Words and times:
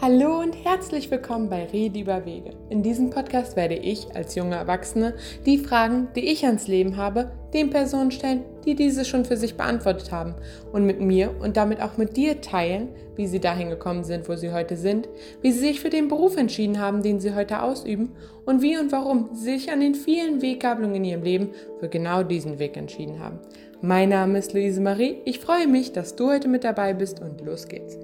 Hallo 0.00 0.40
und 0.40 0.52
herzlich 0.64 1.10
willkommen 1.12 1.48
bei 1.48 1.64
Rede 1.66 2.00
über 2.00 2.24
Wege. 2.24 2.50
In 2.70 2.82
diesem 2.82 3.10
Podcast 3.10 3.54
werde 3.54 3.76
ich 3.76 4.16
als 4.16 4.34
junge 4.34 4.56
Erwachsene 4.56 5.14
die 5.46 5.58
Fragen, 5.58 6.08
die 6.16 6.32
ich 6.32 6.44
ans 6.44 6.66
Leben 6.66 6.96
habe, 6.96 7.30
den 7.54 7.70
Personen 7.70 8.10
stellen, 8.10 8.42
die 8.64 8.74
diese 8.74 9.04
schon 9.04 9.24
für 9.24 9.36
sich 9.36 9.56
beantwortet 9.56 10.10
haben 10.10 10.34
und 10.72 10.86
mit 10.86 11.00
mir 11.00 11.34
und 11.40 11.56
damit 11.56 11.80
auch 11.80 11.98
mit 11.98 12.16
dir 12.16 12.40
teilen, 12.40 12.88
wie 13.14 13.28
sie 13.28 13.38
dahin 13.38 13.70
gekommen 13.70 14.02
sind, 14.02 14.28
wo 14.28 14.34
sie 14.34 14.52
heute 14.52 14.76
sind, 14.76 15.08
wie 15.40 15.52
sie 15.52 15.60
sich 15.60 15.80
für 15.80 15.90
den 15.90 16.08
Beruf 16.08 16.36
entschieden 16.36 16.80
haben, 16.80 17.02
den 17.02 17.20
sie 17.20 17.34
heute 17.34 17.62
ausüben 17.62 18.10
und 18.44 18.60
wie 18.60 18.78
und 18.78 18.90
warum 18.90 19.30
sie 19.34 19.58
sich 19.58 19.70
an 19.70 19.80
den 19.80 19.94
vielen 19.94 20.42
Weggabelungen 20.42 20.96
in 20.96 21.04
ihrem 21.04 21.22
Leben 21.22 21.50
für 21.78 21.88
genau 21.88 22.24
diesen 22.24 22.58
Weg 22.58 22.76
entschieden 22.76 23.20
haben. 23.20 23.38
Mein 23.82 24.08
Name 24.08 24.38
ist 24.38 24.52
Luise 24.52 24.80
Marie. 24.80 25.18
Ich 25.24 25.38
freue 25.38 25.68
mich, 25.68 25.92
dass 25.92 26.16
du 26.16 26.30
heute 26.30 26.48
mit 26.48 26.64
dabei 26.64 26.94
bist 26.94 27.20
und 27.20 27.40
los 27.40 27.68
geht's. 27.68 27.98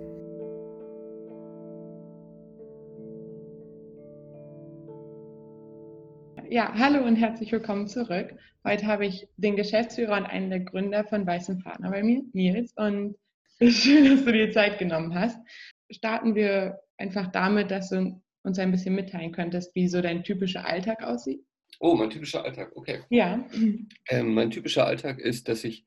Ja, 6.51 6.73
hallo 6.75 7.05
und 7.05 7.17
herzlich 7.17 7.53
willkommen 7.53 7.89
zurück. 7.89 8.35
Heute 8.65 8.87
habe 8.87 9.05
ich 9.05 9.29
den 9.37 9.55
Geschäftsführer 9.55 10.17
und 10.17 10.25
einen 10.25 10.49
der 10.49 10.61
Gründer 10.61 11.05
von 11.05 11.27
Weißen 11.27 11.63
Partner 11.63 11.91
bei 11.91 12.03
mir, 12.03 12.23
Nils. 12.33 12.73
Und 12.75 13.17
schön, 13.61 14.09
dass 14.09 14.25
du 14.25 14.33
dir 14.33 14.51
Zeit 14.51 14.79
genommen 14.79 15.15
hast. 15.15 15.37
Starten 15.91 16.35
wir 16.35 16.79
einfach 16.97 17.31
damit, 17.33 17.71
dass 17.71 17.91
du 17.91 18.23
uns 18.45 18.59
ein 18.59 18.71
bisschen 18.71 18.95
mitteilen 18.95 19.33
könntest, 19.33 19.75
wie 19.75 19.89
so 19.89 20.01
dein 20.01 20.25
typischer 20.25 20.65
Alltag 20.65 21.03
aussieht. 21.03 21.45
Oh, 21.81 21.95
mein 21.95 22.09
typischer 22.09 22.43
Alltag, 22.45 22.73
okay. 22.75 23.01
Ja. 23.11 23.45
Ähm, 24.09 24.33
mein 24.33 24.51
typischer 24.51 24.87
Alltag 24.87 25.19
ist, 25.19 25.49
dass 25.49 25.65
ich, 25.65 25.85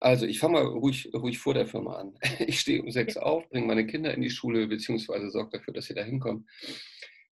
also 0.00 0.26
ich 0.26 0.38
fange 0.38 0.54
mal 0.54 0.66
ruhig, 0.66 1.10
ruhig 1.14 1.38
vor 1.38 1.54
der 1.54 1.66
Firma 1.66 1.94
an. 1.94 2.18
Ich 2.46 2.60
stehe 2.60 2.82
um 2.82 2.90
sechs 2.90 3.16
auf, 3.16 3.48
bringe 3.48 3.66
meine 3.66 3.86
Kinder 3.86 4.12
in 4.12 4.20
die 4.20 4.30
Schule, 4.30 4.66
beziehungsweise 4.66 5.30
sorge 5.30 5.56
dafür, 5.56 5.72
dass 5.72 5.86
sie 5.86 5.94
da 5.94 6.02
hinkommen 6.02 6.46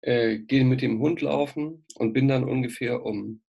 äh, 0.02 0.38
gehe 0.38 0.64
mit 0.64 0.82
dem 0.82 1.00
Hund 1.00 1.20
laufen 1.20 1.84
und 1.96 2.12
bin 2.12 2.28
dann 2.28 2.44
ungefähr 2.44 3.04
um 3.04 3.42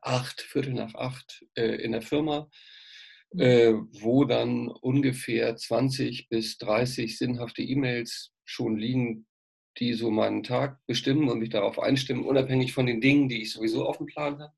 acht, 0.00 0.40
Viertel 0.40 0.74
nach 0.74 0.94
acht 0.94 1.44
äh, 1.54 1.76
in 1.82 1.92
der 1.92 2.02
Firma, 2.02 2.48
mhm. 3.32 3.40
äh, 3.40 3.72
wo 4.00 4.24
dann 4.24 4.68
ungefähr 4.68 5.56
20 5.56 6.28
bis 6.28 6.58
30 6.58 7.18
sinnhafte 7.18 7.62
E-Mails 7.62 8.32
schon 8.44 8.76
liegen, 8.76 9.26
die 9.78 9.94
so 9.94 10.10
meinen 10.10 10.42
Tag 10.42 10.78
bestimmen 10.86 11.28
und 11.28 11.40
mich 11.40 11.50
darauf 11.50 11.78
einstimmen, 11.78 12.24
unabhängig 12.24 12.72
von 12.72 12.86
den 12.86 13.00
Dingen, 13.00 13.28
die 13.28 13.42
ich 13.42 13.52
sowieso 13.52 13.86
auf 13.86 13.98
dem 13.98 14.06
Plan 14.06 14.38
habe. 14.38 14.52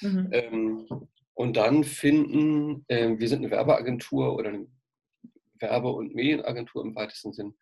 Mhm. 0.00 0.28
Ähm, 0.32 0.86
und 1.34 1.56
dann 1.56 1.84
finden, 1.84 2.84
äh, 2.88 3.18
wir 3.18 3.28
sind 3.28 3.38
eine 3.38 3.50
Werbeagentur 3.50 4.36
oder 4.36 4.50
eine 4.50 4.66
Werbe- 5.60 5.92
und 5.92 6.14
Medienagentur 6.14 6.84
im 6.84 6.94
weitesten 6.94 7.32
Sinn, 7.32 7.54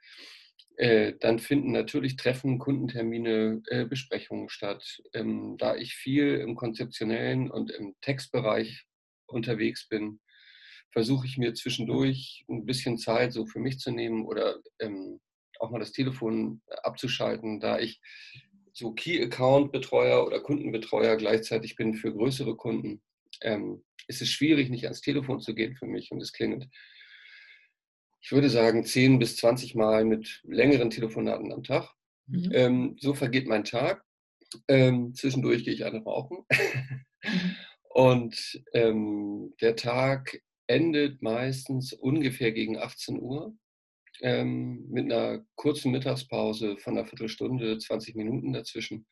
äh, 0.77 1.15
dann 1.21 1.39
finden 1.39 1.73
natürlich 1.73 2.17
Treffen, 2.17 2.59
Kundentermine, 2.59 3.63
äh, 3.69 3.87
Besprechungen 3.87 4.51
statt. 4.51 5.03
Ähm, 5.15 5.57
da 5.59 5.75
ich 5.75 5.95
viel 5.95 6.35
im 6.37 6.55
konzeptionellen 6.55 7.51
und 7.51 7.71
im 7.71 7.95
Textbereich 8.03 8.85
unterwegs 9.27 9.89
bin, 9.89 10.21
versuche 10.93 11.27
ich 11.27 11.39
mir 11.39 11.55
zwischendurch 11.55 12.45
ein 12.49 12.67
bisschen 12.67 12.99
Zeit 12.99 13.33
so 13.33 13.47
für 13.47 13.59
mich 13.59 13.79
zu 13.79 13.91
nehmen 13.91 14.27
oder 14.27 14.61
ähm, 14.79 15.21
auch 15.59 15.71
mal 15.71 15.79
das 15.79 15.93
Telefon 15.93 16.61
abzuschalten, 16.83 17.61
da 17.61 17.79
ich 17.79 18.01
so 18.75 18.93
Key-Account-Betreuer 18.93 20.27
oder 20.27 20.41
Kundenbetreuer 20.41 21.17
gleichzeitig 21.17 21.77
bin 21.77 21.95
für 21.95 22.13
größere 22.13 22.55
Kunden. 22.57 23.01
Ähm, 23.41 23.83
ist 24.09 24.21
es 24.21 24.29
schwierig, 24.29 24.69
nicht 24.69 24.85
ans 24.85 25.01
Telefon 25.01 25.41
zu 25.41 25.55
gehen 25.55 25.75
für 25.75 25.87
mich 25.87 26.13
und 26.13 26.21
es 26.21 26.33
klingelt 26.33 26.69
ich 28.27 28.33
würde 28.33 28.51
sagen, 28.51 28.85
10 28.85 29.21
bis 29.21 29.37
20 29.37 29.77
Mal 29.77 30.05
mit 30.05 30.43
längeren 30.43 30.91
Telefonaten 30.91 31.53
am 31.53 31.63
Tag. 31.63 31.95
Mhm. 32.27 32.51
Ähm, 32.53 32.97
so 32.99 33.15
vergeht 33.15 33.47
mein 33.47 33.63
Tag. 33.63 34.03
Ähm, 34.67 35.15
zwischendurch 35.15 35.63
gehe 35.65 35.73
ich 35.73 35.85
eine 35.85 36.03
rauchen. 36.03 36.39
mhm. 37.23 37.57
Und 37.89 38.61
ähm, 38.75 39.55
der 39.61 39.77
Tag 39.77 40.43
endet 40.67 41.23
meistens 41.23 41.93
ungefähr 41.93 42.51
gegen 42.51 42.77
18 42.79 43.21
Uhr 43.21 43.55
ähm, 44.23 44.89
mit 44.91 45.05
einer 45.05 45.47
kurzen 45.55 45.93
Mittagspause 45.93 46.79
von 46.79 46.99
einer 46.99 47.07
Viertelstunde, 47.07 47.79
20 47.79 48.17
Minuten 48.17 48.53
dazwischen. 48.53 49.07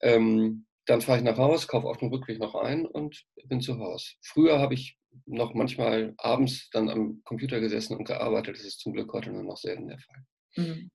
Ähm, 0.00 0.64
dann 0.86 1.00
fahre 1.00 1.18
ich 1.18 1.24
nach 1.24 1.38
Hause, 1.38 1.66
kaufe 1.66 1.86
auf 1.86 1.98
dem 1.98 2.08
Rückweg 2.08 2.38
noch 2.38 2.54
ein 2.54 2.86
und 2.86 3.24
bin 3.44 3.60
zu 3.60 3.78
Hause. 3.78 4.14
Früher 4.22 4.58
habe 4.58 4.74
ich 4.74 4.98
noch 5.26 5.54
manchmal 5.54 6.14
abends 6.18 6.68
dann 6.70 6.88
am 6.88 7.22
Computer 7.24 7.60
gesessen 7.60 7.96
und 7.96 8.04
gearbeitet. 8.04 8.56
Das 8.56 8.64
ist 8.64 8.80
zum 8.80 8.92
Glück 8.92 9.12
heute 9.12 9.30
nur 9.30 9.42
noch 9.42 9.56
selten 9.56 9.88
der 9.88 9.98
Fall. 9.98 10.24
Mhm. 10.56 10.90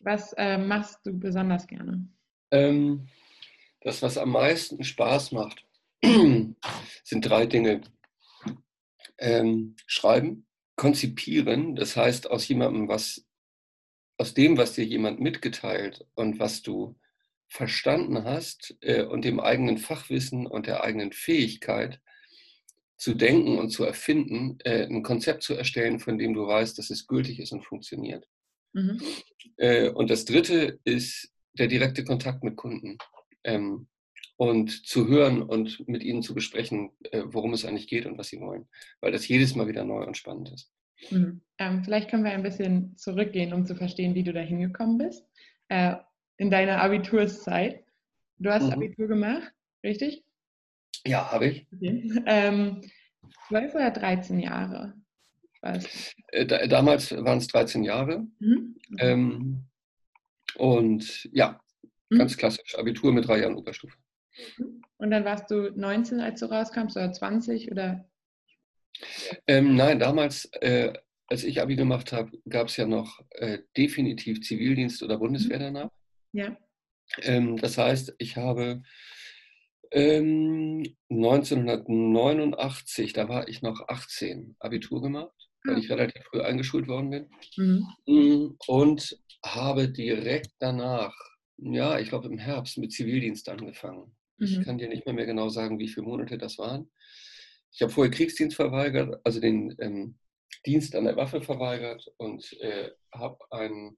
Was 0.00 0.32
äh, 0.34 0.58
machst 0.58 1.00
du 1.04 1.12
besonders 1.12 1.66
gerne? 1.66 2.08
Ähm, 2.50 3.08
das, 3.80 4.02
was 4.02 4.18
am 4.18 4.30
meisten 4.30 4.82
Spaß 4.82 5.32
macht, 5.32 5.64
sind 6.02 6.56
drei 7.22 7.46
Dinge. 7.46 7.82
Ähm, 9.18 9.74
schreiben, 9.86 10.46
konzipieren, 10.76 11.74
das 11.74 11.96
heißt 11.96 12.30
aus 12.30 12.46
jemandem, 12.46 12.88
was 12.88 13.26
aus 14.16 14.34
dem, 14.34 14.56
was 14.56 14.74
dir 14.74 14.84
jemand 14.84 15.20
mitgeteilt 15.20 16.06
und 16.14 16.38
was 16.38 16.62
du 16.62 16.96
verstanden 17.48 18.24
hast 18.24 18.76
äh, 18.80 19.04
und 19.04 19.24
dem 19.24 19.40
eigenen 19.40 19.78
Fachwissen 19.78 20.46
und 20.46 20.66
der 20.66 20.84
eigenen 20.84 21.12
Fähigkeit, 21.12 22.00
zu 22.98 23.14
denken 23.14 23.58
und 23.58 23.70
zu 23.70 23.84
erfinden, 23.84 24.58
äh, 24.64 24.84
ein 24.84 25.02
Konzept 25.02 25.44
zu 25.44 25.54
erstellen, 25.54 26.00
von 26.00 26.18
dem 26.18 26.34
du 26.34 26.46
weißt, 26.46 26.76
dass 26.76 26.90
es 26.90 27.06
gültig 27.06 27.38
ist 27.38 27.52
und 27.52 27.64
funktioniert. 27.64 28.28
Mhm. 28.72 29.00
Äh, 29.56 29.90
und 29.90 30.10
das 30.10 30.24
Dritte 30.24 30.80
ist 30.84 31.32
der 31.52 31.68
direkte 31.68 32.04
Kontakt 32.04 32.42
mit 32.42 32.56
Kunden. 32.56 32.98
Ähm, 33.44 33.86
und 34.36 34.86
zu 34.86 35.08
hören 35.08 35.42
und 35.42 35.88
mit 35.88 36.02
ihnen 36.04 36.22
zu 36.22 36.32
besprechen, 36.32 36.90
äh, 37.10 37.22
worum 37.26 37.52
es 37.54 37.64
eigentlich 37.64 37.88
geht 37.88 38.06
und 38.06 38.18
was 38.18 38.28
sie 38.28 38.40
wollen, 38.40 38.68
weil 39.00 39.10
das 39.10 39.26
jedes 39.26 39.56
Mal 39.56 39.66
wieder 39.66 39.84
neu 39.84 40.04
und 40.04 40.16
spannend 40.16 40.50
ist. 40.50 40.72
Mhm. 41.10 41.40
Ähm, 41.58 41.82
vielleicht 41.84 42.08
können 42.08 42.24
wir 42.24 42.30
ein 42.30 42.42
bisschen 42.42 42.96
zurückgehen, 42.96 43.52
um 43.52 43.66
zu 43.66 43.74
verstehen, 43.74 44.14
wie 44.14 44.22
du 44.22 44.32
da 44.32 44.40
hingekommen 44.40 44.98
bist. 44.98 45.24
In 46.38 46.50
deiner 46.50 46.80
Abiturszeit. 46.80 47.84
Du 48.38 48.50
hast 48.50 48.64
mhm. 48.64 48.72
Abitur 48.72 49.08
gemacht, 49.08 49.52
richtig? 49.84 50.24
Ja, 51.06 51.30
habe 51.30 51.48
ich. 51.48 51.66
Okay. 51.74 52.22
Ähm, 52.26 52.80
12 53.48 53.74
oder 53.74 53.90
13 53.90 54.38
Jahre? 54.38 54.94
Äh, 55.60 56.46
da, 56.46 56.66
damals 56.66 57.10
waren 57.12 57.38
es 57.38 57.48
13 57.48 57.82
Jahre. 57.82 58.26
Mhm. 58.38 58.76
Ähm, 58.98 59.64
und 60.56 61.28
ja, 61.32 61.60
mhm. 62.10 62.18
ganz 62.18 62.36
klassisch. 62.36 62.78
Abitur 62.78 63.12
mit 63.12 63.26
drei 63.26 63.40
Jahren 63.40 63.56
Oberstufe. 63.56 63.96
Mhm. 64.58 64.82
Und 64.98 65.10
dann 65.10 65.24
warst 65.24 65.50
du 65.50 65.70
19, 65.74 66.20
als 66.20 66.40
du 66.40 66.46
rauskamst, 66.46 66.96
oder 66.96 67.12
20? 67.12 67.70
Oder? 67.70 68.08
Ähm, 69.46 69.76
nein, 69.76 69.98
damals, 69.98 70.46
äh, 70.60 70.92
als 71.26 71.44
ich 71.44 71.60
Abi 71.60 71.76
gemacht 71.76 72.12
habe, 72.12 72.32
gab 72.48 72.68
es 72.68 72.76
ja 72.76 72.86
noch 72.86 73.20
äh, 73.30 73.58
definitiv 73.76 74.42
Zivildienst 74.42 75.02
oder 75.02 75.18
Bundeswehr 75.18 75.58
mhm. 75.58 75.74
danach. 75.74 75.90
Ja. 76.32 76.56
Ähm, 77.22 77.56
das 77.56 77.78
heißt, 77.78 78.14
ich 78.18 78.36
habe 78.36 78.82
ähm, 79.90 80.84
1989, 81.10 83.12
da 83.12 83.28
war 83.28 83.48
ich 83.48 83.62
noch 83.62 83.88
18, 83.88 84.54
Abitur 84.58 85.02
gemacht, 85.02 85.48
weil 85.64 85.76
ah. 85.76 85.78
ich 85.78 85.90
relativ 85.90 86.22
früh 86.24 86.42
eingeschult 86.42 86.88
worden 86.88 87.10
bin. 87.10 87.30
Mhm. 87.56 87.86
Mm, 88.06 88.56
und 88.66 89.18
habe 89.44 89.88
direkt 89.88 90.50
danach, 90.58 91.14
ja, 91.56 91.98
ich 91.98 92.10
glaube 92.10 92.28
im 92.28 92.38
Herbst, 92.38 92.78
mit 92.78 92.92
Zivildienst 92.92 93.48
angefangen. 93.48 94.14
Mhm. 94.38 94.46
Ich 94.46 94.62
kann 94.62 94.78
dir 94.78 94.88
nicht 94.88 95.06
mehr, 95.06 95.14
mehr 95.14 95.26
genau 95.26 95.48
sagen, 95.48 95.78
wie 95.78 95.88
viele 95.88 96.06
Monate 96.06 96.38
das 96.38 96.58
waren. 96.58 96.90
Ich 97.72 97.82
habe 97.82 97.92
vorher 97.92 98.12
Kriegsdienst 98.12 98.56
verweigert, 98.56 99.20
also 99.24 99.40
den 99.40 99.76
ähm, 99.80 100.18
Dienst 100.66 100.96
an 100.96 101.04
der 101.04 101.16
Waffe 101.16 101.40
verweigert 101.40 102.04
und 102.16 102.52
äh, 102.60 102.90
habe 103.12 103.38
einen 103.50 103.96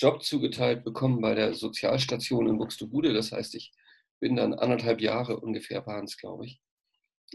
Job 0.00 0.22
zugeteilt 0.22 0.82
bekommen 0.82 1.20
bei 1.20 1.34
der 1.34 1.52
Sozialstation 1.52 2.48
in 2.48 2.56
Buxtehude. 2.56 3.12
Das 3.12 3.32
heißt, 3.32 3.54
ich 3.54 3.72
bin 4.18 4.34
dann 4.34 4.54
anderthalb 4.54 5.00
Jahre 5.00 5.38
ungefähr 5.38 5.86
waren 5.86 6.06
es, 6.06 6.16
glaube 6.16 6.46
ich, 6.46 6.60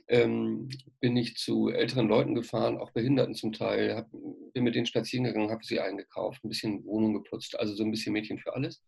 ähm, 0.08 0.70
bin 1.00 1.16
ich 1.16 1.36
zu 1.38 1.70
älteren 1.70 2.08
Leuten 2.08 2.34
gefahren, 2.34 2.78
auch 2.78 2.92
Behinderten 2.92 3.36
zum 3.36 3.54
Teil, 3.54 3.96
hab, 3.96 4.10
bin 4.12 4.64
mit 4.64 4.74
denen 4.74 4.88
spazieren 4.88 5.26
gegangen, 5.26 5.52
habe 5.52 5.64
sie 5.64 5.80
eingekauft, 5.80 6.44
ein 6.44 6.50
bisschen 6.50 6.84
Wohnung 6.86 7.14
geputzt, 7.14 7.58
also 7.60 7.76
so 7.76 7.84
ein 7.84 7.92
bisschen 7.92 8.14
Mädchen 8.14 8.40
für 8.40 8.56
alles. 8.56 8.84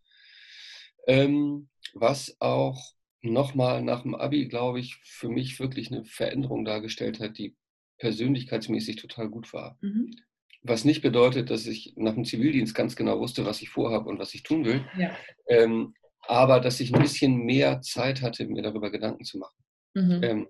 Ähm, 1.05 1.69
was 1.93 2.35
auch 2.39 2.93
nochmal 3.21 3.83
nach 3.83 4.01
dem 4.01 4.15
Abi, 4.15 4.47
glaube 4.47 4.79
ich, 4.79 4.97
für 5.03 5.29
mich 5.29 5.59
wirklich 5.59 5.91
eine 5.91 6.03
Veränderung 6.03 6.65
dargestellt 6.65 7.19
hat, 7.19 7.37
die 7.37 7.55
persönlichkeitsmäßig 7.99 8.97
total 8.97 9.29
gut 9.29 9.53
war. 9.53 9.77
Mhm. 9.81 10.15
Was 10.63 10.85
nicht 10.85 11.01
bedeutet, 11.01 11.49
dass 11.49 11.65
ich 11.65 11.93
nach 11.95 12.13
dem 12.13 12.25
Zivildienst 12.25 12.75
ganz 12.75 12.95
genau 12.95 13.19
wusste, 13.19 13.45
was 13.45 13.61
ich 13.61 13.69
vorhabe 13.69 14.09
und 14.09 14.19
was 14.19 14.33
ich 14.33 14.43
tun 14.43 14.65
will. 14.65 14.85
Ja. 14.97 15.15
Ähm, 15.47 15.93
aber 16.21 16.59
dass 16.59 16.79
ich 16.79 16.93
ein 16.93 17.01
bisschen 17.01 17.37
mehr 17.37 17.81
Zeit 17.81 18.21
hatte, 18.21 18.45
mir 18.47 18.63
darüber 18.63 18.91
Gedanken 18.91 19.23
zu 19.23 19.37
machen. 19.37 19.55
Mhm. 19.93 20.23
Ähm, 20.23 20.47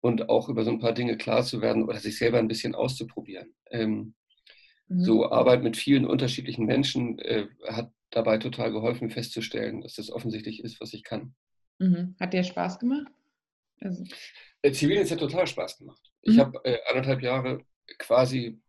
und 0.00 0.28
auch 0.28 0.48
über 0.48 0.64
so 0.64 0.70
ein 0.70 0.80
paar 0.80 0.94
Dinge 0.94 1.16
klar 1.16 1.44
zu 1.44 1.60
werden 1.60 1.84
oder 1.84 1.98
sich 1.98 2.16
selber 2.16 2.38
ein 2.38 2.48
bisschen 2.48 2.74
auszuprobieren. 2.74 3.54
Ähm, 3.70 4.14
Mhm. 4.90 5.04
So 5.04 5.30
Arbeit 5.30 5.62
mit 5.62 5.76
vielen 5.76 6.04
unterschiedlichen 6.04 6.66
Menschen 6.66 7.18
äh, 7.20 7.46
hat 7.68 7.92
dabei 8.10 8.38
total 8.38 8.72
geholfen, 8.72 9.08
festzustellen, 9.08 9.80
dass 9.82 9.94
das 9.94 10.10
offensichtlich 10.10 10.62
ist, 10.64 10.80
was 10.80 10.92
ich 10.92 11.04
kann. 11.04 11.34
Mhm. 11.78 12.16
Hat 12.18 12.34
dir 12.34 12.42
Spaß 12.42 12.80
gemacht? 12.80 13.06
Also. 13.80 14.04
Zivildienst 14.72 15.12
hat 15.12 15.20
total 15.20 15.46
Spaß 15.46 15.78
gemacht. 15.78 16.10
Ich 16.22 16.34
mhm. 16.34 16.40
habe 16.40 16.64
äh, 16.64 16.78
anderthalb 16.88 17.22
Jahre 17.22 17.64
quasi 17.98 18.60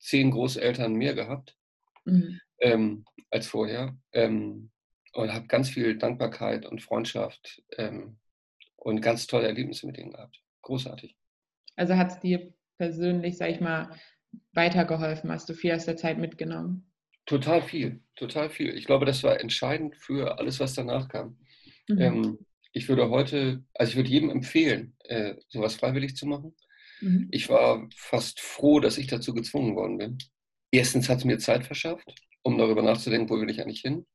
zehn 0.00 0.30
Großeltern 0.32 0.94
mehr 0.94 1.14
gehabt 1.14 1.56
mhm. 2.04 2.40
ähm, 2.60 3.04
als 3.30 3.46
vorher 3.46 3.96
ähm, 4.12 4.70
und 5.12 5.32
habe 5.32 5.46
ganz 5.46 5.70
viel 5.70 5.96
Dankbarkeit 5.98 6.66
und 6.66 6.82
Freundschaft 6.82 7.62
ähm, 7.76 8.18
und 8.76 9.00
ganz 9.00 9.26
tolle 9.26 9.46
Erlebnisse 9.46 9.86
mit 9.86 9.96
denen 9.96 10.12
gehabt. 10.12 10.42
Großartig. 10.62 11.16
Also 11.76 11.96
hat 11.96 12.10
es 12.10 12.20
dir 12.20 12.52
persönlich, 12.78 13.36
sag 13.36 13.50
ich 13.50 13.60
mal, 13.60 13.90
weitergeholfen? 14.52 15.30
Hast 15.30 15.48
du 15.48 15.54
viel 15.54 15.72
aus 15.72 15.86
der 15.86 15.96
Zeit 15.96 16.18
mitgenommen? 16.18 16.90
Total 17.26 17.62
viel, 17.62 18.02
total 18.16 18.50
viel. 18.50 18.74
Ich 18.74 18.86
glaube, 18.86 19.06
das 19.06 19.22
war 19.22 19.40
entscheidend 19.40 19.96
für 19.96 20.38
alles, 20.38 20.60
was 20.60 20.74
danach 20.74 21.08
kam. 21.08 21.38
Mhm. 21.88 22.00
Ähm, 22.00 22.38
ich 22.72 22.88
würde 22.88 23.10
heute, 23.10 23.64
also 23.74 23.90
ich 23.90 23.96
würde 23.96 24.10
jedem 24.10 24.30
empfehlen, 24.30 24.96
äh, 25.04 25.34
sowas 25.48 25.74
freiwillig 25.74 26.16
zu 26.16 26.26
machen. 26.26 26.54
Mhm. 27.00 27.28
Ich 27.30 27.48
war 27.48 27.88
fast 27.96 28.40
froh, 28.40 28.80
dass 28.80 28.98
ich 28.98 29.06
dazu 29.06 29.34
gezwungen 29.34 29.76
worden 29.76 29.98
bin. 29.98 30.18
Erstens 30.70 31.08
hat 31.08 31.18
es 31.18 31.24
mir 31.24 31.38
Zeit 31.38 31.64
verschafft, 31.64 32.14
um 32.42 32.58
darüber 32.58 32.82
nachzudenken, 32.82 33.28
wo 33.30 33.40
will 33.40 33.50
ich 33.50 33.60
eigentlich 33.60 33.80
hin. 33.80 34.06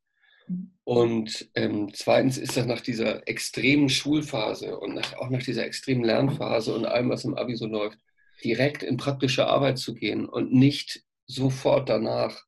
Mhm. 0.48 0.72
Und 0.84 1.50
ähm, 1.56 1.92
zweitens 1.94 2.38
ist 2.38 2.58
das 2.58 2.66
nach 2.66 2.82
dieser 2.82 3.28
extremen 3.28 3.90
Schulphase 3.90 4.78
und 4.78 4.96
nach, 4.96 5.14
auch 5.14 5.30
nach 5.30 5.44
dieser 5.44 5.66
extremen 5.66 6.04
Lernphase 6.04 6.74
und 6.76 6.86
allem, 6.86 7.10
was 7.10 7.26
im 7.26 7.36
Abi 7.36 7.56
so 7.56 7.66
läuft, 7.66 8.00
direkt 8.44 8.84
in 8.84 8.98
praktische 8.98 9.48
Arbeit 9.48 9.78
zu 9.78 9.94
gehen 9.94 10.26
und 10.26 10.54
nicht 10.54 11.04
sofort 11.26 11.90
danach 11.90 12.44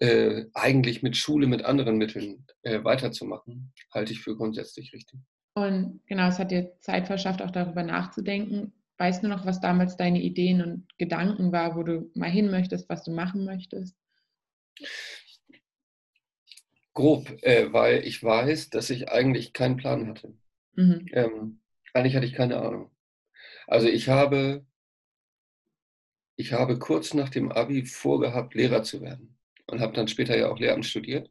äh, 0.00 0.46
eigentlich 0.54 1.02
mit 1.02 1.16
Schule, 1.16 1.46
mit 1.46 1.64
anderen 1.64 1.96
Mitteln 1.96 2.46
äh, 2.62 2.82
weiterzumachen, 2.82 3.72
halte 3.92 4.12
ich 4.12 4.20
für 4.20 4.36
grundsätzlich 4.36 4.92
richtig. 4.92 5.20
Und 5.54 6.00
genau, 6.06 6.28
es 6.28 6.38
hat 6.38 6.50
dir 6.50 6.72
Zeit 6.80 7.06
verschafft, 7.06 7.42
auch 7.42 7.50
darüber 7.50 7.82
nachzudenken. 7.82 8.72
Weißt 9.02 9.24
du 9.24 9.26
noch, 9.26 9.44
was 9.44 9.58
damals 9.58 9.96
deine 9.96 10.22
Ideen 10.22 10.62
und 10.62 10.96
Gedanken 10.96 11.50
war, 11.50 11.74
wo 11.74 11.82
du 11.82 12.08
mal 12.14 12.30
hin 12.30 12.52
möchtest, 12.52 12.88
was 12.88 13.02
du 13.02 13.10
machen 13.10 13.44
möchtest? 13.44 13.96
Grob, 16.94 17.28
äh, 17.42 17.72
weil 17.72 18.06
ich 18.06 18.22
weiß, 18.22 18.70
dass 18.70 18.90
ich 18.90 19.08
eigentlich 19.08 19.52
keinen 19.52 19.76
Plan 19.76 20.06
hatte. 20.06 20.34
Mhm. 20.76 21.08
Ähm, 21.14 21.60
eigentlich 21.92 22.14
hatte 22.14 22.26
ich 22.26 22.34
keine 22.34 22.58
Ahnung. 22.58 22.92
Also 23.66 23.88
ich 23.88 24.08
habe 24.08 24.64
ich 26.36 26.52
habe 26.52 26.78
kurz 26.78 27.12
nach 27.12 27.28
dem 27.28 27.50
Abi 27.50 27.84
vorgehabt, 27.84 28.54
Lehrer 28.54 28.84
zu 28.84 29.00
werden 29.00 29.36
und 29.66 29.80
habe 29.80 29.94
dann 29.94 30.06
später 30.06 30.38
ja 30.38 30.48
auch 30.48 30.60
Lehramt 30.60 30.86
studiert. 30.86 31.28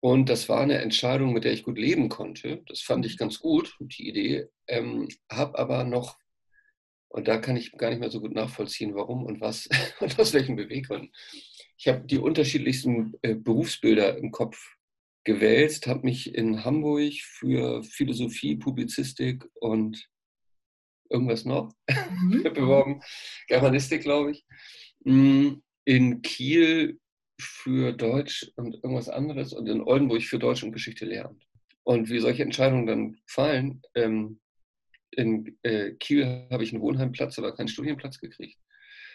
Und 0.00 0.28
das 0.28 0.48
war 0.48 0.60
eine 0.60 0.78
Entscheidung, 0.78 1.32
mit 1.32 1.44
der 1.44 1.52
ich 1.52 1.62
gut 1.62 1.78
leben 1.78 2.08
konnte. 2.08 2.64
Das 2.66 2.80
fand 2.80 3.06
ich 3.06 3.16
ganz 3.16 3.38
gut, 3.38 3.76
die 3.78 4.08
Idee. 4.08 4.48
Ähm, 4.66 5.06
habe 5.30 5.56
aber 5.56 5.84
noch, 5.84 6.18
und 7.12 7.28
da 7.28 7.38
kann 7.38 7.56
ich 7.56 7.72
gar 7.72 7.90
nicht 7.90 8.00
mehr 8.00 8.10
so 8.10 8.20
gut 8.20 8.32
nachvollziehen, 8.32 8.94
warum 8.94 9.24
und 9.24 9.40
was 9.40 9.68
und 10.00 10.18
aus 10.18 10.32
welchen 10.32 10.56
Beweggründen. 10.56 11.12
Ich 11.76 11.88
habe 11.88 12.06
die 12.06 12.18
unterschiedlichsten 12.18 13.12
äh, 13.22 13.34
Berufsbilder 13.34 14.16
im 14.16 14.30
Kopf 14.30 14.76
gewälzt, 15.24 15.86
habe 15.86 16.04
mich 16.04 16.34
in 16.34 16.64
Hamburg 16.64 17.12
für 17.20 17.84
Philosophie, 17.84 18.56
Publizistik 18.56 19.44
und 19.54 20.08
irgendwas 21.10 21.44
noch 21.44 21.72
mhm. 21.88 22.42
beworben, 22.54 23.02
Germanistik, 23.46 24.02
glaube 24.02 24.32
ich. 24.32 24.46
Mm, 25.04 25.56
in 25.84 26.22
Kiel 26.22 26.98
für 27.38 27.92
Deutsch 27.92 28.50
und 28.56 28.74
irgendwas 28.76 29.08
anderes 29.08 29.52
und 29.52 29.68
in 29.68 29.82
Oldenburg 29.82 30.22
für 30.22 30.38
Deutsch 30.38 30.62
und 30.62 30.72
Geschichte 30.72 31.04
lernt. 31.04 31.44
Und 31.82 32.08
wie 32.08 32.20
solche 32.20 32.44
Entscheidungen 32.44 32.86
dann 32.86 33.16
fallen, 33.26 33.82
ähm, 33.94 34.40
in 35.12 35.58
äh, 35.62 35.92
Kiel 35.92 36.46
habe 36.50 36.64
ich 36.64 36.72
einen 36.72 36.82
Wohnheimplatz, 36.82 37.38
aber 37.38 37.54
keinen 37.54 37.68
Studienplatz 37.68 38.18
gekriegt. 38.18 38.58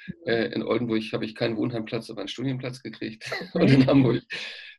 Mhm. 0.07 0.13
Äh, 0.25 0.45
in 0.47 0.63
Oldenburg 0.63 1.03
habe 1.13 1.25
ich 1.25 1.35
keinen 1.35 1.57
Wohnheimplatz, 1.57 2.09
aber 2.09 2.21
einen 2.21 2.27
Studienplatz 2.27 2.81
gekriegt. 2.81 3.29
Und 3.53 3.69
in 3.69 3.87
Hamburg 3.87 4.23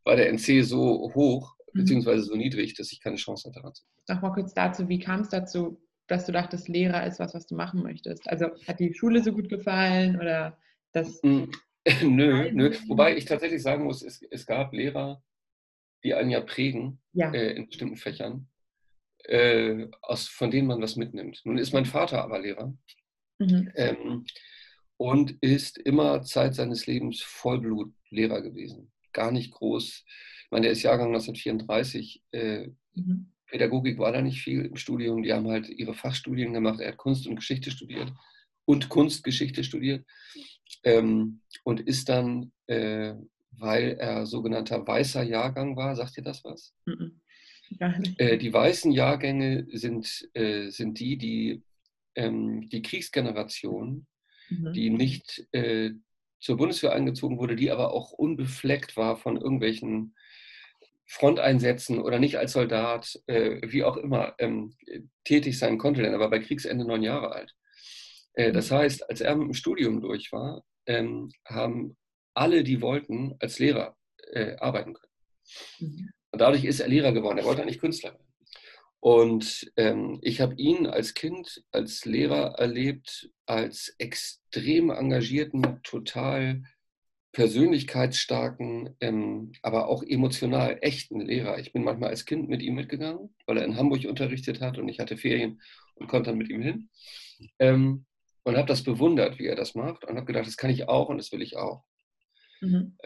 war 0.05 0.17
der 0.17 0.33
NC 0.33 0.65
so 0.65 1.13
hoch, 1.15 1.57
mhm. 1.73 1.81
beziehungsweise 1.81 2.23
so 2.23 2.37
niedrig, 2.37 2.75
dass 2.75 2.93
ich 2.93 3.01
keine 3.01 3.17
Chance 3.17 3.53
hatte. 3.55 3.81
Sag 4.05 4.23
mal 4.23 4.33
kurz 4.33 4.55
dazu, 4.55 4.89
wie 4.89 4.99
kam 4.99 5.21
es 5.21 5.29
dazu, 5.29 5.81
dass 6.07 6.25
du 6.25 6.33
dachtest, 6.33 6.69
Lehrer 6.69 7.07
ist 7.07 7.21
was, 7.21 7.35
was 7.35 7.47
du 7.47 7.55
machen 7.55 7.83
möchtest? 7.83 8.29
Also 8.29 8.47
hat 8.67 8.81
die 8.81 8.95
Schule 8.95 9.23
so 9.23 9.33
gut 9.33 9.49
gefallen 9.49 10.17
oder 10.17 10.59
das? 10.93 11.21
Hm, 11.23 11.51
nö, 12.03 12.51
nö. 12.53 12.75
Wobei 12.87 13.17
ich 13.17 13.27
tatsächlich 13.27 13.63
sagen 13.63 13.85
muss, 13.85 14.03
es, 14.03 14.23
es 14.31 14.47
gab 14.47 14.73
Lehrer, 14.73 15.23
die 16.05 16.15
einen 16.15 16.31
ja 16.31 16.41
prägen 16.41 17.01
ja. 17.13 17.33
Äh, 17.33 17.53
in 17.53 17.67
bestimmten 17.67 17.97
Fächern, 17.97 18.49
äh, 19.29 19.89
aus, 20.03 20.29
von 20.29 20.51
denen 20.51 20.67
man 20.67 20.81
was 20.81 20.97
mitnimmt. 20.97 21.43
Nun 21.45 21.59
ist 21.59 21.73
mein 21.73 21.87
Vater 21.87 22.23
aber 22.23 22.41
Lehrer 22.41 22.75
mhm. 23.39 23.71
ähm, 23.75 24.25
und 24.97 25.37
ist 25.43 25.79
immer 25.79 26.23
Zeit 26.23 26.55
seines 26.55 26.87
Lebens 26.87 27.23
Vollblutlehrer 27.23 28.43
gewesen. 28.43 28.91
Gar 29.13 29.31
nicht 29.31 29.53
groß. 29.53 30.05
Ich 30.45 30.51
meine, 30.51 30.65
der 30.65 30.73
ist 30.73 30.83
Jahrgang 30.83 31.09
1934. 31.09 32.23
Äh, 32.33 32.69
mhm. 32.95 33.33
Pädagogik 33.47 33.99
war 33.99 34.13
da 34.13 34.23
nicht 34.23 34.43
viel 34.43 34.65
im 34.65 34.77
Studium. 34.77 35.23
Die 35.23 35.33
haben 35.33 35.49
halt 35.49 35.69
ihre 35.69 35.95
Fachstudien 35.95 36.53
gemacht. 36.53 36.81
Er 36.81 36.89
hat 36.89 36.97
Kunst 36.97 37.27
und 37.27 37.37
Geschichte 37.37 37.71
studiert 37.71 38.13
und 38.65 38.89
Kunstgeschichte 38.89 39.65
studiert 39.65 40.05
ähm, 40.85 41.41
und 41.65 41.81
ist 41.81 42.09
dann, 42.09 42.53
äh, 42.67 43.15
weil 43.53 43.97
er 43.99 44.27
sogenannter 44.27 44.87
weißer 44.87 45.23
Jahrgang 45.23 45.77
war, 45.77 45.97
sagt 45.97 46.19
ihr 46.19 46.23
das 46.23 46.45
was? 46.45 46.75
Mhm. 46.85 47.21
Äh, 48.19 48.39
die 48.39 48.53
weißen 48.53 48.93
Jahrgänge 48.93 49.67
sind, 49.71 50.29
äh, 50.35 50.71
sind 50.71 50.99
die, 50.99 51.19
die 51.19 51.63
ähm, 52.19 52.69
die 52.69 52.83
Kriegsgeneration, 52.83 54.07
mhm. 54.51 54.73
die 54.73 54.91
nicht 54.91 55.47
äh, 55.53 55.93
zur 56.41 56.57
Bundeswehr 56.57 56.93
eingezogen 56.93 57.39
wurde, 57.39 57.57
die 57.57 57.71
aber 57.71 57.93
auch 57.93 58.13
unbefleckt 58.13 58.97
war 58.97 59.17
von 59.17 59.37
irgendwelchen 59.37 60.15
Fronteinsätzen 61.07 62.01
oder 62.01 62.19
nicht 62.19 62.37
als 62.37 62.53
Soldat, 62.53 63.19
äh, 63.27 63.61
wie 63.63 63.85
auch 63.85 63.97
immer, 63.97 64.35
ähm, 64.39 64.75
tätig 65.25 65.59
sein 65.59 65.79
konnte, 65.79 66.03
denn 66.03 66.13
er 66.13 66.21
war 66.21 66.31
bei 66.31 66.41
Kriegsende 66.41 66.85
neun 66.85 67.03
Jahre 67.03 67.33
alt. 67.33 67.55
Äh, 68.35 68.53
das 68.53 68.71
mhm. 68.71 68.75
heißt, 68.75 69.09
als 69.09 69.21
er 69.21 69.37
mit 69.37 69.47
dem 69.47 69.55
Studium 69.55 70.01
durch 70.01 70.33
war, 70.33 70.65
ähm, 70.87 71.31
haben 71.47 71.97
alle, 72.35 72.63
die 72.63 72.83
wollten, 72.83 73.35
als 73.41 73.59
Lehrer 73.59 73.97
arbeiten 74.59 74.93
können. 74.93 75.13
Mhm. 75.79 76.11
Und 76.31 76.41
dadurch 76.41 76.65
ist 76.65 76.81
er 76.81 76.89
Lehrer 76.89 77.13
geworden. 77.13 77.39
Er 77.39 77.45
wollte 77.45 77.63
eigentlich 77.63 77.81
Künstler 77.81 78.13
werden. 78.13 78.29
Und 79.01 79.71
ähm, 79.77 80.19
ich 80.23 80.41
habe 80.41 80.55
ihn 80.57 80.87
als 80.87 81.15
Kind, 81.15 81.63
als 81.71 82.05
Lehrer 82.05 82.59
erlebt, 82.59 83.31
als 83.47 83.95
extrem 83.99 84.91
engagierten, 84.91 85.81
total 85.85 86.63
persönlichkeitsstarken, 87.33 88.97
ähm, 89.01 89.53
aber 89.63 89.89
auch 89.89 90.03
emotional 90.03 90.79
echten 90.81 91.21
Lehrer. 91.21 91.59
Ich 91.59 91.73
bin 91.73 91.85
manchmal 91.85 92.11
als 92.11 92.25
Kind 92.25 92.49
mit 92.49 92.63
ihm 92.63 92.75
mitgegangen, 92.75 93.35
weil 93.47 93.59
er 93.59 93.65
in 93.65 93.77
Hamburg 93.77 94.05
unterrichtet 94.07 94.61
hat 94.61 94.79
und 94.79 94.89
ich 94.89 94.99
hatte 94.99 95.17
Ferien 95.17 95.61
und 95.95 96.09
konnte 96.09 96.31
dann 96.31 96.39
mit 96.39 96.51
ihm 96.51 96.63
hin. 96.63 96.89
Ähm, 97.61 98.07
und 98.43 98.57
habe 98.57 98.67
das 98.67 98.83
bewundert, 98.83 99.39
wie 99.39 99.47
er 99.47 99.57
das 99.57 99.75
macht 99.75 100.05
und 100.05 100.17
habe 100.17 100.27
gedacht, 100.27 100.47
das 100.47 100.57
kann 100.57 100.71
ich 100.71 100.89
auch 100.89 101.09
und 101.11 101.19
das 101.19 101.31
will 101.31 101.43
ich 101.43 101.57
auch. 101.57 101.85
Mhm. 102.61 102.97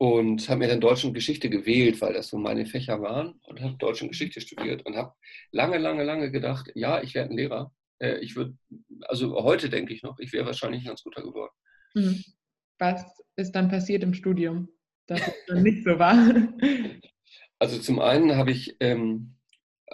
Und 0.00 0.48
habe 0.48 0.60
mir 0.60 0.68
dann 0.68 0.80
Deutsch 0.80 1.04
und 1.04 1.12
Geschichte 1.12 1.50
gewählt, 1.50 2.00
weil 2.00 2.14
das 2.14 2.28
so 2.28 2.38
meine 2.38 2.66
Fächer 2.66 3.00
waren 3.02 3.40
und 3.46 3.60
habe 3.60 3.76
Deutsch 3.78 4.00
und 4.00 4.08
Geschichte 4.08 4.40
studiert 4.40 4.86
und 4.86 4.96
habe 4.96 5.12
lange, 5.50 5.78
lange, 5.78 6.04
lange 6.04 6.30
gedacht, 6.30 6.70
ja, 6.76 7.02
ich 7.02 7.14
werde 7.14 7.30
ein 7.30 7.36
Lehrer. 7.36 7.72
Äh, 7.98 8.18
ich 8.18 8.36
würde, 8.36 8.56
also 9.02 9.34
heute 9.42 9.68
denke 9.68 9.92
ich 9.92 10.04
noch, 10.04 10.20
ich 10.20 10.32
wäre 10.32 10.46
wahrscheinlich 10.46 10.82
ein 10.82 10.88
ganz 10.88 11.02
guter 11.02 11.22
geworden. 11.22 11.52
Mhm 11.94 12.22
was 12.78 13.04
ist 13.36 13.52
dann 13.52 13.68
passiert 13.68 14.02
im 14.02 14.14
Studium, 14.14 14.68
dass 15.06 15.20
es 15.20 15.34
dann 15.46 15.62
nicht 15.62 15.84
so 15.84 15.98
war? 15.98 16.16
Also 17.60 17.80
zum 17.80 17.98
einen 17.98 18.36
habe 18.36 18.52
ich, 18.52 18.76
ähm, 18.78 19.34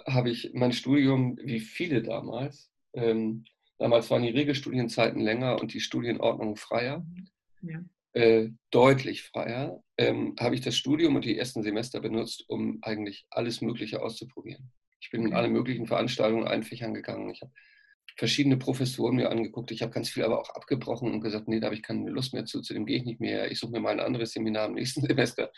hab 0.05 0.27
ich 0.27 0.51
mein 0.53 0.71
Studium, 0.71 1.39
wie 1.41 1.59
viele 1.59 2.03
damals, 2.03 2.71
ähm, 2.93 3.43
damals 3.79 4.11
waren 4.11 4.21
die 4.21 4.29
Regelstudienzeiten 4.29 5.19
länger 5.19 5.59
und 5.59 5.73
die 5.73 5.79
Studienordnung 5.79 6.57
freier, 6.57 7.03
ja. 7.63 7.83
Äh, 8.15 8.49
deutlich 8.71 9.23
freier, 9.23 9.83
ähm, 9.97 10.35
habe 10.39 10.55
ich 10.55 10.61
das 10.61 10.77
Studium 10.77 11.17
und 11.17 11.25
die 11.25 11.37
ersten 11.37 11.63
Semester 11.63 11.99
benutzt, 11.99 12.45
um 12.47 12.79
eigentlich 12.81 13.25
alles 13.29 13.59
Mögliche 13.59 14.01
auszuprobieren. 14.01 14.71
Ich 15.01 15.09
bin 15.09 15.25
in 15.25 15.33
alle 15.33 15.49
möglichen 15.49 15.85
Veranstaltungen 15.85 16.47
einfächern 16.47 16.93
gegangen. 16.93 17.29
Ich 17.29 17.41
habe 17.41 17.51
verschiedene 18.15 18.55
Professoren 18.55 19.17
mir 19.17 19.29
angeguckt. 19.29 19.71
Ich 19.71 19.81
habe 19.81 19.91
ganz 19.91 20.09
viel 20.09 20.23
aber 20.23 20.39
auch 20.39 20.49
abgebrochen 20.51 21.11
und 21.11 21.19
gesagt, 21.19 21.49
nee, 21.49 21.59
da 21.59 21.65
habe 21.65 21.75
ich 21.75 21.83
keine 21.83 22.09
Lust 22.09 22.33
mehr 22.33 22.45
zu, 22.45 22.61
zu 22.61 22.73
dem 22.73 22.85
gehe 22.85 22.97
ich 22.97 23.03
nicht 23.03 23.19
mehr. 23.19 23.51
Ich 23.51 23.59
suche 23.59 23.73
mir 23.73 23.81
mal 23.81 23.91
ein 23.91 23.99
anderes 23.99 24.31
Seminar 24.31 24.67
im 24.67 24.75
nächsten 24.75 25.01
Semester. 25.05 25.51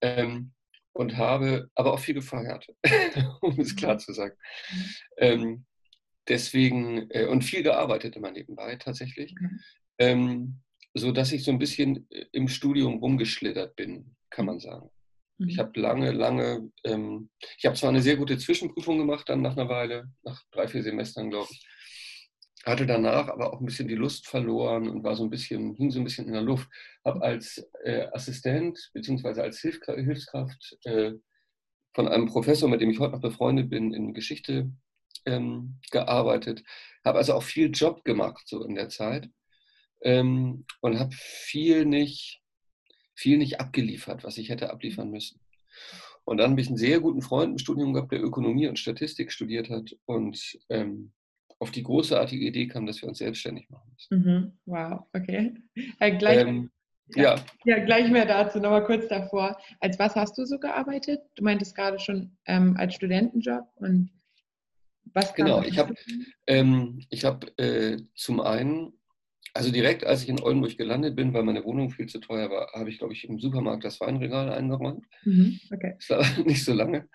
Ähm, 0.00 0.52
und 0.92 1.16
habe 1.16 1.68
aber 1.74 1.94
auch 1.94 2.00
viel 2.00 2.14
gefeiert, 2.14 2.68
um 3.40 3.58
es 3.58 3.74
klar 3.74 3.98
zu 3.98 4.12
sagen. 4.12 4.36
Ähm, 5.16 5.64
deswegen, 6.28 7.10
äh, 7.10 7.26
und 7.26 7.42
viel 7.42 7.64
gearbeitet 7.64 8.14
immer 8.14 8.30
nebenbei 8.30 8.76
tatsächlich. 8.76 9.34
Mhm. 9.34 9.60
Ähm, 9.98 10.62
so 10.94 11.12
dass 11.12 11.32
ich 11.32 11.44
so 11.44 11.50
ein 11.50 11.58
bisschen 11.58 12.06
äh, 12.10 12.26
im 12.32 12.48
Studium 12.48 12.98
rumgeschlittert 12.98 13.76
bin, 13.76 14.16
kann 14.30 14.46
man 14.46 14.60
sagen. 14.60 14.90
Mhm. 15.38 15.48
Ich 15.48 15.58
habe 15.58 15.78
lange, 15.80 16.12
lange, 16.12 16.70
ähm, 16.84 17.30
ich 17.58 17.66
habe 17.66 17.76
zwar 17.76 17.90
eine 17.90 18.02
sehr 18.02 18.16
gute 18.16 18.38
Zwischenprüfung 18.38 18.98
gemacht, 18.98 19.28
dann 19.28 19.42
nach 19.42 19.56
einer 19.56 19.68
Weile, 19.68 20.10
nach 20.22 20.42
drei, 20.50 20.68
vier 20.68 20.82
Semestern, 20.82 21.30
glaube 21.30 21.48
ich, 21.50 21.66
hatte 22.64 22.86
danach 22.86 23.28
aber 23.28 23.52
auch 23.52 23.60
ein 23.60 23.66
bisschen 23.66 23.88
die 23.88 23.96
Lust 23.96 24.28
verloren 24.28 24.88
und 24.88 25.02
war 25.02 25.16
so 25.16 25.24
ein 25.24 25.30
bisschen, 25.30 25.74
hing 25.74 25.90
so 25.90 25.98
ein 25.98 26.04
bisschen 26.04 26.26
in 26.28 26.32
der 26.32 26.42
Luft. 26.42 26.68
Habe 27.04 27.20
als 27.22 27.68
äh, 27.82 28.06
Assistent 28.12 28.90
bzw. 28.94 29.40
als 29.40 29.60
Hilf 29.60 29.80
Hilfskraft 29.84 30.78
äh, 30.84 31.12
von 31.92 32.06
einem 32.06 32.26
Professor, 32.26 32.68
mit 32.68 32.80
dem 32.80 32.90
ich 32.90 33.00
heute 33.00 33.14
noch 33.14 33.20
befreundet 33.20 33.68
bin, 33.68 33.92
in 33.92 34.14
Geschichte 34.14 34.70
ähm, 35.26 35.80
gearbeitet. 35.90 36.62
Habe 37.04 37.18
also 37.18 37.34
auch 37.34 37.42
viel 37.42 37.70
Job 37.72 38.04
gemacht 38.04 38.46
so 38.46 38.64
in 38.64 38.76
der 38.76 38.88
Zeit 38.88 39.28
ähm, 40.02 40.64
und 40.80 40.98
habe 40.98 41.14
viel 41.14 41.84
nicht, 41.84 42.42
viel 43.14 43.38
nicht 43.38 43.60
abgeliefert, 43.60 44.24
was 44.24 44.38
ich 44.38 44.48
hätte 44.48 44.70
abliefern 44.70 45.10
müssen. 45.10 45.40
Und 46.24 46.38
dann 46.38 46.52
habe 46.52 46.60
ich 46.60 46.68
einen 46.68 46.76
sehr 46.76 47.00
guten 47.00 47.22
Freund 47.22 47.52
im 47.52 47.58
Studium 47.58 47.92
gehabt, 47.92 48.12
der 48.12 48.22
Ökonomie 48.22 48.68
und 48.68 48.78
Statistik 48.78 49.32
studiert 49.32 49.70
hat 49.70 49.96
und 50.06 50.58
ähm, 50.68 51.12
auf 51.58 51.70
die 51.70 51.82
großartige 51.82 52.44
Idee 52.44 52.66
kam, 52.66 52.86
dass 52.86 53.00
wir 53.02 53.08
uns 53.08 53.18
selbstständig 53.18 53.70
machen 53.70 53.92
müssen. 53.92 54.18
Mhm. 54.18 54.52
Wow, 54.66 55.06
okay. 55.12 55.54
Äh, 56.00 56.16
gleich, 56.16 56.38
ähm, 56.38 56.70
ja, 57.14 57.36
ja. 57.36 57.44
ja, 57.64 57.84
gleich 57.84 58.10
mehr 58.10 58.26
dazu, 58.26 58.58
nochmal 58.58 58.84
kurz 58.84 59.08
davor. 59.08 59.56
Als 59.80 59.98
was 59.98 60.14
hast 60.16 60.36
du 60.38 60.44
so 60.44 60.58
gearbeitet? 60.58 61.20
Du 61.36 61.44
meintest 61.44 61.74
gerade 61.74 61.98
schon 61.98 62.36
ähm, 62.46 62.76
als 62.76 62.94
Studentenjob 62.94 63.64
und 63.76 64.10
was 65.14 65.34
Genau, 65.34 65.62
ich 65.62 65.78
habe 65.78 65.94
ähm, 66.46 67.00
hab, 67.12 67.60
äh, 67.60 67.98
zum 68.14 68.40
einen 68.40 68.92
also 69.54 69.70
direkt, 69.70 70.04
als 70.04 70.22
ich 70.22 70.28
in 70.28 70.40
Oldenburg 70.40 70.76
gelandet 70.78 71.14
bin, 71.14 71.34
weil 71.34 71.42
meine 71.42 71.64
Wohnung 71.64 71.90
viel 71.90 72.06
zu 72.06 72.20
teuer 72.20 72.50
war, 72.50 72.72
habe 72.72 72.88
ich, 72.88 72.98
glaube 72.98 73.12
ich, 73.12 73.24
im 73.24 73.38
Supermarkt 73.38 73.84
das 73.84 74.00
Weinregal 74.00 74.50
eingeräumt. 74.50 75.06
Mhm, 75.24 75.60
okay. 75.72 75.94
Das 75.98 76.10
war 76.10 76.24
nicht 76.46 76.64
so 76.64 76.72
lange. 76.72 77.08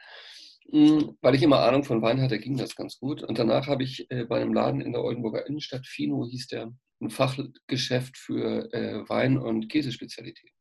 Hm, 0.69 1.17
weil 1.21 1.35
ich 1.35 1.43
immer 1.43 1.59
Ahnung 1.59 1.83
von 1.83 2.01
Wein 2.01 2.21
hatte, 2.21 2.39
ging 2.39 2.57
das 2.57 2.75
ganz 2.75 2.99
gut. 2.99 3.23
Und 3.23 3.39
danach 3.39 3.67
habe 3.67 3.83
ich 3.83 4.09
äh, 4.11 4.25
bei 4.25 4.41
einem 4.41 4.53
Laden 4.53 4.81
in 4.81 4.91
der 4.91 5.03
Oldenburger 5.03 5.47
Innenstadt, 5.47 5.87
Fino 5.87 6.27
hieß 6.29 6.47
der, 6.47 6.73
ein 6.99 7.09
Fachgeschäft 7.09 8.17
für 8.17 8.71
äh, 8.73 9.07
Wein- 9.07 9.37
und 9.37 9.69
Käsespezialitäten. 9.69 10.55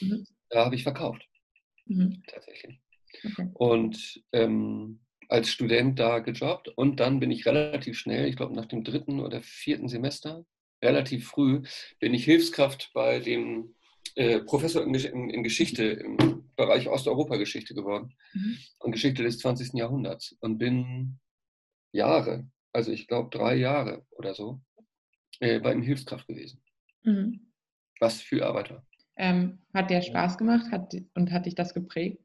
Mhm. 0.00 0.24
Da 0.48 0.64
habe 0.64 0.74
ich 0.74 0.82
verkauft. 0.82 1.26
Mhm. 1.86 2.22
Tatsächlich. 2.26 2.80
Okay. 3.24 3.50
Und 3.54 4.22
ähm, 4.32 5.00
als 5.28 5.50
Student 5.50 5.98
da 5.98 6.20
gejobbt 6.20 6.68
und 6.68 7.00
dann 7.00 7.20
bin 7.20 7.30
ich 7.30 7.46
relativ 7.46 7.98
schnell, 7.98 8.28
ich 8.28 8.36
glaube 8.36 8.54
nach 8.54 8.66
dem 8.66 8.84
dritten 8.84 9.20
oder 9.20 9.42
vierten 9.42 9.88
Semester, 9.88 10.44
relativ 10.84 11.28
früh 11.28 11.62
bin 11.98 12.14
ich 12.14 12.24
Hilfskraft 12.24 12.90
bei 12.94 13.18
dem 13.18 13.74
äh, 14.16 14.40
Professor 14.40 14.82
in, 14.82 14.94
in, 14.94 15.30
in, 15.30 15.42
Geschichte 15.42 15.84
im 15.84 16.44
Bereich 16.56 16.88
Osteuropa-Geschichte 16.88 17.74
geworden 17.74 18.14
mhm. 18.32 18.58
und 18.78 18.92
Geschichte 18.92 19.22
des 19.22 19.38
20. 19.38 19.74
Jahrhunderts 19.74 20.36
und 20.40 20.58
bin 20.58 21.18
Jahre, 21.92 22.46
also 22.72 22.92
ich 22.92 23.08
glaube 23.08 23.36
drei 23.36 23.56
Jahre 23.56 24.06
oder 24.10 24.34
so, 24.34 24.60
äh, 25.40 25.58
bei 25.58 25.72
ihm 25.72 25.82
Hilfskraft 25.82 26.28
gewesen. 26.28 26.62
Mhm. 27.02 27.52
Was 27.98 28.20
für 28.20 28.46
Arbeiter. 28.46 28.86
Ähm, 29.16 29.58
hat 29.72 29.90
der 29.90 30.02
Spaß 30.02 30.38
gemacht 30.38 30.70
hat, 30.70 30.94
und 31.14 31.32
hat 31.32 31.46
dich 31.46 31.54
das 31.54 31.74
geprägt? 31.74 32.20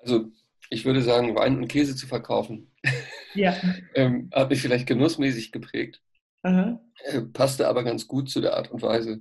Also 0.00 0.30
ich 0.70 0.84
würde 0.84 1.02
sagen, 1.02 1.34
Wein 1.34 1.58
und 1.58 1.68
Käse 1.68 1.94
zu 1.94 2.06
verkaufen, 2.06 2.72
ja. 3.34 3.54
ähm, 3.94 4.30
hat 4.32 4.50
mich 4.50 4.60
vielleicht 4.60 4.86
genussmäßig 4.86 5.52
geprägt. 5.52 6.02
Aha. 6.42 6.80
Äh, 7.04 7.22
passte 7.22 7.68
aber 7.68 7.84
ganz 7.84 8.06
gut 8.06 8.30
zu 8.30 8.40
der 8.40 8.56
Art 8.56 8.70
und 8.70 8.82
Weise, 8.82 9.20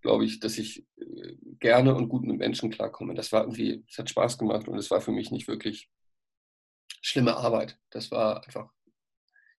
glaube 0.00 0.24
ich, 0.24 0.40
dass 0.40 0.58
ich 0.58 0.86
äh, 0.96 1.34
gerne 1.60 1.94
und 1.94 2.08
gut 2.08 2.24
mit 2.24 2.38
Menschen 2.38 2.70
klarkomme. 2.70 3.14
Das 3.14 3.32
war 3.32 3.42
irgendwie, 3.42 3.84
es 3.88 3.98
hat 3.98 4.10
Spaß 4.10 4.38
gemacht 4.38 4.68
und 4.68 4.78
es 4.78 4.90
war 4.90 5.00
für 5.00 5.12
mich 5.12 5.30
nicht 5.30 5.48
wirklich 5.48 5.90
schlimme 7.00 7.36
Arbeit. 7.36 7.78
Das 7.90 8.10
war 8.10 8.44
einfach, 8.44 8.70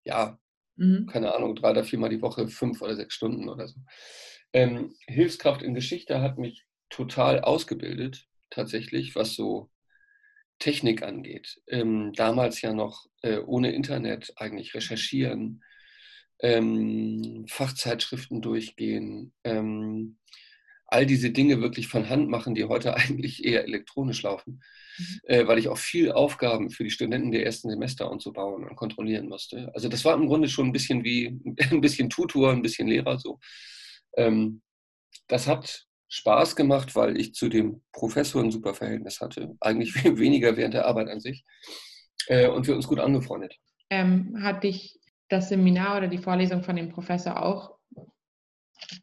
ja, 0.03 0.39
mhm. 0.75 1.05
keine 1.07 1.35
Ahnung, 1.35 1.55
drei 1.55 1.71
oder 1.71 1.83
viermal 1.83 2.09
die 2.09 2.21
Woche, 2.21 2.47
fünf 2.47 2.81
oder 2.81 2.95
sechs 2.95 3.15
Stunden 3.15 3.49
oder 3.49 3.67
so. 3.67 3.79
Ähm, 4.53 4.95
Hilfskraft 5.07 5.61
in 5.61 5.73
Geschichte 5.73 6.21
hat 6.21 6.37
mich 6.37 6.65
total 6.89 7.41
ausgebildet, 7.41 8.27
tatsächlich, 8.49 9.15
was 9.15 9.33
so 9.33 9.71
Technik 10.59 11.03
angeht. 11.03 11.61
Ähm, 11.67 12.13
damals 12.13 12.61
ja 12.61 12.73
noch 12.73 13.07
äh, 13.21 13.39
ohne 13.39 13.73
Internet 13.73 14.33
eigentlich 14.35 14.73
recherchieren, 14.75 15.63
ähm, 16.43 17.45
Fachzeitschriften 17.47 18.41
durchgehen, 18.41 19.33
ähm, 19.43 20.17
all 20.87 21.05
diese 21.07 21.31
Dinge 21.31 21.61
wirklich 21.61 21.87
von 21.87 22.09
Hand 22.09 22.29
machen, 22.29 22.53
die 22.53 22.65
heute 22.65 22.93
eigentlich 22.97 23.43
eher 23.43 23.63
elektronisch 23.63 24.21
laufen, 24.21 24.61
mhm. 24.97 25.19
äh, 25.23 25.47
weil 25.47 25.57
ich 25.57 25.69
auch 25.69 25.77
viel 25.77 26.11
Aufgaben 26.11 26.69
für 26.69 26.83
die 26.83 26.91
Studenten 26.91 27.31
der 27.31 27.45
ersten 27.45 27.69
Semester 27.69 28.11
und 28.11 28.21
so 28.21 28.33
bauen 28.33 28.63
und 28.63 28.75
kontrollieren 28.75 29.27
musste. 29.29 29.71
Also 29.73 29.87
das 29.87 30.05
war 30.05 30.13
im 30.15 30.27
Grunde 30.27 30.49
schon 30.49 30.67
ein 30.67 30.73
bisschen 30.73 31.03
wie 31.03 31.39
ein 31.71 31.81
bisschen 31.81 32.09
Tutor, 32.09 32.51
ein 32.51 32.61
bisschen 32.61 32.87
Lehrer 32.87 33.17
so. 33.17 33.39
Ähm, 34.17 34.61
das 35.27 35.47
hat 35.47 35.85
Spaß 36.09 36.55
gemacht, 36.57 36.95
weil 36.95 37.17
ich 37.17 37.33
zu 37.33 37.47
dem 37.49 37.81
Professor 37.93 38.43
ein 38.43 38.51
super 38.51 38.73
Verhältnis 38.75 39.21
hatte. 39.21 39.55
Eigentlich 39.61 39.95
weniger 40.03 40.57
während 40.57 40.73
der 40.73 40.85
Arbeit 40.85 41.07
an 41.07 41.21
sich. 41.21 41.45
Äh, 42.27 42.49
und 42.49 42.67
wir 42.67 42.75
uns 42.75 42.85
gut 42.85 42.99
angefreundet. 42.99 43.57
Ähm, 43.89 44.37
hat 44.41 44.63
dich 44.63 44.99
das 45.33 45.49
Seminar 45.49 45.97
oder 45.97 46.07
die 46.07 46.17
Vorlesung 46.17 46.63
von 46.63 46.75
dem 46.75 46.89
Professor 46.89 47.41
auch 47.43 47.77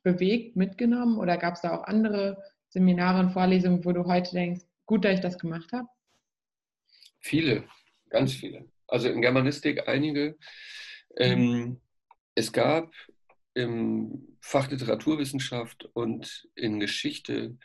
bewegt, 0.02 0.56
mitgenommen? 0.56 1.18
Oder 1.18 1.36
gab 1.36 1.54
es 1.54 1.60
da 1.60 1.76
auch 1.76 1.84
andere 1.84 2.42
Seminare 2.68 3.20
und 3.20 3.32
Vorlesungen, 3.32 3.84
wo 3.84 3.92
du 3.92 4.04
heute 4.04 4.32
denkst, 4.32 4.62
gut, 4.86 5.04
dass 5.04 5.14
ich 5.14 5.20
das 5.20 5.38
gemacht 5.38 5.72
habe? 5.72 5.88
Viele, 7.18 7.64
ganz 8.08 8.32
viele. 8.32 8.70
Also 8.86 9.08
in 9.08 9.20
Germanistik 9.20 9.88
einige. 9.88 10.36
Ähm, 11.16 11.80
es 12.34 12.52
gab 12.52 12.92
im 13.54 14.36
Fach 14.40 14.70
Literaturwissenschaft 14.70 15.84
und 15.92 16.48
in 16.54 16.80
Geschichte, 16.80 17.58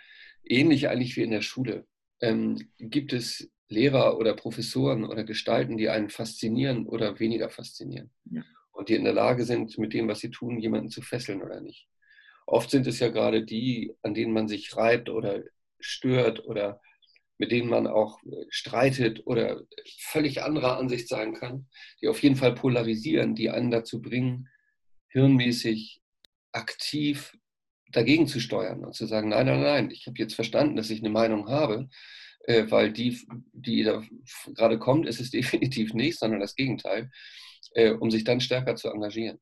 ähnlich 0.44 0.90
eigentlich 0.90 1.16
wie 1.16 1.24
in 1.24 1.32
der 1.32 1.42
Schule, 1.42 1.88
ähm, 2.22 2.70
gibt 2.80 3.14
es 3.14 3.52
Lehrer 3.68 4.18
oder 4.18 4.36
Professoren 4.36 5.06
oder 5.06 5.24
Gestalten, 5.24 5.78
die 5.78 5.90
einen 5.90 6.10
faszinieren 6.10 6.86
oder 6.88 7.20
weniger 7.20 7.50
faszinieren. 7.50 8.12
Ja. 8.26 8.44
Und 8.76 8.90
die 8.90 8.96
in 8.96 9.06
der 9.06 9.14
Lage 9.14 9.46
sind, 9.46 9.78
mit 9.78 9.94
dem, 9.94 10.08
was 10.10 10.20
sie 10.20 10.32
tun, 10.32 10.60
jemanden 10.60 10.90
zu 10.90 11.02
fesseln 11.02 11.42
oder 11.42 11.62
nicht. 11.62 11.88
Oft 12.46 12.70
sind 12.70 12.86
es 12.88 13.00
ja 13.00 13.08
gerade 13.08 13.44
die, 13.44 13.96
an 14.04 14.14
denen 14.14 14.34
man 14.34 14.48
sich 14.48 14.76
reibt 14.76 15.10
oder 15.10 15.44
stört 15.80 16.46
oder 16.46 16.82
mit 17.38 17.52
denen 17.52 17.70
man 17.70 17.88
auch 17.88 18.22
äh, 18.24 18.46
streitet 18.50 19.26
oder 19.26 19.62
völlig 20.00 20.44
anderer 20.44 20.78
Ansicht 20.78 21.08
sein 21.08 21.34
kann, 21.34 21.68
die 22.02 22.08
auf 22.08 22.22
jeden 22.22 22.36
Fall 22.36 22.54
polarisieren, 22.54 23.34
die 23.34 23.50
einen 23.50 23.72
dazu 23.72 24.02
bringen, 24.02 24.50
hirnmäßig 25.10 26.02
aktiv 26.52 27.38
dagegen 27.92 28.28
zu 28.28 28.40
steuern 28.40 28.84
und 28.84 28.94
zu 28.94 29.06
sagen, 29.06 29.30
nein, 29.30 29.46
nein, 29.46 29.62
nein, 29.62 29.92
ich 29.92 30.06
habe 30.08 30.18
jetzt 30.18 30.36
verstanden, 30.36 30.76
dass 30.76 30.90
ich 30.90 31.00
eine 31.00 31.10
Meinung 31.10 31.50
habe, 31.50 31.90
äh, 32.46 32.66
weil 32.70 32.92
die, 32.92 33.20
die 33.54 33.84
da 33.84 34.04
gerade 34.54 34.78
kommt, 34.80 35.08
ist 35.08 35.22
es 35.22 35.32
definitiv 35.32 35.94
nicht, 35.94 36.20
sondern 36.20 36.40
das 36.40 36.56
Gegenteil, 36.56 37.10
äh, 37.76 37.92
um 37.92 38.10
sich 38.10 38.24
dann 38.24 38.42
stärker 38.42 38.76
zu 38.76 38.90
engagieren. 38.90 39.40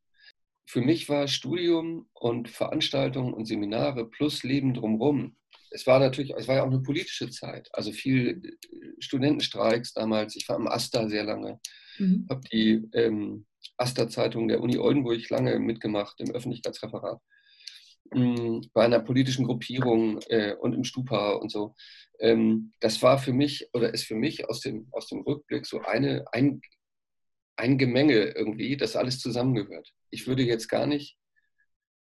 Für 0.65 0.81
mich 0.81 1.09
war 1.09 1.27
Studium 1.27 2.07
und 2.13 2.49
Veranstaltungen 2.49 3.33
und 3.33 3.45
Seminare 3.45 4.09
plus 4.09 4.43
Leben 4.43 4.73
drumherum. 4.73 5.35
Es 5.71 5.87
war 5.87 5.99
natürlich, 5.99 6.33
es 6.35 6.47
war 6.47 6.55
ja 6.55 6.63
auch 6.63 6.71
eine 6.71 6.81
politische 6.81 7.29
Zeit. 7.29 7.69
Also 7.73 7.91
viel 7.91 8.41
äh, 8.45 8.87
Studentenstreiks 8.99 9.93
damals. 9.93 10.35
Ich 10.35 10.47
war 10.49 10.57
am 10.57 10.67
AStA 10.67 11.07
sehr 11.07 11.23
lange, 11.23 11.59
mhm. 11.97 12.27
habe 12.29 12.41
die 12.51 12.87
ähm, 12.93 13.45
AStA-Zeitung 13.77 14.47
der 14.47 14.61
Uni 14.61 14.77
Oldenburg 14.77 15.29
lange 15.29 15.57
mitgemacht 15.59 16.19
im 16.19 16.31
Öffentlichkeitsreferat 16.31 17.19
bei 18.73 18.85
einer 18.85 18.99
politischen 18.99 19.45
Gruppierung 19.45 20.19
äh, 20.29 20.53
und 20.53 20.73
im 20.73 20.83
Stupa 20.83 21.31
und 21.31 21.51
so. 21.51 21.75
Ähm, 22.19 22.71
das 22.79 23.01
war 23.01 23.17
für 23.17 23.33
mich 23.33 23.69
oder 23.73 23.93
ist 23.93 24.03
für 24.03 24.15
mich 24.15 24.47
aus 24.49 24.59
dem, 24.61 24.87
aus 24.91 25.07
dem 25.07 25.21
Rückblick 25.21 25.65
so 25.65 25.81
eine, 25.81 26.25
ein, 26.31 26.61
ein 27.55 27.77
Gemenge 27.77 28.33
irgendwie, 28.35 28.77
das 28.77 28.95
alles 28.95 29.19
zusammengehört. 29.19 29.93
Ich 30.09 30.27
würde 30.27 30.43
jetzt 30.43 30.67
gar 30.67 30.87
nicht 30.87 31.17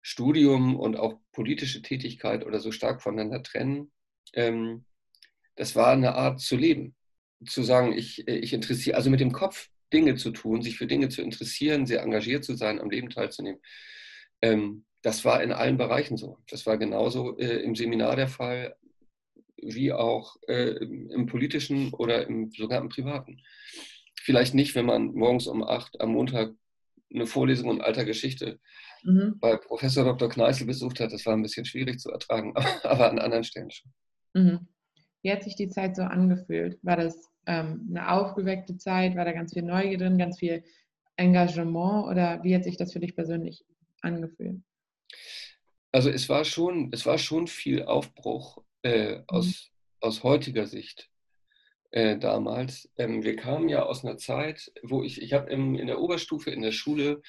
Studium 0.01 0.79
und 0.79 0.95
auch 0.95 1.19
politische 1.31 1.81
Tätigkeit 1.81 2.45
oder 2.45 2.59
so 2.59 2.71
stark 2.71 3.01
voneinander 3.01 3.43
trennen. 3.43 3.91
Ähm, 4.33 4.85
das 5.55 5.75
war 5.75 5.91
eine 5.91 6.15
Art 6.15 6.39
zu 6.39 6.55
leben. 6.55 6.95
Zu 7.45 7.63
sagen, 7.63 7.93
ich, 7.93 8.27
ich 8.27 8.53
interessiere, 8.53 8.97
also 8.97 9.09
mit 9.09 9.19
dem 9.19 9.31
Kopf 9.31 9.69
Dinge 9.91 10.15
zu 10.15 10.31
tun, 10.31 10.61
sich 10.61 10.77
für 10.77 10.87
Dinge 10.87 11.09
zu 11.09 11.21
interessieren, 11.21 11.85
sehr 11.85 12.01
engagiert 12.03 12.43
zu 12.43 12.55
sein, 12.55 12.79
am 12.79 12.89
Leben 12.89 13.09
teilzunehmen. 13.09 13.61
Ähm, 14.41 14.85
das 15.01 15.25
war 15.25 15.41
in 15.41 15.51
allen 15.51 15.77
Bereichen 15.77 16.17
so. 16.17 16.37
Das 16.47 16.65
war 16.65 16.77
genauso 16.77 17.37
äh, 17.37 17.61
im 17.61 17.75
Seminar 17.75 18.15
der 18.15 18.27
Fall, 18.27 18.75
wie 19.57 19.91
auch 19.91 20.35
äh, 20.47 20.75
im 20.83 21.25
politischen 21.25 21.93
oder 21.93 22.27
im, 22.27 22.51
sogar 22.51 22.81
im 22.81 22.89
privaten. 22.89 23.41
Vielleicht 24.29 24.53
nicht, 24.53 24.75
wenn 24.75 24.85
man 24.85 25.15
morgens 25.15 25.47
um 25.47 25.63
acht 25.63 25.99
am 25.99 26.11
Montag 26.11 26.53
eine 27.11 27.25
Vorlesung 27.25 27.71
in 27.71 27.81
alter 27.81 28.05
Geschichte 28.05 28.59
mhm. 29.01 29.39
bei 29.39 29.57
Professor 29.57 30.03
Dr. 30.03 30.29
Kneißl 30.29 30.67
besucht 30.67 30.99
hat. 30.99 31.11
Das 31.11 31.25
war 31.25 31.33
ein 31.33 31.41
bisschen 31.41 31.65
schwierig 31.65 31.99
zu 31.99 32.11
ertragen, 32.11 32.53
aber 32.83 33.09
an 33.09 33.17
anderen 33.17 33.43
Stellen 33.43 33.71
schon. 33.71 33.91
Mhm. 34.35 34.67
Wie 35.23 35.31
hat 35.31 35.43
sich 35.43 35.55
die 35.55 35.69
Zeit 35.69 35.95
so 35.95 36.03
angefühlt? 36.03 36.77
War 36.83 36.97
das 36.97 37.27
ähm, 37.47 37.87
eine 37.89 38.11
aufgeweckte 38.11 38.77
Zeit? 38.77 39.15
War 39.15 39.25
da 39.25 39.31
ganz 39.31 39.53
viel 39.53 39.63
Neugier 39.63 39.97
drin, 39.97 40.19
ganz 40.19 40.37
viel 40.37 40.63
Engagement 41.15 42.05
oder 42.05 42.43
wie 42.43 42.53
hat 42.53 42.65
sich 42.65 42.77
das 42.77 42.93
für 42.93 42.99
dich 42.99 43.15
persönlich 43.15 43.65
angefühlt? 44.01 44.61
Also 45.91 46.11
es 46.11 46.29
war 46.29 46.45
schon, 46.45 46.89
es 46.93 47.03
war 47.07 47.17
schon 47.17 47.47
viel 47.47 47.81
Aufbruch 47.81 48.61
äh, 48.83 49.15
mhm. 49.15 49.23
aus, 49.25 49.71
aus 50.01 50.21
heutiger 50.21 50.67
Sicht 50.67 51.09
äh, 51.91 52.17
damals. 52.17 52.89
Ähm, 52.97 53.23
wir 53.23 53.35
kamen 53.35 53.69
ja 53.69 53.83
aus 53.83 54.03
einer 54.03 54.17
Zeit, 54.17 54.71
wo 54.83 55.03
ich, 55.03 55.21
ich 55.21 55.33
habe 55.33 55.49
in 55.51 55.87
der 55.87 55.99
Oberstufe 55.99 56.51
in 56.51 56.61
der 56.61 56.71
Schule 56.71 57.21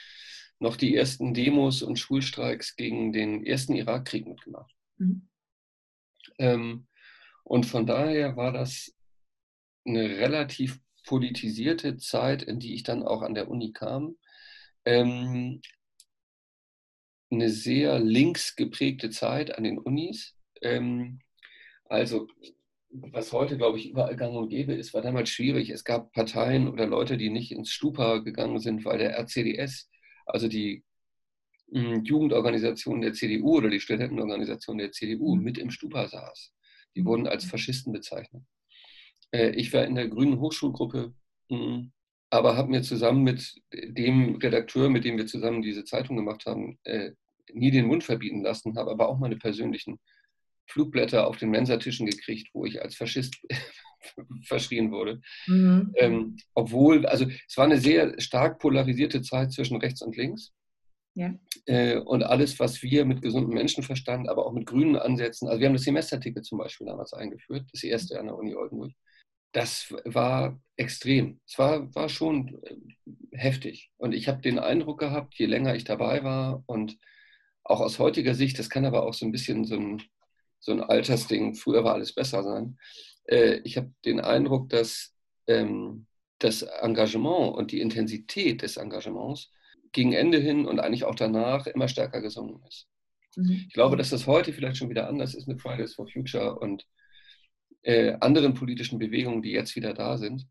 noch 0.58 0.76
die 0.76 0.94
ersten 0.94 1.32
Demos 1.32 1.82
und 1.82 1.98
Schulstreiks 1.98 2.76
gegen 2.76 3.12
den 3.12 3.44
ersten 3.44 3.74
Irakkrieg 3.74 4.26
mitgemacht. 4.26 4.74
Mhm. 4.98 5.28
Ähm, 6.38 6.86
und 7.44 7.64
von 7.66 7.86
daher 7.86 8.36
war 8.36 8.52
das 8.52 8.94
eine 9.86 10.18
relativ 10.18 10.78
politisierte 11.06 11.96
Zeit, 11.96 12.42
in 12.42 12.60
die 12.60 12.74
ich 12.74 12.82
dann 12.82 13.02
auch 13.02 13.22
an 13.22 13.34
der 13.34 13.48
Uni 13.48 13.72
kam. 13.72 14.16
Ähm, 14.84 15.62
eine 17.30 17.48
sehr 17.48 17.98
links 17.98 18.56
geprägte 18.56 19.10
Zeit 19.10 19.56
an 19.56 19.64
den 19.64 19.78
Unis. 19.78 20.36
Ähm, 20.60 21.20
also 21.84 22.28
was 22.90 23.32
heute, 23.32 23.56
glaube 23.56 23.78
ich, 23.78 23.90
überall 23.90 24.16
gang 24.16 24.34
und 24.34 24.48
gäbe 24.48 24.74
ist, 24.74 24.92
war 24.94 25.02
damals 25.02 25.30
schwierig. 25.30 25.70
Es 25.70 25.84
gab 25.84 26.12
Parteien 26.12 26.68
oder 26.68 26.86
Leute, 26.86 27.16
die 27.16 27.30
nicht 27.30 27.52
ins 27.52 27.70
Stupa 27.70 28.18
gegangen 28.18 28.58
sind, 28.58 28.84
weil 28.84 28.98
der 28.98 29.16
RCDS, 29.16 29.88
also 30.26 30.48
die 30.48 30.82
hm, 31.72 32.04
Jugendorganisation 32.04 33.00
der 33.00 33.12
CDU 33.12 33.58
oder 33.58 33.70
die 33.70 33.80
Studentenorganisation 33.80 34.78
der 34.78 34.90
CDU, 34.90 35.36
mhm. 35.36 35.42
mit 35.42 35.58
im 35.58 35.70
Stupa 35.70 36.08
saß. 36.08 36.52
Die 36.96 37.04
wurden 37.04 37.28
als 37.28 37.44
Faschisten 37.44 37.92
bezeichnet. 37.92 38.42
Äh, 39.30 39.50
ich 39.50 39.72
war 39.72 39.84
in 39.84 39.94
der 39.94 40.08
Grünen 40.08 40.40
Hochschulgruppe, 40.40 41.14
hm, 41.48 41.92
aber 42.30 42.56
habe 42.56 42.70
mir 42.70 42.82
zusammen 42.82 43.22
mit 43.22 43.54
dem 43.72 44.36
Redakteur, 44.36 44.90
mit 44.90 45.04
dem 45.04 45.16
wir 45.16 45.26
zusammen 45.26 45.62
diese 45.62 45.84
Zeitung 45.84 46.16
gemacht 46.16 46.46
haben, 46.46 46.78
äh, 46.84 47.12
nie 47.52 47.70
den 47.70 47.86
Mund 47.86 48.04
verbieten 48.04 48.42
lassen, 48.42 48.76
habe 48.76 48.90
aber 48.90 49.08
auch 49.08 49.18
meine 49.18 49.36
persönlichen 49.36 50.00
Flugblätter 50.70 51.26
auf 51.26 51.36
den 51.36 51.50
Mensatischen 51.50 52.06
gekriegt, 52.06 52.48
wo 52.52 52.64
ich 52.64 52.82
als 52.82 52.96
Faschist 52.96 53.36
verschrien 54.46 54.90
wurde. 54.90 55.20
Mhm. 55.46 55.92
Ähm, 55.96 56.36
obwohl, 56.54 57.06
also 57.06 57.26
es 57.26 57.56
war 57.56 57.64
eine 57.64 57.78
sehr 57.78 58.18
stark 58.20 58.58
polarisierte 58.58 59.22
Zeit 59.22 59.52
zwischen 59.52 59.76
rechts 59.76 60.02
und 60.02 60.16
links. 60.16 60.52
Ja. 61.14 61.34
Äh, 61.66 61.98
und 61.98 62.22
alles, 62.22 62.58
was 62.60 62.82
wir 62.82 63.04
mit 63.04 63.20
gesundem 63.20 63.54
Menschenverstand, 63.54 64.28
aber 64.28 64.46
auch 64.46 64.52
mit 64.52 64.66
grünen 64.66 64.96
Ansätzen, 64.96 65.48
also 65.48 65.60
wir 65.60 65.66
haben 65.66 65.74
das 65.74 65.82
Semesterticket 65.82 66.44
zum 66.44 66.58
Beispiel 66.58 66.86
damals 66.86 67.12
eingeführt, 67.12 67.68
das 67.72 67.82
erste 67.82 68.18
an 68.18 68.26
der 68.26 68.36
Uni 68.36 68.54
Oldenburg. 68.54 68.92
Das 69.52 69.92
war 70.04 70.60
extrem. 70.76 71.40
Es 71.46 71.58
war, 71.58 71.92
war 71.94 72.08
schon 72.08 72.62
äh, 72.62 72.76
heftig. 73.32 73.90
Und 73.96 74.12
ich 74.12 74.28
habe 74.28 74.40
den 74.40 74.60
Eindruck 74.60 75.00
gehabt, 75.00 75.34
je 75.36 75.46
länger 75.46 75.74
ich 75.74 75.84
dabei 75.84 76.22
war 76.22 76.62
und 76.66 76.96
auch 77.64 77.80
aus 77.80 77.98
heutiger 77.98 78.34
Sicht, 78.34 78.58
das 78.58 78.70
kann 78.70 78.84
aber 78.84 79.04
auch 79.04 79.14
so 79.14 79.26
ein 79.26 79.32
bisschen 79.32 79.64
so 79.64 79.76
ein 79.76 80.02
so 80.60 80.72
ein 80.72 80.82
Altersding, 80.82 81.54
früher 81.54 81.84
war 81.84 81.94
alles 81.94 82.14
besser 82.14 82.44
sein. 82.44 82.78
Äh, 83.24 83.60
ich 83.64 83.76
habe 83.76 83.92
den 84.04 84.20
Eindruck, 84.20 84.68
dass 84.68 85.14
ähm, 85.46 86.06
das 86.38 86.62
Engagement 86.62 87.54
und 87.54 87.72
die 87.72 87.80
Intensität 87.80 88.62
des 88.62 88.76
Engagements 88.76 89.50
gegen 89.92 90.12
Ende 90.12 90.38
hin 90.38 90.66
und 90.66 90.80
eigentlich 90.80 91.04
auch 91.04 91.14
danach 91.14 91.66
immer 91.66 91.88
stärker 91.88 92.20
gesungen 92.20 92.62
ist. 92.68 92.86
Mhm. 93.36 93.64
Ich 93.68 93.74
glaube, 93.74 93.96
dass 93.96 94.10
das 94.10 94.26
heute 94.26 94.52
vielleicht 94.52 94.76
schon 94.76 94.90
wieder 94.90 95.08
anders 95.08 95.34
ist 95.34 95.48
mit 95.48 95.60
Fridays 95.60 95.94
for 95.94 96.06
Future 96.08 96.58
und 96.58 96.86
äh, 97.82 98.16
anderen 98.20 98.54
politischen 98.54 98.98
Bewegungen, 98.98 99.42
die 99.42 99.52
jetzt 99.52 99.76
wieder 99.76 99.94
da 99.94 100.18
sind. 100.18 100.46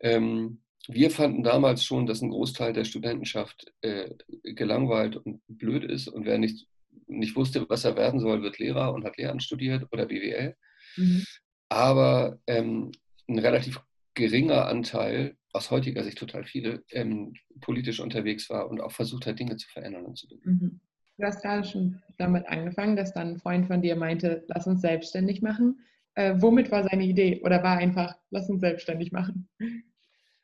Ähm, 0.00 0.62
wir 0.88 1.10
fanden 1.10 1.42
damals 1.42 1.84
schon, 1.84 2.06
dass 2.06 2.22
ein 2.22 2.30
Großteil 2.30 2.72
der 2.72 2.84
Studentenschaft 2.84 3.72
äh, 3.80 4.10
gelangweilt 4.42 5.16
und 5.16 5.40
blöd 5.48 5.84
ist 5.84 6.08
und 6.08 6.24
wer 6.24 6.38
nicht 6.38 6.68
nicht 7.06 7.36
wusste, 7.36 7.68
was 7.68 7.84
er 7.84 7.96
werden 7.96 8.20
soll, 8.20 8.42
wird 8.42 8.58
Lehrer 8.58 8.92
und 8.92 9.04
hat 9.04 9.16
Lehramt 9.16 9.42
studiert 9.42 9.86
oder 9.92 10.06
BWL. 10.06 10.56
Mhm. 10.96 11.24
Aber 11.68 12.38
ähm, 12.46 12.92
ein 13.28 13.38
relativ 13.38 13.80
geringer 14.14 14.66
Anteil, 14.66 15.36
aus 15.52 15.70
heutiger 15.70 16.04
Sicht 16.04 16.18
total 16.18 16.44
viele, 16.44 16.84
ähm, 16.90 17.34
politisch 17.60 18.00
unterwegs 18.00 18.50
war 18.50 18.68
und 18.68 18.80
auch 18.80 18.92
versucht 18.92 19.26
hat, 19.26 19.38
Dinge 19.38 19.56
zu 19.56 19.68
verändern 19.68 20.04
und 20.04 20.18
zu 20.18 20.28
bewegen. 20.28 20.50
Mhm. 20.50 20.80
Du 21.18 21.24
hast 21.24 21.40
gerade 21.40 21.66
schon 21.66 22.02
damit 22.18 22.46
angefangen, 22.46 22.94
dass 22.94 23.14
dann 23.14 23.28
ein 23.28 23.38
Freund 23.38 23.66
von 23.66 23.80
dir 23.80 23.96
meinte, 23.96 24.44
lass 24.48 24.66
uns 24.66 24.82
selbstständig 24.82 25.40
machen. 25.40 25.80
Äh, 26.14 26.34
womit 26.38 26.70
war 26.70 26.84
seine 26.84 27.04
Idee? 27.04 27.40
Oder 27.42 27.62
war 27.62 27.78
einfach, 27.78 28.14
lass 28.30 28.50
uns 28.50 28.60
selbstständig 28.60 29.12
machen? 29.12 29.48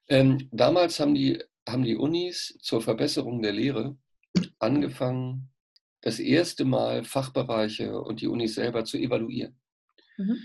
Ähm, 0.08 0.48
damals 0.50 0.98
haben 0.98 1.14
die, 1.14 1.42
haben 1.68 1.82
die 1.82 1.96
Unis 1.96 2.58
zur 2.60 2.80
Verbesserung 2.80 3.42
der 3.42 3.52
Lehre 3.52 3.96
angefangen, 4.58 5.51
das 6.02 6.18
erste 6.18 6.64
Mal 6.64 7.04
Fachbereiche 7.04 7.98
und 7.98 8.20
die 8.20 8.28
Unis 8.28 8.54
selber 8.54 8.84
zu 8.84 8.98
evaluieren. 8.98 9.56
Mhm. 10.18 10.36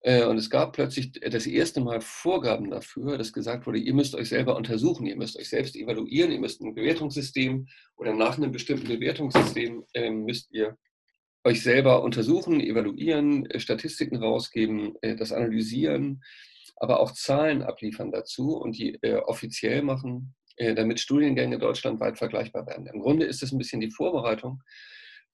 Äh, 0.00 0.24
und 0.26 0.36
es 0.36 0.50
gab 0.50 0.74
plötzlich 0.74 1.12
das 1.12 1.46
erste 1.46 1.80
Mal 1.80 2.00
Vorgaben 2.02 2.70
dafür, 2.70 3.16
dass 3.16 3.32
gesagt 3.32 3.66
wurde, 3.66 3.78
ihr 3.78 3.94
müsst 3.94 4.14
euch 4.14 4.28
selber 4.28 4.56
untersuchen, 4.56 5.06
ihr 5.06 5.16
müsst 5.16 5.38
euch 5.38 5.48
selbst 5.48 5.76
evaluieren, 5.76 6.30
ihr 6.30 6.40
müsst 6.40 6.60
ein 6.60 6.74
Bewertungssystem 6.74 7.66
oder 7.96 8.12
nach 8.12 8.36
einem 8.36 8.52
bestimmten 8.52 8.88
Bewertungssystem 8.88 9.84
äh, 9.94 10.10
müsst 10.10 10.52
ihr 10.52 10.76
euch 11.44 11.62
selber 11.62 12.02
untersuchen, 12.02 12.60
evaluieren, 12.60 13.46
äh, 13.46 13.60
Statistiken 13.60 14.16
rausgeben, 14.16 14.94
äh, 15.00 15.16
das 15.16 15.32
analysieren, 15.32 16.22
aber 16.76 17.00
auch 17.00 17.12
Zahlen 17.12 17.62
abliefern 17.62 18.12
dazu 18.12 18.56
und 18.56 18.76
die 18.76 18.98
äh, 19.02 19.16
offiziell 19.16 19.82
machen, 19.82 20.34
äh, 20.56 20.74
damit 20.74 21.00
Studiengänge 21.00 21.58
deutschlandweit 21.58 22.18
vergleichbar 22.18 22.66
werden. 22.66 22.86
Im 22.86 23.00
Grunde 23.00 23.24
ist 23.26 23.42
es 23.42 23.52
ein 23.52 23.58
bisschen 23.58 23.80
die 23.80 23.90
Vorbereitung 23.90 24.62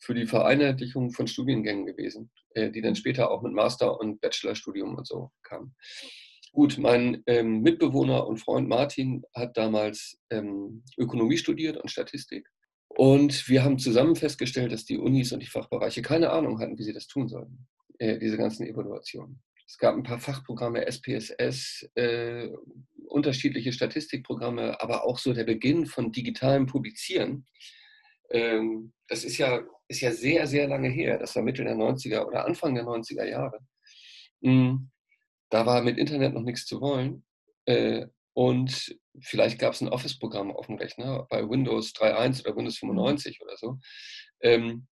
für 0.00 0.14
die 0.14 0.26
Vereinheitlichung 0.26 1.12
von 1.12 1.26
Studiengängen 1.26 1.86
gewesen, 1.86 2.30
äh, 2.54 2.70
die 2.70 2.80
dann 2.80 2.96
später 2.96 3.30
auch 3.30 3.42
mit 3.42 3.52
Master- 3.52 4.00
und 4.00 4.20
Bachelorstudium 4.20 4.96
und 4.96 5.06
so 5.06 5.30
kamen. 5.42 5.74
Gut, 6.52 6.78
mein 6.78 7.22
ähm, 7.26 7.60
Mitbewohner 7.60 8.26
und 8.26 8.38
Freund 8.38 8.68
Martin 8.68 9.22
hat 9.34 9.56
damals 9.56 10.18
ähm, 10.30 10.82
Ökonomie 10.98 11.36
studiert 11.36 11.76
und 11.76 11.90
Statistik. 11.90 12.48
Und 12.88 13.48
wir 13.48 13.62
haben 13.62 13.78
zusammen 13.78 14.16
festgestellt, 14.16 14.72
dass 14.72 14.84
die 14.84 14.98
Unis 14.98 15.30
und 15.32 15.40
die 15.40 15.46
Fachbereiche 15.46 16.02
keine 16.02 16.30
Ahnung 16.30 16.58
hatten, 16.58 16.76
wie 16.76 16.82
sie 16.82 16.92
das 16.92 17.06
tun 17.06 17.28
sollten, 17.28 17.68
äh, 17.98 18.18
diese 18.18 18.36
ganzen 18.36 18.66
Evaluationen. 18.66 19.40
Es 19.64 19.78
gab 19.78 19.94
ein 19.94 20.02
paar 20.02 20.18
Fachprogramme, 20.18 20.84
SPSS, 20.84 21.88
äh, 21.94 22.48
unterschiedliche 23.06 23.72
Statistikprogramme, 23.72 24.80
aber 24.80 25.04
auch 25.04 25.18
so 25.18 25.32
der 25.32 25.44
Beginn 25.44 25.86
von 25.86 26.10
digitalem 26.10 26.66
Publizieren. 26.66 27.46
Ähm, 28.30 28.92
das 29.08 29.24
ist 29.24 29.38
ja 29.38 29.62
ist 29.90 30.00
ja 30.00 30.12
sehr, 30.12 30.46
sehr 30.46 30.68
lange 30.68 30.88
her. 30.88 31.18
Das 31.18 31.34
war 31.34 31.42
Mitte 31.42 31.64
der 31.64 31.74
90er 31.74 32.24
oder 32.24 32.46
Anfang 32.46 32.74
der 32.74 32.84
90er 32.84 33.24
Jahre. 33.24 33.58
Hm, 34.40 34.90
da 35.50 35.66
war 35.66 35.82
mit 35.82 35.98
Internet 35.98 36.32
noch 36.32 36.42
nichts 36.42 36.64
zu 36.64 36.80
wollen. 36.80 37.24
Äh, 37.66 38.06
und 38.32 38.96
vielleicht 39.20 39.58
gab 39.58 39.74
es 39.74 39.80
ein 39.80 39.88
Office-Programm 39.88 40.52
auf 40.52 40.66
dem 40.66 40.76
Rechner 40.76 41.26
bei 41.28 41.42
Windows 41.48 41.92
3.1 41.92 42.46
oder 42.46 42.56
Windows 42.56 42.78
95 42.78 43.40
oder 43.42 43.56
so. 43.56 43.78
Ähm, 44.40 44.86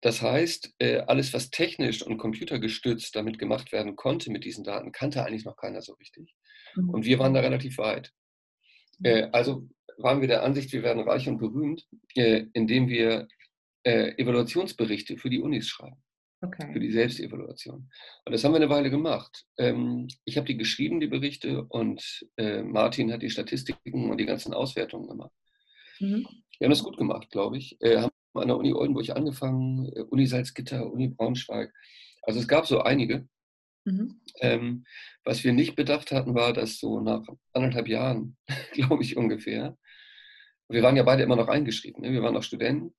das 0.00 0.22
heißt, 0.22 0.74
äh, 0.78 1.00
alles, 1.00 1.34
was 1.34 1.50
technisch 1.50 2.02
und 2.02 2.16
computergestützt 2.16 3.14
damit 3.14 3.38
gemacht 3.38 3.72
werden 3.72 3.94
konnte 3.94 4.30
mit 4.30 4.44
diesen 4.44 4.64
Daten, 4.64 4.92
kannte 4.92 5.24
eigentlich 5.24 5.44
noch 5.44 5.56
keiner 5.56 5.82
so 5.82 5.92
richtig. 5.94 6.34
Mhm. 6.76 6.90
Und 6.90 7.04
wir 7.04 7.18
waren 7.18 7.34
da 7.34 7.40
relativ 7.40 7.76
weit. 7.76 8.12
Äh, 9.02 9.28
also 9.32 9.68
waren 9.98 10.20
wir 10.20 10.28
der 10.28 10.42
Ansicht, 10.42 10.72
wir 10.72 10.82
werden 10.82 11.02
reich 11.02 11.28
und 11.28 11.38
berühmt, 11.38 11.86
indem 12.14 12.88
wir 12.88 13.28
äh, 13.84 14.12
Evaluationsberichte 14.16 15.16
für 15.16 15.30
die 15.30 15.40
Unis 15.40 15.68
schreiben. 15.68 16.02
Okay. 16.40 16.72
Für 16.72 16.78
die 16.78 16.92
Selbstevaluation. 16.92 17.90
Und 18.24 18.32
das 18.32 18.44
haben 18.44 18.52
wir 18.52 18.60
eine 18.60 18.70
Weile 18.70 18.90
gemacht. 18.90 19.44
Ähm, 19.56 20.06
ich 20.24 20.36
habe 20.36 20.46
die 20.46 20.56
geschrieben, 20.56 21.00
die 21.00 21.08
Berichte, 21.08 21.64
und 21.64 22.28
äh, 22.36 22.62
Martin 22.62 23.12
hat 23.12 23.22
die 23.22 23.30
Statistiken 23.30 24.08
und 24.08 24.18
die 24.18 24.26
ganzen 24.26 24.54
Auswertungen 24.54 25.08
gemacht. 25.08 25.32
Mhm. 25.98 26.28
Wir 26.58 26.66
haben 26.66 26.70
das 26.70 26.84
gut 26.84 26.96
gemacht, 26.96 27.30
glaube 27.30 27.58
ich. 27.58 27.76
Äh, 27.80 27.98
haben 27.98 28.12
an 28.34 28.46
der 28.46 28.56
Uni 28.56 28.72
Oldenburg 28.72 29.10
angefangen, 29.10 29.90
äh, 29.96 30.02
Uni 30.02 30.26
Salzgitter, 30.26 30.92
Uni 30.92 31.08
Braunschweig. 31.08 31.72
Also 32.22 32.38
es 32.38 32.46
gab 32.46 32.66
so 32.66 32.82
einige. 32.82 33.26
Mhm. 33.84 34.20
Ähm, 34.40 34.84
was 35.24 35.42
wir 35.42 35.52
nicht 35.52 35.74
bedacht 35.74 36.12
hatten, 36.12 36.34
war, 36.36 36.52
dass 36.52 36.78
so 36.78 37.00
nach 37.00 37.26
anderthalb 37.52 37.88
Jahren, 37.88 38.36
glaube 38.72 39.02
ich 39.02 39.16
ungefähr, 39.16 39.76
wir 40.68 40.82
waren 40.82 40.96
ja 40.96 41.02
beide 41.02 41.22
immer 41.22 41.36
noch 41.36 41.48
eingeschrieben. 41.48 42.02
Ne? 42.02 42.12
Wir 42.12 42.22
waren 42.22 42.34
noch 42.34 42.42
Studenten 42.42 42.94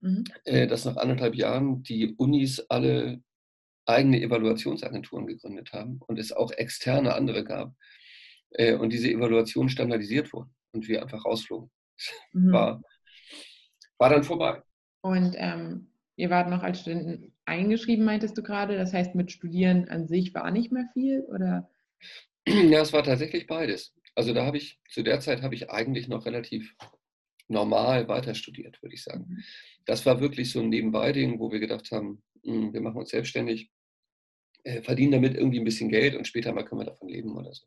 mhm. 0.00 0.24
äh, 0.44 0.66
dass 0.66 0.84
nach 0.84 0.96
anderthalb 0.96 1.34
Jahren 1.34 1.82
die 1.82 2.14
Unis 2.16 2.60
alle 2.68 3.22
eigene 3.86 4.20
Evaluationsagenturen 4.20 5.26
gegründet 5.26 5.72
haben 5.72 6.00
und 6.06 6.18
es 6.18 6.32
auch 6.32 6.52
externe 6.52 7.14
andere 7.14 7.44
gab 7.44 7.74
äh, 8.50 8.74
und 8.74 8.92
diese 8.92 9.10
Evaluationen 9.10 9.68
standardisiert 9.68 10.32
wurden 10.32 10.54
und 10.72 10.88
wir 10.88 11.02
einfach 11.02 11.24
rausflogen. 11.24 11.70
Mhm. 12.32 12.52
War, 12.52 12.82
war 13.98 14.08
dann 14.08 14.24
vorbei. 14.24 14.62
Und 15.02 15.34
ähm, 15.36 15.92
ihr 16.16 16.30
wart 16.30 16.48
noch 16.48 16.62
als 16.62 16.80
Studenten 16.80 17.34
eingeschrieben, 17.44 18.06
meintest 18.06 18.38
du 18.38 18.42
gerade. 18.42 18.78
Das 18.78 18.94
heißt, 18.94 19.14
mit 19.14 19.30
Studieren 19.30 19.86
an 19.90 20.08
sich 20.08 20.32
war 20.32 20.50
nicht 20.50 20.72
mehr 20.72 20.88
viel, 20.94 21.20
oder? 21.28 21.68
Ja, 22.48 22.80
es 22.80 22.94
war 22.94 23.02
tatsächlich 23.02 23.46
beides. 23.46 23.94
Also 24.14 24.32
da 24.32 24.46
habe 24.46 24.56
ich, 24.56 24.80
zu 24.88 25.02
der 25.02 25.20
Zeit 25.20 25.42
habe 25.42 25.54
ich 25.54 25.68
eigentlich 25.68 26.08
noch 26.08 26.24
relativ 26.24 26.74
normal 27.50 28.08
weiter 28.08 28.34
studiert, 28.34 28.82
würde 28.82 28.94
ich 28.94 29.02
sagen. 29.02 29.26
Mhm. 29.28 29.42
Das 29.84 30.06
war 30.06 30.20
wirklich 30.20 30.50
so 30.50 30.60
ein 30.60 30.68
Nebenbei-Ding, 30.68 31.38
wo 31.38 31.50
wir 31.52 31.60
gedacht 31.60 31.90
haben, 31.90 32.22
hm, 32.44 32.72
wir 32.72 32.80
machen 32.80 32.98
uns 32.98 33.10
selbstständig, 33.10 33.70
äh, 34.64 34.82
verdienen 34.82 35.12
damit 35.12 35.34
irgendwie 35.34 35.58
ein 35.58 35.64
bisschen 35.64 35.88
Geld 35.88 36.14
und 36.14 36.26
später 36.26 36.52
mal 36.52 36.64
können 36.64 36.80
wir 36.80 36.86
davon 36.86 37.08
leben 37.08 37.36
oder 37.36 37.52
so. 37.52 37.66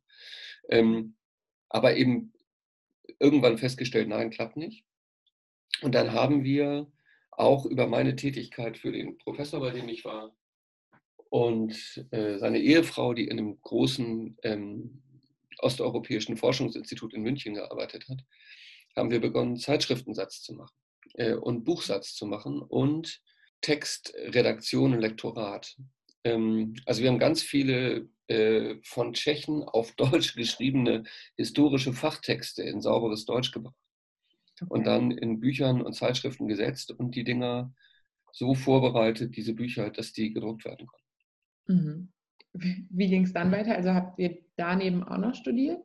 Ähm, 0.69 1.15
aber 1.69 1.95
eben 1.97 2.33
irgendwann 3.19 3.57
festgestellt, 3.57 4.07
nein, 4.07 4.29
klappt 4.29 4.57
nicht. 4.57 4.85
Und 5.81 5.95
dann 5.95 6.13
haben 6.13 6.43
wir 6.43 6.91
auch 7.31 7.65
über 7.65 7.87
meine 7.87 8.15
Tätigkeit 8.15 8.77
für 8.77 8.91
den 8.91 9.17
Professor, 9.17 9.59
bei 9.59 9.71
dem 9.71 9.89
ich 9.89 10.05
war, 10.05 10.35
und 11.29 12.05
äh, 12.11 12.37
seine 12.37 12.59
Ehefrau, 12.59 13.15
die 13.15 13.23
in 13.23 13.39
einem 13.39 13.59
großen 13.59 14.37
ähm, 14.43 15.01
osteuropäischen 15.57 16.37
Forschungsinstitut 16.37 17.13
in 17.15 17.23
München 17.23 17.55
gearbeitet 17.55 18.07
hat, 18.07 18.23
haben 18.95 19.11
wir 19.11 19.21
begonnen, 19.21 19.57
Zeitschriftensatz 19.57 20.41
zu 20.41 20.53
machen 20.53 20.75
äh, 21.15 21.33
und 21.33 21.63
Buchsatz 21.63 22.15
zu 22.15 22.25
machen 22.25 22.61
und 22.61 23.21
Textredaktion 23.61 24.93
und 24.93 24.99
Lektorat. 24.99 25.75
Ähm, 26.23 26.75
also 26.85 27.01
wir 27.01 27.09
haben 27.09 27.19
ganz 27.19 27.41
viele 27.41 28.09
äh, 28.27 28.75
von 28.83 29.13
Tschechen 29.13 29.63
auf 29.63 29.91
Deutsch 29.95 30.35
geschriebene 30.35 31.03
historische 31.37 31.93
Fachtexte 31.93 32.63
in 32.63 32.81
sauberes 32.81 33.25
Deutsch 33.25 33.51
gebracht 33.51 33.75
und 34.69 34.85
dann 34.85 35.11
in 35.11 35.39
Büchern 35.39 35.81
und 35.81 35.93
Zeitschriften 35.93 36.47
gesetzt 36.47 36.91
und 36.91 37.15
die 37.15 37.23
Dinger 37.23 37.73
so 38.31 38.55
vorbereitet, 38.55 39.35
diese 39.35 39.53
Bücher, 39.53 39.89
dass 39.89 40.13
die 40.13 40.33
gedruckt 40.33 40.65
werden 40.65 40.87
konnten. 40.87 41.03
Mhm. 41.67 42.09
Wie 42.89 43.07
ging 43.07 43.23
es 43.23 43.33
dann 43.33 43.51
weiter? 43.51 43.75
Also 43.75 43.93
habt 43.93 44.19
ihr 44.19 44.37
daneben 44.55 45.03
auch 45.03 45.17
noch 45.17 45.35
studiert? 45.35 45.81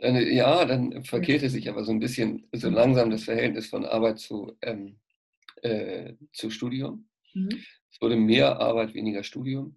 Dann, 0.00 0.16
ja, 0.16 0.64
dann 0.64 1.04
verkehrte 1.04 1.50
sich 1.50 1.68
aber 1.68 1.84
so 1.84 1.92
ein 1.92 2.00
bisschen 2.00 2.48
so 2.52 2.68
mhm. 2.68 2.74
langsam 2.74 3.10
das 3.10 3.24
Verhältnis 3.24 3.68
von 3.68 3.84
Arbeit 3.84 4.18
zu, 4.18 4.56
ähm, 4.62 4.96
äh, 5.62 6.14
zu 6.32 6.50
Studium. 6.50 7.08
Mhm. 7.34 7.62
Es 7.92 8.00
wurde 8.00 8.16
mehr 8.16 8.58
Arbeit, 8.60 8.94
weniger 8.94 9.22
Studium. 9.22 9.76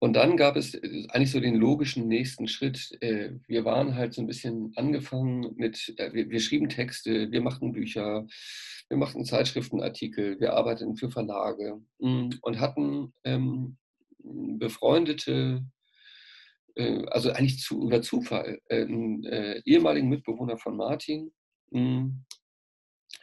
Und 0.00 0.14
dann 0.14 0.36
gab 0.36 0.56
es 0.56 0.74
äh, 0.74 1.06
eigentlich 1.10 1.30
so 1.30 1.40
den 1.40 1.54
logischen 1.54 2.08
nächsten 2.08 2.48
Schritt. 2.48 2.90
Äh, 3.00 3.34
wir 3.46 3.64
waren 3.64 3.94
halt 3.94 4.14
so 4.14 4.22
ein 4.22 4.26
bisschen 4.26 4.72
angefangen 4.76 5.54
mit, 5.56 5.94
äh, 5.98 6.12
wir, 6.12 6.40
schrieben 6.40 6.68
Texte, 6.68 7.30
wir 7.30 7.42
machten 7.42 7.72
Bücher, 7.72 8.26
wir 8.88 8.96
machten 8.96 9.24
Zeitschriftenartikel, 9.24 10.40
wir 10.40 10.54
arbeiteten 10.54 10.96
für 10.96 11.10
Verlage 11.10 11.80
mm, 11.98 12.30
und 12.40 12.58
hatten 12.58 13.12
ähm, 13.24 13.76
befreundete, 14.18 15.64
also 16.76 17.30
eigentlich 17.30 17.58
zu, 17.60 17.86
über 17.86 18.02
Zufall, 18.02 18.60
einen 18.70 19.24
ehemaligen 19.64 20.08
Mitbewohner 20.08 20.58
von 20.58 20.76
Martin, 20.76 21.32
mm, 21.70 22.08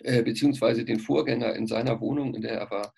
beziehungsweise 0.04 0.86
den 0.86 1.00
Vorgänger 1.00 1.56
in 1.56 1.68
seiner 1.68 2.00
Wohnung, 2.02 2.36
in 2.36 2.42
der 2.42 2.60
er 2.60 2.70
war, 2.70 2.94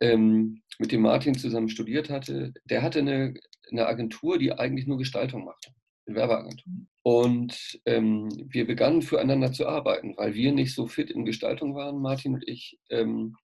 ähm, 0.00 0.62
mit 0.78 0.92
dem 0.92 1.02
Martin 1.02 1.34
zusammen 1.34 1.68
studiert 1.68 2.08
hatte, 2.10 2.54
der 2.64 2.82
hatte 2.82 3.00
eine, 3.00 3.34
eine 3.70 3.86
Agentur, 3.86 4.38
die 4.38 4.52
eigentlich 4.52 4.86
nur 4.86 4.98
Gestaltung 4.98 5.44
machte, 5.44 5.70
eine 6.06 6.16
Werbeagentur. 6.16 6.72
Und 7.02 7.80
ähm, 7.86 8.28
wir 8.48 8.66
begannen 8.66 9.02
füreinander 9.02 9.52
zu 9.52 9.66
arbeiten, 9.66 10.16
weil 10.16 10.34
wir 10.34 10.52
nicht 10.52 10.74
so 10.74 10.86
fit 10.86 11.10
in 11.10 11.24
Gestaltung 11.24 11.74
waren, 11.74 12.00
Martin 12.00 12.34
und 12.34 12.48
ich, 12.48 12.78
ähm, 12.88 13.36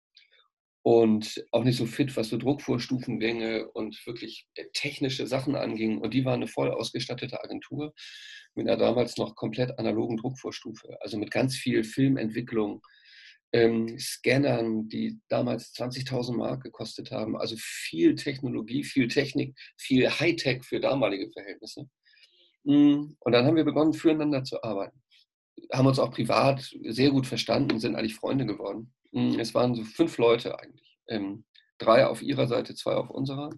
und 0.86 1.44
auch 1.50 1.64
nicht 1.64 1.78
so 1.78 1.84
fit, 1.84 2.16
was 2.16 2.28
so 2.28 2.36
Druckvorstufengänge 2.36 3.68
und 3.72 4.00
wirklich 4.06 4.46
äh, 4.54 4.66
technische 4.72 5.26
Sachen 5.26 5.56
anging. 5.56 5.98
Und 5.98 6.14
die 6.14 6.24
war 6.24 6.34
eine 6.34 6.46
voll 6.46 6.70
ausgestattete 6.70 7.42
Agentur 7.42 7.92
mit 8.54 8.68
einer 8.68 8.76
damals 8.76 9.16
noch 9.16 9.34
komplett 9.34 9.80
analogen 9.80 10.16
Druckvorstufe, 10.16 10.96
also 11.00 11.18
mit 11.18 11.32
ganz 11.32 11.56
viel 11.56 11.82
Filmentwicklung, 11.82 12.82
ähm, 13.52 13.98
Scannern, 13.98 14.88
die 14.88 15.18
damals 15.28 15.74
20.000 15.74 16.36
Mark 16.36 16.62
gekostet 16.62 17.10
haben. 17.10 17.36
Also 17.36 17.56
viel 17.58 18.14
Technologie, 18.14 18.84
viel 18.84 19.08
Technik, 19.08 19.58
viel 19.76 20.08
Hightech 20.08 20.62
für 20.62 20.78
damalige 20.78 21.28
Verhältnisse. 21.32 21.88
Mm, 22.62 23.16
und 23.18 23.32
dann 23.32 23.44
haben 23.44 23.56
wir 23.56 23.64
begonnen, 23.64 23.92
füreinander 23.92 24.44
zu 24.44 24.62
arbeiten. 24.62 25.02
Haben 25.72 25.88
uns 25.88 25.98
auch 25.98 26.12
privat 26.12 26.60
sehr 26.84 27.10
gut 27.10 27.26
verstanden 27.26 27.80
sind 27.80 27.96
eigentlich 27.96 28.14
Freunde 28.14 28.46
geworden. 28.46 28.92
Mm, 29.16 29.40
es 29.40 29.54
waren 29.54 29.74
so 29.74 29.82
fünf 29.82 30.18
Leute 30.18 30.60
eigentlich. 30.60 30.98
Ähm, 31.08 31.44
drei 31.78 32.06
auf 32.06 32.20
ihrer 32.22 32.46
Seite, 32.46 32.74
zwei 32.74 32.94
auf 32.94 33.08
unserer. 33.08 33.48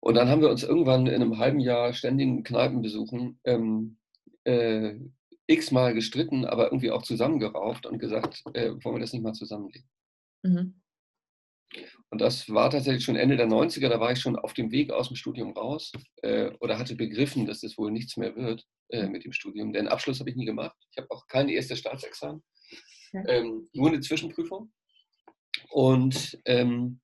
Und 0.00 0.14
dann 0.14 0.28
haben 0.28 0.42
wir 0.42 0.50
uns 0.50 0.62
irgendwann 0.62 1.06
in 1.06 1.22
einem 1.22 1.38
halben 1.38 1.58
Jahr 1.58 1.94
ständigen 1.94 2.44
Kneipenbesuchen 2.44 3.40
ähm, 3.44 3.96
äh, 4.44 4.96
x-mal 5.46 5.94
gestritten, 5.94 6.44
aber 6.44 6.66
irgendwie 6.66 6.90
auch 6.90 7.02
zusammengerauft 7.02 7.86
und 7.86 7.98
gesagt, 7.98 8.42
äh, 8.52 8.72
wollen 8.82 8.96
wir 8.96 9.00
das 9.00 9.14
nicht 9.14 9.22
mal 9.22 9.32
zusammenlegen. 9.32 9.88
Mhm. 10.42 10.82
Und 12.10 12.20
das 12.20 12.50
war 12.50 12.68
tatsächlich 12.68 13.04
schon 13.04 13.16
Ende 13.16 13.38
der 13.38 13.48
90er, 13.48 13.88
da 13.88 13.98
war 13.98 14.12
ich 14.12 14.20
schon 14.20 14.36
auf 14.36 14.52
dem 14.52 14.70
Weg 14.70 14.92
aus 14.92 15.08
dem 15.08 15.16
Studium 15.16 15.52
raus 15.52 15.92
äh, 16.22 16.50
oder 16.60 16.78
hatte 16.78 16.94
begriffen, 16.94 17.46
dass 17.46 17.60
das 17.60 17.78
wohl 17.78 17.90
nichts 17.90 18.18
mehr 18.18 18.36
wird 18.36 18.66
äh, 18.90 19.06
mit 19.06 19.24
dem 19.24 19.32
Studium. 19.32 19.72
Den 19.72 19.88
Abschluss 19.88 20.20
habe 20.20 20.28
ich 20.28 20.36
nie 20.36 20.44
gemacht. 20.44 20.76
Ich 20.90 20.98
habe 20.98 21.10
auch 21.10 21.26
kein 21.26 21.48
erstes 21.48 21.78
Staatsexamen, 21.78 22.42
ähm, 23.14 23.68
nur 23.72 23.88
eine 23.88 24.00
Zwischenprüfung. 24.00 24.72
Und 25.70 26.38
ähm, 26.44 27.00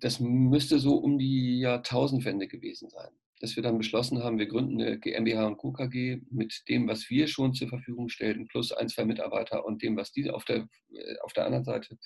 das 0.00 0.20
müsste 0.20 0.78
so 0.78 0.96
um 0.96 1.18
die 1.18 1.60
Jahrtausendwende 1.60 2.48
gewesen 2.48 2.88
sein 2.90 3.10
dass 3.44 3.56
wir 3.56 3.62
dann 3.62 3.76
beschlossen 3.76 4.22
haben, 4.22 4.38
wir 4.38 4.46
gründen 4.46 4.80
eine 4.80 4.98
GmbH 4.98 5.46
und 5.46 5.58
Co. 5.58 5.70
KG 5.70 6.22
mit 6.30 6.62
dem, 6.68 6.88
was 6.88 7.10
wir 7.10 7.26
schon 7.26 7.52
zur 7.52 7.68
Verfügung 7.68 8.08
stellten, 8.08 8.46
plus 8.46 8.72
ein, 8.72 8.88
zwei 8.88 9.04
Mitarbeiter 9.04 9.66
und 9.66 9.82
dem, 9.82 9.98
was 9.98 10.12
die 10.12 10.30
auf 10.30 10.46
der, 10.46 10.66
äh, 10.92 11.18
auf 11.22 11.34
der 11.34 11.44
anderen 11.44 11.64
Seite 11.64 11.98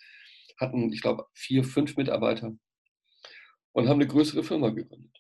hatten, 0.59 0.93
ich 0.93 1.01
glaube, 1.01 1.27
vier, 1.35 1.63
fünf 1.63 1.97
Mitarbeiter 1.97 2.57
und 3.71 3.89
haben 3.89 4.01
eine 4.01 4.09
größere 4.09 4.43
Firma 4.43 4.71
gegründet. 4.71 5.17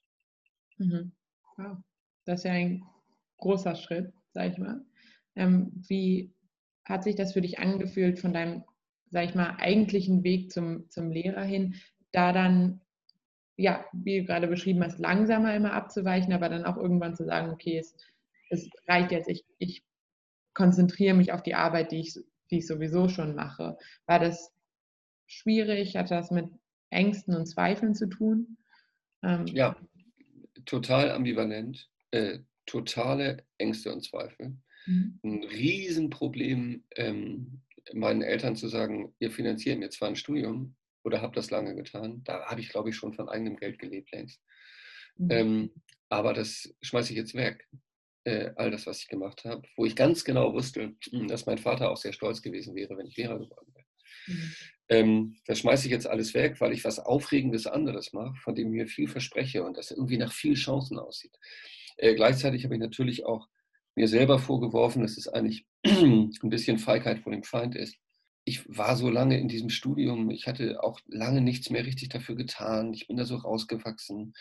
Mhm. 0.78 1.12
Wow. 1.56 1.78
Das 2.24 2.40
ist 2.40 2.44
ja 2.44 2.52
ein 2.52 2.82
großer 3.36 3.76
Schritt, 3.76 4.12
sag 4.32 4.52
ich 4.52 4.58
mal. 4.58 4.84
Ähm, 5.36 5.70
wie 5.88 6.34
hat 6.88 7.04
sich 7.04 7.14
das 7.14 7.32
für 7.32 7.40
dich 7.40 7.58
angefühlt 7.58 8.18
von 8.18 8.32
deinem, 8.32 8.64
sag 9.10 9.24
ich 9.24 9.34
mal, 9.34 9.56
eigentlichen 9.58 10.24
Weg 10.24 10.50
zum, 10.52 10.88
zum 10.90 11.10
Lehrer 11.10 11.44
hin, 11.44 11.74
da 12.12 12.32
dann 12.32 12.80
ja, 13.58 13.84
wie 13.92 14.20
du 14.20 14.24
gerade 14.24 14.46
beschrieben 14.46 14.84
hast, 14.84 15.00
langsamer 15.00 15.54
immer 15.54 15.72
abzuweichen, 15.72 16.32
aber 16.32 16.48
dann 16.48 16.64
auch 16.64 16.76
irgendwann 16.76 17.16
zu 17.16 17.24
sagen, 17.24 17.50
okay, 17.50 17.78
es, 17.78 17.96
es 18.50 18.70
reicht 18.86 19.10
jetzt, 19.10 19.28
ich, 19.28 19.44
ich 19.58 19.82
konzentriere 20.54 21.14
mich 21.14 21.32
auf 21.32 21.42
die 21.42 21.56
Arbeit, 21.56 21.90
die 21.90 22.00
ich, 22.00 22.14
die 22.50 22.58
ich 22.58 22.68
sowieso 22.68 23.08
schon 23.08 23.34
mache. 23.34 23.76
War 24.06 24.20
das 24.20 24.52
schwierig? 25.26 25.96
Hat 25.96 26.12
das 26.12 26.30
mit 26.30 26.48
Ängsten 26.90 27.34
und 27.34 27.46
Zweifeln 27.46 27.96
zu 27.96 28.06
tun? 28.08 28.58
Ähm, 29.24 29.46
ja, 29.48 29.76
total 30.64 31.10
ambivalent, 31.10 31.90
äh, 32.12 32.38
totale 32.64 33.44
Ängste 33.58 33.92
und 33.92 34.04
Zweifel. 34.04 34.56
Mhm. 34.88 35.20
Ein 35.22 35.44
Riesenproblem, 35.44 36.84
ähm, 36.96 37.60
meinen 37.92 38.22
Eltern 38.22 38.56
zu 38.56 38.68
sagen, 38.68 39.14
ihr 39.18 39.30
finanziert 39.30 39.78
mir 39.78 39.90
zwar 39.90 40.08
ein 40.08 40.16
Studium, 40.16 40.76
oder 41.04 41.22
habe 41.22 41.34
das 41.34 41.50
lange 41.50 41.74
getan. 41.74 42.22
Da 42.24 42.44
habe 42.46 42.60
ich, 42.60 42.68
glaube 42.68 42.90
ich, 42.90 42.96
schon 42.96 43.14
von 43.14 43.28
eigenem 43.28 43.56
Geld 43.56 43.78
gelebt 43.78 44.12
längst. 44.12 44.40
Mhm. 45.16 45.30
Ähm, 45.30 45.70
aber 46.08 46.32
das 46.34 46.74
schmeiße 46.82 47.12
ich 47.12 47.18
jetzt 47.18 47.34
weg. 47.34 47.66
Äh, 48.24 48.52
all 48.56 48.70
das, 48.70 48.86
was 48.86 49.00
ich 49.00 49.08
gemacht 49.08 49.44
habe, 49.44 49.62
wo 49.76 49.86
ich 49.86 49.96
ganz 49.96 50.24
genau 50.24 50.52
wusste, 50.52 50.94
hm, 51.10 51.28
dass 51.28 51.46
mein 51.46 51.58
Vater 51.58 51.90
auch 51.90 51.96
sehr 51.96 52.12
stolz 52.12 52.42
gewesen 52.42 52.74
wäre, 52.74 52.96
wenn 52.96 53.06
ich 53.06 53.16
Lehrer 53.16 53.38
geworden 53.38 53.72
wäre. 53.74 53.86
Mhm. 54.26 54.54
Ähm, 54.90 55.36
das 55.46 55.60
schmeiße 55.60 55.86
ich 55.86 55.92
jetzt 55.92 56.06
alles 56.06 56.34
weg, 56.34 56.60
weil 56.60 56.72
ich 56.72 56.84
was 56.84 56.98
Aufregendes 56.98 57.66
anderes 57.66 58.12
mache, 58.12 58.34
von 58.36 58.54
dem 58.54 58.68
ich 58.68 58.82
mir 58.82 58.86
viel 58.86 59.08
verspreche 59.08 59.64
und 59.64 59.76
das 59.76 59.90
irgendwie 59.90 60.18
nach 60.18 60.32
viel 60.32 60.54
Chancen 60.54 60.98
aussieht. 60.98 61.38
Äh, 61.96 62.14
gleichzeitig 62.14 62.64
habe 62.64 62.74
ich 62.74 62.80
natürlich 62.80 63.24
auch 63.24 63.48
mir 63.98 64.08
selber 64.08 64.38
vorgeworfen, 64.38 65.02
dass 65.02 65.18
es 65.18 65.28
eigentlich 65.28 65.66
ein 65.84 66.30
bisschen 66.42 66.78
Feigheit 66.78 67.20
vor 67.20 67.32
dem 67.32 67.42
Feind 67.42 67.76
ist 67.76 67.98
ich 68.48 68.64
war 68.66 68.96
so 68.96 69.10
lange 69.10 69.38
in 69.38 69.46
diesem 69.46 69.68
Studium, 69.68 70.30
ich 70.30 70.46
hatte 70.46 70.82
auch 70.82 71.00
lange 71.06 71.42
nichts 71.42 71.68
mehr 71.68 71.84
richtig 71.84 72.08
dafür 72.08 72.34
getan, 72.34 72.94
ich 72.94 73.06
bin 73.06 73.18
da 73.18 73.26
so 73.26 73.36
rausgewachsen. 73.36 74.32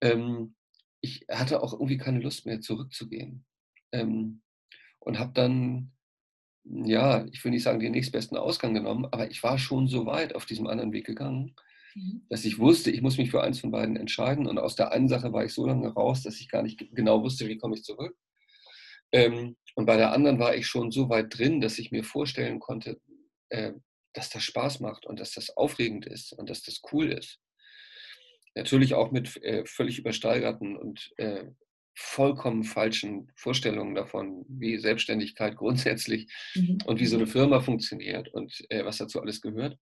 Ähm, 0.00 0.54
ich 1.00 1.26
hatte 1.28 1.60
auch 1.60 1.72
irgendwie 1.72 1.98
keine 1.98 2.20
Lust 2.20 2.46
mehr 2.46 2.60
zurückzugehen. 2.60 3.44
Ähm, 3.90 4.42
und 5.00 5.18
habe 5.18 5.32
dann, 5.34 5.90
ja, 6.62 7.26
ich 7.32 7.44
will 7.44 7.50
nicht 7.50 7.64
sagen, 7.64 7.80
den 7.80 7.90
nächstbesten 7.90 8.36
Ausgang 8.36 8.74
genommen, 8.74 9.06
aber 9.06 9.28
ich 9.28 9.42
war 9.42 9.58
schon 9.58 9.88
so 9.88 10.06
weit 10.06 10.36
auf 10.36 10.46
diesem 10.46 10.68
anderen 10.68 10.92
Weg 10.92 11.06
gegangen, 11.06 11.56
mhm. 11.96 12.24
dass 12.28 12.44
ich 12.44 12.60
wusste, 12.60 12.92
ich 12.92 13.02
muss 13.02 13.18
mich 13.18 13.32
für 13.32 13.42
eins 13.42 13.58
von 13.58 13.72
beiden 13.72 13.96
entscheiden. 13.96 14.46
Und 14.46 14.60
aus 14.60 14.76
der 14.76 14.92
einen 14.92 15.08
Sache 15.08 15.32
war 15.32 15.44
ich 15.44 15.52
so 15.52 15.66
lange 15.66 15.88
raus, 15.88 16.22
dass 16.22 16.38
ich 16.38 16.48
gar 16.48 16.62
nicht 16.62 16.94
genau 16.94 17.24
wusste, 17.24 17.48
wie 17.48 17.58
komme 17.58 17.74
ich 17.74 17.82
zurück. 17.82 18.16
Ähm, 19.12 19.56
und 19.74 19.86
bei 19.86 19.96
der 19.96 20.12
anderen 20.12 20.38
war 20.38 20.54
ich 20.54 20.66
schon 20.66 20.90
so 20.90 21.08
weit 21.08 21.36
drin, 21.36 21.60
dass 21.60 21.78
ich 21.78 21.90
mir 21.90 22.04
vorstellen 22.04 22.60
konnte, 22.60 23.00
äh, 23.50 23.72
dass 24.12 24.30
das 24.30 24.42
Spaß 24.42 24.80
macht 24.80 25.06
und 25.06 25.20
dass 25.20 25.32
das 25.32 25.56
aufregend 25.56 26.06
ist 26.06 26.32
und 26.32 26.50
dass 26.50 26.62
das 26.62 26.82
cool 26.92 27.12
ist. 27.12 27.38
Natürlich 28.54 28.94
auch 28.94 29.10
mit 29.10 29.42
äh, 29.42 29.64
völlig 29.64 29.98
übersteigerten 29.98 30.76
und 30.76 31.12
äh, 31.16 31.44
vollkommen 31.94 32.64
falschen 32.64 33.30
Vorstellungen 33.36 33.94
davon, 33.94 34.44
wie 34.48 34.78
Selbstständigkeit 34.78 35.56
grundsätzlich 35.56 36.30
mhm. 36.54 36.78
und 36.84 37.00
wie 37.00 37.06
so 37.06 37.16
eine 37.16 37.26
Firma 37.26 37.60
funktioniert 37.60 38.28
und 38.28 38.64
äh, 38.68 38.84
was 38.84 38.98
dazu 38.98 39.20
alles 39.20 39.40
gehört. 39.40 39.78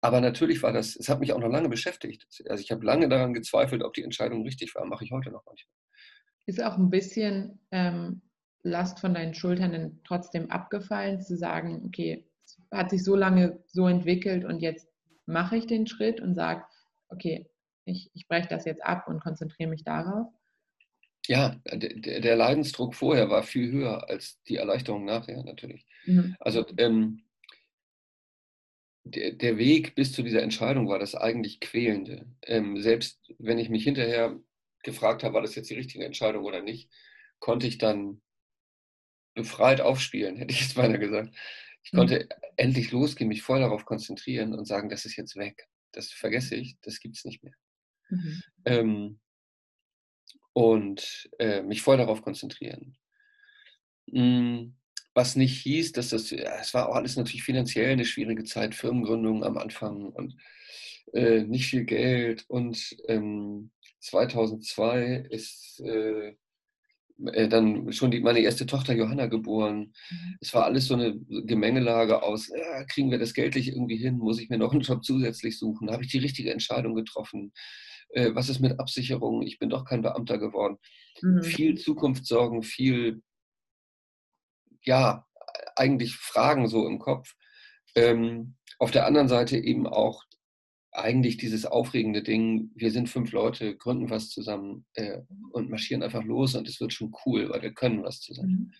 Aber 0.00 0.20
natürlich 0.20 0.62
war 0.62 0.72
das, 0.72 0.96
es 0.96 1.08
hat 1.08 1.20
mich 1.20 1.32
auch 1.32 1.38
noch 1.38 1.50
lange 1.50 1.68
beschäftigt. 1.68 2.26
Also 2.48 2.62
ich 2.62 2.72
habe 2.72 2.84
lange 2.84 3.08
daran 3.08 3.34
gezweifelt, 3.34 3.84
ob 3.84 3.94
die 3.94 4.02
Entscheidung 4.02 4.42
richtig 4.42 4.74
war. 4.74 4.84
Mache 4.84 5.04
ich 5.04 5.12
heute 5.12 5.30
noch 5.30 5.44
manchmal. 5.46 5.72
Ist 6.46 6.60
auch 6.60 6.76
ein 6.76 6.90
bisschen 6.90 7.60
ähm, 7.70 8.20
Last 8.62 9.00
von 9.00 9.14
deinen 9.14 9.34
Schultern 9.34 10.00
trotzdem 10.04 10.50
abgefallen, 10.50 11.20
zu 11.20 11.36
sagen, 11.36 11.82
okay, 11.86 12.24
es 12.44 12.58
hat 12.70 12.90
sich 12.90 13.02
so 13.04 13.16
lange 13.16 13.62
so 13.66 13.88
entwickelt 13.88 14.44
und 14.44 14.60
jetzt 14.60 14.88
mache 15.26 15.56
ich 15.56 15.66
den 15.66 15.86
Schritt 15.86 16.20
und 16.20 16.34
sage, 16.34 16.64
okay, 17.08 17.48
ich, 17.84 18.10
ich 18.14 18.28
breche 18.28 18.48
das 18.48 18.64
jetzt 18.64 18.84
ab 18.84 19.08
und 19.08 19.20
konzentriere 19.20 19.70
mich 19.70 19.84
darauf? 19.84 20.28
Ja, 21.26 21.60
der, 21.72 22.20
der, 22.20 22.36
Leidensdruck 22.36 22.94
vorher 22.94 23.30
war 23.30 23.44
viel 23.44 23.70
höher 23.70 24.08
als 24.08 24.42
die 24.44 24.56
Erleichterung 24.56 25.04
nachher 25.04 25.42
natürlich. 25.44 25.86
Mhm. 26.04 26.36
Also 26.40 26.66
ähm, 26.78 27.22
der, 29.04 29.32
der, 29.32 29.56
Weg 29.56 29.94
bis 29.94 30.12
zu 30.12 30.22
dieser 30.22 30.42
Entscheidung 30.42 30.88
war 30.88 30.98
das 30.98 31.14
eigentlich 31.14 31.60
quälende. 31.60 32.26
Ähm, 32.42 32.80
selbst 32.80 33.20
wenn 33.38 33.58
ich 33.58 33.68
mich 33.68 33.84
hinterher 33.84 34.36
gefragt 34.82 35.22
habe, 35.22 35.34
war 35.34 35.42
das 35.42 35.54
jetzt 35.54 35.70
die 35.70 35.76
richtige 35.76 36.04
Entscheidung 36.04 36.44
oder 36.44 36.60
nicht, 36.60 36.90
konnte 37.38 37.68
ich 37.68 37.78
dann 37.78 38.20
befreit 39.34 39.80
aufspielen, 39.80 40.36
hätte 40.38 40.52
ich 40.52 40.60
jetzt 40.60 40.74
beinahe 40.74 40.98
gesagt. 40.98 41.34
Ich 41.84 41.92
mhm. 41.92 41.98
konnte 41.98 42.28
endlich 42.56 42.92
losgehen, 42.92 43.28
mich 43.28 43.42
voll 43.42 43.60
darauf 43.60 43.84
konzentrieren 43.84 44.54
und 44.54 44.66
sagen, 44.66 44.88
das 44.88 45.04
ist 45.04 45.16
jetzt 45.16 45.36
weg. 45.36 45.68
Das 45.92 46.10
vergesse 46.10 46.54
ich, 46.54 46.76
das 46.80 47.00
gibt 47.00 47.16
es 47.16 47.24
nicht 47.24 47.42
mehr. 47.42 47.54
Mhm. 48.08 48.42
Ähm, 48.64 49.20
und 50.52 51.30
äh, 51.38 51.62
mich 51.62 51.82
voll 51.82 51.96
darauf 51.96 52.22
konzentrieren. 52.22 52.96
Mhm. 54.06 54.76
Was 55.14 55.36
nicht 55.36 55.60
hieß, 55.60 55.92
dass 55.92 56.08
das, 56.08 56.30
ja, 56.30 56.58
es 56.60 56.72
war 56.72 56.88
auch 56.88 56.94
alles 56.94 57.16
natürlich 57.16 57.42
finanziell 57.42 57.92
eine 57.92 58.06
schwierige 58.06 58.44
Zeit, 58.44 58.74
Firmengründung 58.74 59.44
am 59.44 59.58
Anfang 59.58 60.06
und 60.06 60.36
äh, 61.12 61.42
nicht 61.42 61.66
viel 61.66 61.84
Geld. 61.84 62.46
Und 62.48 62.96
ähm, 63.08 63.70
2002 64.00 65.26
ist 65.30 65.80
äh, 65.80 66.34
äh, 67.28 67.48
dann 67.48 67.92
schon 67.92 68.10
die, 68.10 68.20
meine 68.20 68.40
erste 68.40 68.66
Tochter 68.66 68.94
Johanna 68.94 69.26
geboren. 69.26 69.92
Mhm. 70.10 70.36
Es 70.40 70.54
war 70.54 70.64
alles 70.64 70.86
so 70.86 70.94
eine 70.94 71.18
Gemengelage 71.28 72.22
aus, 72.22 72.48
ja, 72.48 72.84
kriegen 72.84 73.10
wir 73.10 73.18
das 73.18 73.34
geldlich 73.34 73.68
irgendwie 73.68 73.96
hin? 73.96 74.18
Muss 74.18 74.40
ich 74.40 74.48
mir 74.48 74.58
noch 74.58 74.72
einen 74.72 74.82
Job 74.82 75.04
zusätzlich 75.04 75.58
suchen? 75.58 75.90
Habe 75.90 76.04
ich 76.04 76.10
die 76.10 76.18
richtige 76.18 76.52
Entscheidung 76.52 76.94
getroffen? 76.94 77.52
Äh, 78.10 78.34
was 78.34 78.48
ist 78.48 78.60
mit 78.60 78.78
Absicherung? 78.78 79.42
Ich 79.42 79.58
bin 79.58 79.70
doch 79.70 79.84
kein 79.84 80.02
Beamter 80.02 80.38
geworden. 80.38 80.78
Mhm. 81.20 81.42
Viel 81.42 81.78
Zukunftssorgen, 81.78 82.62
viel, 82.62 83.22
ja, 84.82 85.26
eigentlich 85.76 86.14
Fragen 86.16 86.68
so 86.68 86.86
im 86.86 86.98
Kopf. 86.98 87.34
Ähm, 87.94 88.56
auf 88.78 88.90
der 88.90 89.06
anderen 89.06 89.28
Seite 89.28 89.58
eben 89.58 89.86
auch 89.86 90.24
eigentlich 90.92 91.38
dieses 91.38 91.64
aufregende 91.64 92.22
Ding, 92.22 92.70
wir 92.74 92.90
sind 92.90 93.08
fünf 93.08 93.32
Leute, 93.32 93.76
gründen 93.76 94.10
was 94.10 94.28
zusammen 94.28 94.84
äh, 94.94 95.20
und 95.50 95.70
marschieren 95.70 96.02
einfach 96.02 96.22
los 96.22 96.54
und 96.54 96.68
es 96.68 96.80
wird 96.80 96.92
schon 96.92 97.14
cool, 97.24 97.48
weil 97.48 97.62
wir 97.62 97.72
können 97.72 98.02
was 98.02 98.20
zusammen. 98.20 98.50
Mhm. 98.50 98.72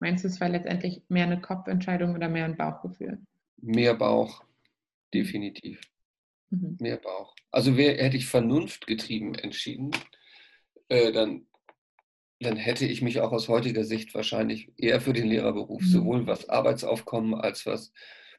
Meinst 0.00 0.24
du, 0.24 0.28
es 0.28 0.40
war 0.40 0.50
letztendlich 0.50 1.02
mehr 1.08 1.24
eine 1.24 1.40
Kopfentscheidung 1.40 2.14
oder 2.14 2.28
mehr 2.28 2.44
ein 2.44 2.56
Bauchgefühl? 2.56 3.18
Mehr 3.56 3.94
Bauch, 3.94 4.44
definitiv. 5.14 5.80
Mhm. 6.50 6.76
Mehr 6.80 6.98
Bauch. 6.98 7.34
Also 7.50 7.76
wär, 7.78 7.96
hätte 7.96 8.18
ich 8.18 8.26
vernunftgetrieben 8.26 9.34
entschieden, 9.34 9.92
äh, 10.88 11.10
dann, 11.10 11.46
dann 12.40 12.56
hätte 12.56 12.84
ich 12.84 13.00
mich 13.00 13.20
auch 13.20 13.32
aus 13.32 13.48
heutiger 13.48 13.84
Sicht 13.84 14.14
wahrscheinlich 14.14 14.72
eher 14.76 15.00
für 15.00 15.14
den 15.14 15.28
Lehrerberuf, 15.28 15.80
mhm. 15.80 15.86
sowohl 15.86 16.26
was 16.26 16.50
Arbeitsaufkommen 16.50 17.34
als 17.34 17.64
was 17.64 17.92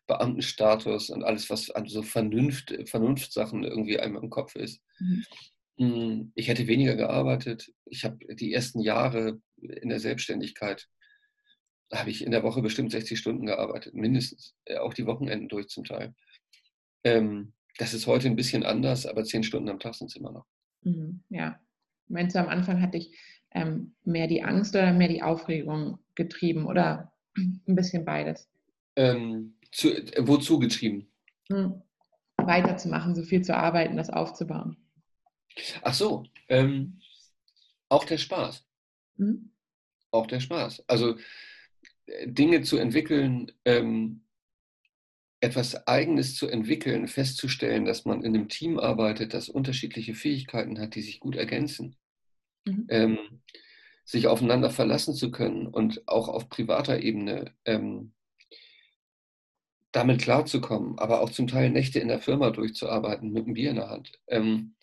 Beamtenstatus 0.07 1.09
und 1.09 1.23
alles, 1.23 1.49
was 1.49 1.71
an 1.71 1.87
so 1.87 2.03
Vernunft, 2.03 2.73
Vernunftsachen 2.85 3.63
irgendwie 3.63 3.99
einmal 3.99 4.23
im 4.23 4.29
Kopf 4.29 4.55
ist. 4.55 4.81
Mhm. 4.99 5.25
Hm, 5.77 6.31
ich 6.35 6.47
hätte 6.47 6.67
weniger 6.67 6.95
gearbeitet. 6.95 7.71
Ich 7.85 8.05
habe 8.05 8.17
die 8.35 8.53
ersten 8.53 8.79
Jahre 8.79 9.41
in 9.57 9.89
der 9.89 9.99
Selbstständigkeit, 9.99 10.87
habe 11.93 12.09
ich 12.09 12.23
in 12.23 12.31
der 12.31 12.43
Woche 12.43 12.61
bestimmt 12.61 12.91
60 12.91 13.19
Stunden 13.19 13.45
gearbeitet, 13.45 13.93
mindestens. 13.93 14.55
Äh, 14.65 14.77
auch 14.77 14.93
die 14.93 15.05
Wochenenden 15.05 15.49
durch 15.49 15.67
zum 15.67 15.83
Teil. 15.83 16.13
Ähm, 17.03 17.53
das 17.77 17.93
ist 17.93 18.07
heute 18.07 18.27
ein 18.27 18.35
bisschen 18.35 18.63
anders, 18.63 19.05
aber 19.05 19.23
zehn 19.23 19.43
Stunden 19.43 19.69
am 19.69 19.79
Tag 19.79 19.95
sind 19.95 20.07
es 20.07 20.15
immer 20.15 20.31
noch. 20.31 20.45
Mhm, 20.83 21.23
ja. 21.29 21.59
Meinst 22.07 22.35
du, 22.35 22.39
am 22.39 22.47
Anfang 22.47 22.81
hatte 22.81 22.97
ich 22.97 23.17
ähm, 23.51 23.95
mehr 24.03 24.27
die 24.27 24.43
Angst 24.43 24.75
oder 24.75 24.93
mehr 24.93 25.07
die 25.07 25.23
Aufregung 25.23 25.99
getrieben 26.13 26.67
oder 26.67 27.11
ein 27.35 27.61
bisschen 27.75 28.05
beides? 28.05 28.49
Ähm, 28.95 29.55
zu, 29.75 29.89
wozu 30.19 30.59
getrieben? 30.59 31.11
Hm. 31.49 31.81
Weiterzumachen, 32.38 33.15
so 33.15 33.23
viel 33.23 33.41
zu 33.41 33.55
arbeiten, 33.55 33.97
das 33.97 34.09
aufzubauen. 34.09 34.77
Ach 35.81 35.93
so, 35.93 36.23
ähm, 36.47 36.99
auch 37.89 38.05
der 38.05 38.17
Spaß. 38.17 38.65
Hm? 39.17 39.51
Auch 40.11 40.27
der 40.27 40.39
Spaß. 40.39 40.83
Also 40.88 41.17
äh, 42.05 42.27
Dinge 42.27 42.61
zu 42.61 42.77
entwickeln, 42.77 43.51
ähm, 43.65 44.21
etwas 45.41 45.88
Eigenes 45.88 46.35
zu 46.35 46.47
entwickeln, 46.47 47.07
festzustellen, 47.07 47.85
dass 47.85 48.05
man 48.05 48.23
in 48.23 48.35
einem 48.35 48.49
Team 48.49 48.79
arbeitet, 48.79 49.33
das 49.33 49.49
unterschiedliche 49.49 50.15
Fähigkeiten 50.15 50.79
hat, 50.79 50.95
die 50.95 51.01
sich 51.01 51.19
gut 51.19 51.35
ergänzen, 51.35 51.97
mhm. 52.65 52.88
ähm, 52.89 53.19
sich 54.05 54.27
aufeinander 54.27 54.69
verlassen 54.69 55.13
zu 55.13 55.31
können 55.31 55.67
und 55.67 56.07
auch 56.07 56.29
auf 56.29 56.49
privater 56.49 56.99
Ebene 57.01 57.53
ähm, 57.65 58.13
damit 59.95 60.21
klarzukommen, 60.21 60.99
aber 60.99 61.21
auch 61.21 61.29
zum 61.29 61.47
Teil 61.47 61.69
Nächte 61.69 61.99
in 61.99 62.10
der 62.10 62.19
Firma 62.19 62.49
durchzuarbeiten 62.49 63.31
mit 63.31 63.45
einem 63.45 63.53
Bier 63.53 63.69
in 63.69 63.77
der 63.77 63.89
Hand, 63.89 64.12
ähm, 64.27 64.75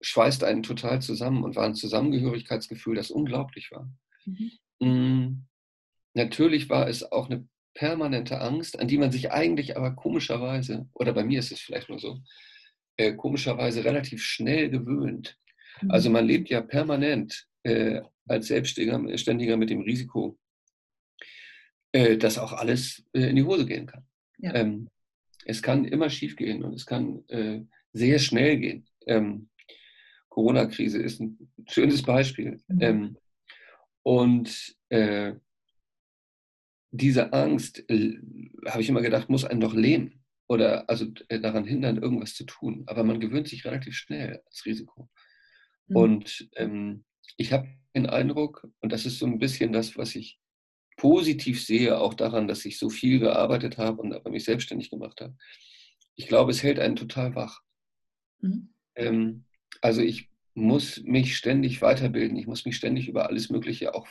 schweißt 0.00 0.44
einen 0.44 0.62
total 0.62 1.02
zusammen 1.02 1.42
und 1.42 1.56
war 1.56 1.64
ein 1.64 1.74
Zusammengehörigkeitsgefühl, 1.74 2.94
das 2.94 3.10
unglaublich 3.10 3.72
war. 3.72 3.90
Mhm. 4.24 4.52
Mm, 4.78 5.46
natürlich 6.14 6.70
war 6.70 6.88
es 6.88 7.10
auch 7.10 7.28
eine 7.28 7.48
permanente 7.74 8.40
Angst, 8.40 8.78
an 8.78 8.86
die 8.86 8.98
man 8.98 9.10
sich 9.10 9.32
eigentlich 9.32 9.76
aber 9.76 9.90
komischerweise, 9.92 10.88
oder 10.94 11.12
bei 11.12 11.24
mir 11.24 11.40
ist 11.40 11.50
es 11.50 11.60
vielleicht 11.60 11.88
nur 11.88 11.98
so, 11.98 12.20
äh, 12.98 13.14
komischerweise 13.14 13.84
relativ 13.84 14.22
schnell 14.22 14.70
gewöhnt. 14.70 15.38
Mhm. 15.82 15.90
Also 15.90 16.08
man 16.08 16.24
lebt 16.24 16.50
ja 16.50 16.60
permanent 16.60 17.48
äh, 17.64 18.00
als 18.28 18.46
Selbstständiger 18.46 19.56
mit 19.56 19.70
dem 19.70 19.80
Risiko, 19.80 20.38
äh, 21.90 22.16
dass 22.16 22.38
auch 22.38 22.52
alles 22.52 23.04
äh, 23.12 23.28
in 23.28 23.36
die 23.36 23.42
Hose 23.42 23.66
gehen 23.66 23.86
kann. 23.86 24.06
Ja. 24.42 24.54
Ähm, 24.54 24.88
es 25.44 25.62
kann 25.62 25.84
immer 25.84 26.10
schief 26.10 26.36
gehen 26.36 26.62
und 26.64 26.74
es 26.74 26.86
kann 26.86 27.24
äh, 27.28 27.62
sehr 27.92 28.18
schnell 28.18 28.58
gehen. 28.58 28.86
Ähm, 29.06 29.48
Corona-Krise 30.28 30.98
ist 31.02 31.20
ein 31.20 31.50
schönes 31.66 32.02
Beispiel. 32.02 32.60
Mhm. 32.68 32.80
Ähm, 32.80 33.16
und 34.02 34.76
äh, 34.88 35.34
diese 36.90 37.32
Angst, 37.32 37.84
äh, 37.88 38.18
habe 38.66 38.82
ich 38.82 38.88
immer 38.88 39.02
gedacht, 39.02 39.28
muss 39.28 39.44
einen 39.44 39.60
doch 39.60 39.74
lähmen 39.74 40.24
oder 40.48 40.88
also 40.88 41.06
äh, 41.28 41.40
daran 41.40 41.64
hindern, 41.64 41.98
irgendwas 41.98 42.34
zu 42.34 42.44
tun. 42.44 42.84
Aber 42.86 43.04
man 43.04 43.20
gewöhnt 43.20 43.48
sich 43.48 43.64
relativ 43.64 43.94
schnell 43.94 44.42
als 44.46 44.64
Risiko. 44.66 45.08
Mhm. 45.88 45.96
Und 45.96 46.50
ähm, 46.56 47.04
ich 47.36 47.52
habe 47.52 47.68
den 47.94 48.06
Eindruck, 48.06 48.68
und 48.80 48.92
das 48.92 49.06
ist 49.06 49.18
so 49.18 49.26
ein 49.26 49.38
bisschen 49.38 49.72
das, 49.72 49.96
was 49.96 50.14
ich 50.14 50.38
positiv 51.00 51.64
sehe, 51.64 51.98
auch 51.98 52.12
daran, 52.12 52.46
dass 52.46 52.66
ich 52.66 52.78
so 52.78 52.90
viel 52.90 53.20
gearbeitet 53.20 53.78
habe 53.78 54.02
und 54.02 54.12
aber 54.12 54.28
mich 54.28 54.44
selbstständig 54.44 54.90
gemacht 54.90 55.22
habe. 55.22 55.34
Ich 56.14 56.28
glaube, 56.28 56.50
es 56.50 56.62
hält 56.62 56.78
einen 56.78 56.94
total 56.94 57.34
wach. 57.34 57.62
Mhm. 58.42 58.74
Ähm, 58.96 59.44
also 59.80 60.02
ich 60.02 60.28
muss 60.52 61.02
mich 61.02 61.38
ständig 61.38 61.80
weiterbilden, 61.80 62.36
ich 62.36 62.46
muss 62.46 62.66
mich 62.66 62.76
ständig 62.76 63.08
über 63.08 63.30
alles 63.30 63.48
Mögliche, 63.48 63.94
auch 63.94 64.06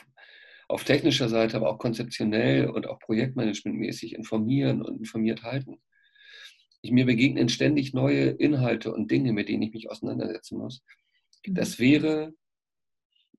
auf 0.66 0.82
technischer 0.82 1.28
Seite, 1.28 1.56
aber 1.56 1.70
auch 1.70 1.78
konzeptionell 1.78 2.68
und 2.68 2.88
auch 2.88 2.98
projektmanagementmäßig 2.98 4.16
informieren 4.16 4.82
und 4.82 4.98
informiert 4.98 5.44
halten. 5.44 5.80
Ich, 6.82 6.90
mir 6.90 7.06
begegnen 7.06 7.48
ständig 7.48 7.94
neue 7.94 8.30
Inhalte 8.30 8.92
und 8.92 9.12
Dinge, 9.12 9.32
mit 9.32 9.48
denen 9.48 9.62
ich 9.62 9.72
mich 9.72 9.88
auseinandersetzen 9.88 10.58
muss. 10.58 10.82
Mhm. 11.46 11.54
Das 11.54 11.78
wäre 11.78 12.32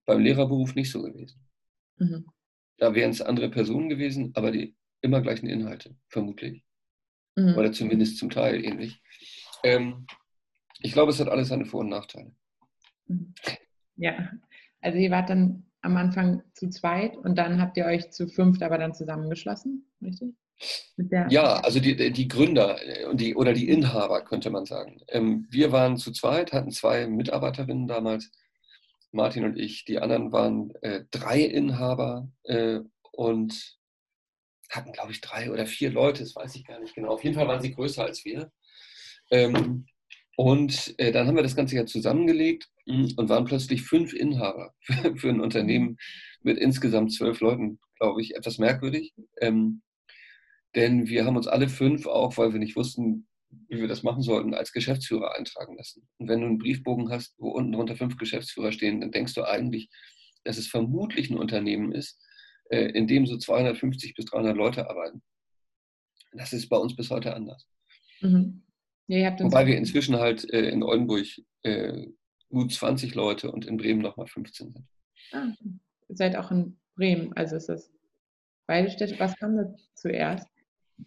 beim 0.06 0.22
Lehrerberuf 0.22 0.74
nicht 0.74 0.90
so 0.90 1.02
gewesen. 1.02 1.46
Mhm. 1.98 2.26
Da 2.82 2.96
wären 2.96 3.12
es 3.12 3.22
andere 3.22 3.50
Personen 3.50 3.90
gewesen, 3.90 4.32
aber 4.34 4.50
die 4.50 4.76
immer 5.02 5.22
gleichen 5.22 5.46
Inhalte, 5.46 5.96
vermutlich. 6.08 6.64
Mhm. 7.36 7.56
Oder 7.56 7.72
zumindest 7.72 8.18
zum 8.18 8.32
Teil 8.32 8.66
ähnlich. 8.66 9.00
Ähm, 9.64 10.08
ich 10.80 10.92
glaube, 10.92 11.12
es 11.12 11.20
hat 11.20 11.30
alles 11.30 11.50
seine 11.50 11.66
Vor- 11.66 11.82
und 11.82 11.90
Nachteile. 11.90 12.36
Mhm. 13.06 13.36
Ja, 13.98 14.32
also 14.82 14.98
ihr 14.98 15.12
wart 15.12 15.30
dann 15.30 15.68
am 15.84 15.96
Anfang 15.96 16.42
zu 16.54 16.70
zweit 16.70 17.16
und 17.18 17.38
dann 17.38 17.62
habt 17.62 17.78
ihr 17.78 17.86
euch 17.86 18.10
zu 18.10 18.28
fünft 18.28 18.64
aber 18.64 18.80
dann 18.80 18.96
zusammengeschlossen, 18.96 19.86
richtig? 20.02 20.34
ja, 21.30 21.60
also 21.60 21.80
die, 21.80 22.12
die 22.12 22.28
Gründer 22.28 22.82
äh, 22.84 23.16
die, 23.16 23.36
oder 23.36 23.54
die 23.54 23.70
Inhaber, 23.70 24.24
könnte 24.24 24.50
man 24.50 24.66
sagen. 24.66 25.02
Ähm, 25.08 25.48
wir 25.52 25.72
waren 25.72 25.98
zu 25.98 26.12
zweit, 26.12 26.52
hatten 26.52 26.72
zwei 26.72 27.06
Mitarbeiterinnen 27.06 27.88
damals, 27.88 28.32
Martin 29.12 29.46
und 29.46 29.58
ich. 29.58 29.86
Die 29.86 30.00
anderen 30.00 30.32
waren 30.32 30.74
äh, 30.82 31.04
drei 31.12 31.42
Inhaber 31.42 32.30
äh, 32.44 32.80
und 33.12 33.78
hatten, 34.70 34.94
glaube 34.94 35.12
ich, 35.12 35.22
drei 35.22 35.52
oder 35.52 35.66
vier 35.66 35.92
Leute, 35.92 36.24
das 36.24 36.36
weiß 36.36 36.56
ich 36.56 36.66
gar 36.66 36.80
nicht 36.80 36.96
genau. 36.96 37.10
Auf 37.10 37.24
jeden 37.24 37.36
Fall 37.36 37.48
waren 37.48 37.62
sie 37.62 37.74
größer 37.74 38.04
als 38.04 38.24
wir. 38.24 38.52
Ähm, 39.30 39.86
und 40.38 40.96
äh, 40.98 41.12
dann 41.12 41.28
haben 41.28 41.36
wir 41.36 41.44
das 41.44 41.56
Ganze 41.56 41.76
ja 41.76 41.86
zusammengelegt 41.86 42.70
hm, 42.88 43.14
und 43.18 43.30
waren 43.30 43.46
plötzlich 43.46 43.84
fünf 43.84 44.14
Inhaber 44.14 44.74
für, 44.80 45.16
für 45.16 45.30
ein 45.30 45.42
Unternehmen 45.42 45.98
mit 46.42 46.58
insgesamt 46.58 47.14
zwölf 47.14 47.42
Leuten, 47.42 47.80
glaube 47.98 48.22
ich, 48.22 48.36
etwas 48.36 48.58
merkwürdig. 48.58 49.14
Ähm, 49.40 49.82
denn 50.76 51.08
wir 51.08 51.26
haben 51.26 51.36
uns 51.36 51.48
alle 51.48 51.68
fünf, 51.68 52.08
auch 52.08 52.38
weil 52.38 52.54
wir 52.54 52.60
nicht 52.60 52.78
wussten, 52.78 53.28
wie 53.68 53.80
wir 53.80 53.88
das 53.88 54.04
machen 54.04 54.22
sollten, 54.22 54.54
als 54.54 54.72
Geschäftsführer 54.72 55.36
eintragen 55.36 55.76
lassen. 55.78 56.08
Und 56.18 56.28
wenn 56.28 56.42
du 56.42 56.48
einen 56.48 56.58
Briefbogen 56.58 57.10
hast, 57.10 57.36
wo 57.38 57.50
unten 57.52 57.72
drunter 57.72 57.96
fünf 57.96 58.18
Geschäftsführer 58.18 58.72
stehen, 58.72 59.02
dann 59.02 59.12
denkst 59.12 59.34
du 59.34 59.44
eigentlich, 59.44 59.90
dass 60.44 60.58
es 60.58 60.68
vermutlich 60.68 61.30
ein 61.30 61.38
Unternehmen 61.38 61.92
ist, 61.92 62.20
äh, 62.70 62.86
in 62.92 63.08
dem 63.08 63.26
so 63.26 63.38
250 63.38 64.14
bis 64.16 64.26
300 64.26 64.56
Leute 64.56 64.90
arbeiten. 64.90 65.22
Das 66.34 66.54
ist 66.54 66.70
bei 66.70 66.78
uns 66.78 66.96
bis 66.96 67.10
heute 67.10 67.36
anders. 67.36 67.68
Mhm. 68.22 68.64
Ja, 69.08 69.38
Wobei 69.40 69.68
wir 69.68 69.78
inzwischen 69.78 70.16
halt 70.18 70.50
äh, 70.54 70.70
in 70.70 70.84
Oldenburg 70.84 71.26
äh, 71.64 72.08
gut 72.50 72.72
20 72.72 73.14
Leute 73.16 73.52
und 73.52 73.66
in 73.66 73.78
Bremen 73.78 74.02
nochmal 74.02 74.28
15 74.28 74.74
sind. 74.74 74.88
Ah, 75.34 75.52
ihr 76.08 76.16
seid 76.16 76.36
auch 76.38 76.52
in 76.52 76.78
Bremen, 76.96 77.34
also 77.34 77.56
ist 77.58 77.68
das 77.68 77.92
beide 78.68 78.90
Städte. 78.90 79.20
Was 79.20 79.36
kam 79.36 79.58
da 79.58 79.74
zuerst? 79.96 80.48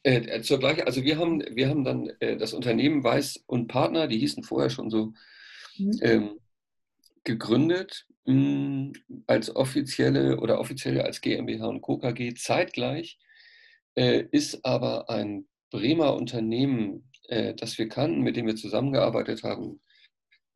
Äh, 0.02 0.16
äh, 0.16 0.42
zur 0.42 0.58
gleichen, 0.58 0.82
also 0.82 1.02
wir 1.02 1.18
haben, 1.18 1.42
wir 1.54 1.68
haben 1.68 1.84
dann 1.84 2.10
äh, 2.20 2.36
das 2.36 2.52
Unternehmen 2.52 3.04
Weiß 3.04 3.44
und 3.46 3.68
Partner, 3.68 4.08
die 4.08 4.18
hießen 4.18 4.42
vorher 4.42 4.70
schon 4.70 4.90
so, 4.90 5.12
mhm. 5.76 5.98
ähm, 6.02 6.40
gegründet 7.24 8.06
mh, 8.24 8.34
mm, 8.34 8.92
als 9.26 9.54
offizielle 9.54 10.40
oder 10.40 10.58
offizielle 10.60 11.04
als 11.04 11.20
GmbH 11.20 11.66
und 11.66 11.82
Co. 11.82 11.98
KG 11.98 12.34
zeitgleich, 12.34 13.18
äh, 13.94 14.24
ist 14.30 14.64
aber 14.64 15.10
ein 15.10 15.46
Bremer 15.70 16.14
Unternehmen, 16.14 17.10
äh, 17.28 17.54
das 17.54 17.78
wir 17.78 17.88
kannten, 17.88 18.22
mit 18.22 18.36
dem 18.36 18.46
wir 18.46 18.56
zusammengearbeitet 18.56 19.42
haben, 19.42 19.80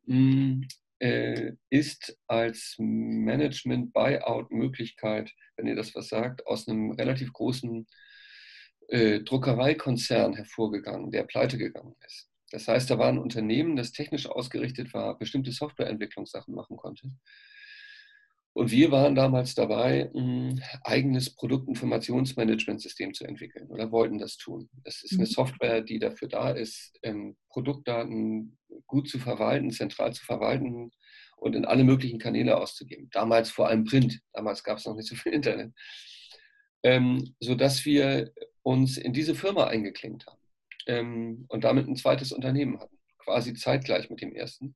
mh, 0.05 0.15
mm, 0.15 0.67
äh, 0.99 1.53
ist 1.69 2.17
als 2.27 2.75
Management-Buyout-Möglichkeit, 2.77 5.31
wenn 5.55 5.67
ihr 5.67 5.75
das 5.75 5.95
was 5.95 6.09
sagt, 6.09 6.45
aus 6.45 6.67
einem 6.67 6.91
relativ 6.91 7.33
großen 7.33 7.87
äh, 8.89 9.21
Druckereikonzern 9.21 10.33
hervorgegangen, 10.33 11.11
der 11.11 11.23
pleite 11.23 11.57
gegangen 11.57 11.95
ist. 12.05 12.29
Das 12.51 12.67
heißt, 12.67 12.89
da 12.89 12.97
war 12.97 13.09
ein 13.09 13.19
Unternehmen, 13.19 13.75
das 13.75 13.91
technisch 13.91 14.25
ausgerichtet 14.27 14.93
war, 14.93 15.17
bestimmte 15.17 15.51
Softwareentwicklungssachen 15.51 16.53
machen 16.55 16.77
konnte. 16.77 17.11
Und 18.53 18.71
wir 18.71 18.91
waren 18.91 19.15
damals 19.15 19.53
dabei, 19.53 20.11
ein 20.15 20.61
eigenes 20.83 21.35
Produktinformationsmanagementsystem 21.35 23.13
zu 23.13 23.23
entwickeln 23.25 23.67
oder 23.69 23.91
wollten 23.91 24.17
das 24.17 24.37
tun. 24.37 24.69
Das 24.83 25.03
ist 25.03 25.13
eine 25.13 25.21
mhm. 25.21 25.27
Software, 25.27 25.81
die 25.81 25.99
dafür 25.99 26.27
da 26.27 26.49
ist, 26.49 26.97
ähm, 27.03 27.37
Produktdaten 27.49 28.57
gut 28.87 29.07
zu 29.07 29.19
verwalten, 29.19 29.71
zentral 29.71 30.13
zu 30.13 30.25
verwalten 30.25 30.91
und 31.37 31.55
in 31.55 31.65
alle 31.65 31.83
möglichen 31.83 32.19
Kanäle 32.19 32.57
auszugeben. 32.57 33.09
Damals 33.11 33.51
vor 33.51 33.67
allem 33.67 33.85
Print. 33.85 34.19
Damals 34.33 34.63
gab 34.63 34.79
es 34.79 34.85
noch 34.85 34.95
nicht 34.95 35.07
so 35.07 35.15
viel 35.15 35.33
Internet. 35.33 35.71
Ähm, 36.83 37.35
sodass 37.39 37.85
wir 37.85 38.33
uns 38.69 38.97
in 38.97 39.13
diese 39.13 39.33
Firma 39.33 39.65
eingeklinkt 39.65 40.27
haben 40.27 40.39
ähm, 40.85 41.45
und 41.49 41.63
damit 41.63 41.87
ein 41.87 41.95
zweites 41.95 42.31
Unternehmen 42.31 42.79
hatten, 42.79 42.99
quasi 43.17 43.55
zeitgleich 43.55 44.11
mit 44.11 44.21
dem 44.21 44.35
ersten. 44.35 44.75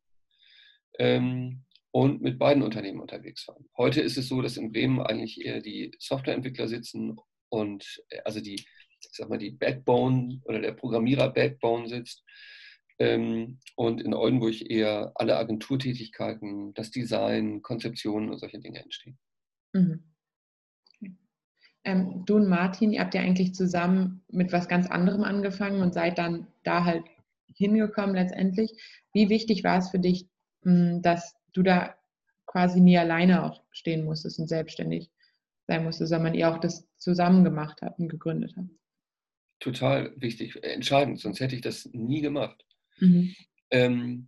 Ähm, 0.98 1.64
und 1.92 2.24
mit 2.24 2.40
beiden 2.40 2.64
Unternehmen 2.64 3.02
unterwegs 3.02 3.48
waren. 3.48 3.70
Heute 3.78 4.02
ist 4.02 4.18
es 4.18 4.28
so, 4.28 4.42
dass 4.42 4.58
in 4.58 4.72
Bremen 4.72 5.00
eigentlich 5.00 5.46
eher 5.46 5.62
die 5.62 5.92
Softwareentwickler 6.00 6.68
sitzen 6.68 7.18
und 7.50 8.02
äh, 8.10 8.20
also 8.26 8.42
die, 8.42 8.56
ich 8.56 9.10
sag 9.12 9.30
mal, 9.30 9.38
die 9.38 9.52
Backbone 9.52 10.42
oder 10.46 10.60
der 10.60 10.72
Programmierer 10.72 11.30
Backbone 11.32 11.88
sitzt 11.88 12.24
ähm, 12.98 13.60
und 13.76 14.02
in 14.02 14.16
Oldenburg 14.16 14.60
eher 14.68 15.12
alle 15.14 15.38
Agenturtätigkeiten, 15.38 16.74
das 16.74 16.90
Design, 16.90 17.62
Konzeptionen 17.62 18.32
und 18.32 18.40
solche 18.40 18.60
Dinge 18.60 18.82
entstehen. 18.82 19.20
Mhm. 19.74 20.13
Ähm, 21.86 22.24
du 22.26 22.38
und 22.38 22.48
Martin, 22.48 22.94
ihr 22.94 23.02
habt 23.02 23.14
ja 23.14 23.22
eigentlich 23.22 23.54
zusammen 23.54 24.24
mit 24.30 24.52
was 24.54 24.68
ganz 24.68 24.88
anderem 24.88 25.24
angefangen 25.24 25.82
und 25.82 25.94
seid 25.94 26.18
dann 26.18 26.48
da 26.64 26.86
halt 26.86 27.04
hingekommen 27.56 28.16
letztendlich. 28.16 28.72
Wie 29.14 29.30
wichtig 29.30 29.64
war 29.64 29.78
es 29.80 29.90
für 29.90 30.00
dich, 30.00 30.28
hm, 30.64 31.02
dass 31.02 31.36
du 31.52 31.62
da 31.62 31.96
quasi 32.46 32.80
nie 32.80 32.98
alleine 32.98 33.44
auch 33.44 33.64
stehen 33.72 34.06
musstest 34.06 34.40
und 34.40 34.48
selbstständig 34.48 35.10
sein 35.68 35.84
musstest, 35.84 36.10
sondern 36.10 36.34
ihr 36.34 36.50
auch 36.50 36.60
das 36.60 36.88
zusammen 36.98 37.44
gemacht 37.44 37.82
habt 37.82 38.00
und 38.00 38.10
gegründet 38.10 38.54
habt? 38.56 38.70
Total 39.60 40.14
wichtig, 40.18 40.64
entscheidend, 40.64 41.20
sonst 41.20 41.40
hätte 41.40 41.56
ich 41.56 41.62
das 41.62 41.90
nie 41.94 42.22
gemacht. 42.22 42.66
Mhm. 43.00 43.36
Ähm, 43.72 44.28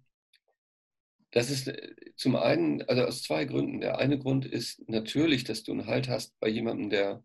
das 1.31 1.51
ist 1.51 1.67
äh, 1.67 1.93
zum 2.15 2.35
einen, 2.35 2.81
also 2.83 3.03
aus 3.03 3.21
zwei 3.21 3.45
Gründen. 3.45 3.81
Der 3.81 3.97
eine 3.97 4.17
Grund 4.17 4.45
ist 4.45 4.87
natürlich, 4.89 5.43
dass 5.43 5.63
du 5.63 5.73
einen 5.73 5.85
Halt 5.85 6.07
hast 6.07 6.39
bei 6.39 6.47
jemandem, 6.47 6.89
der 6.89 7.23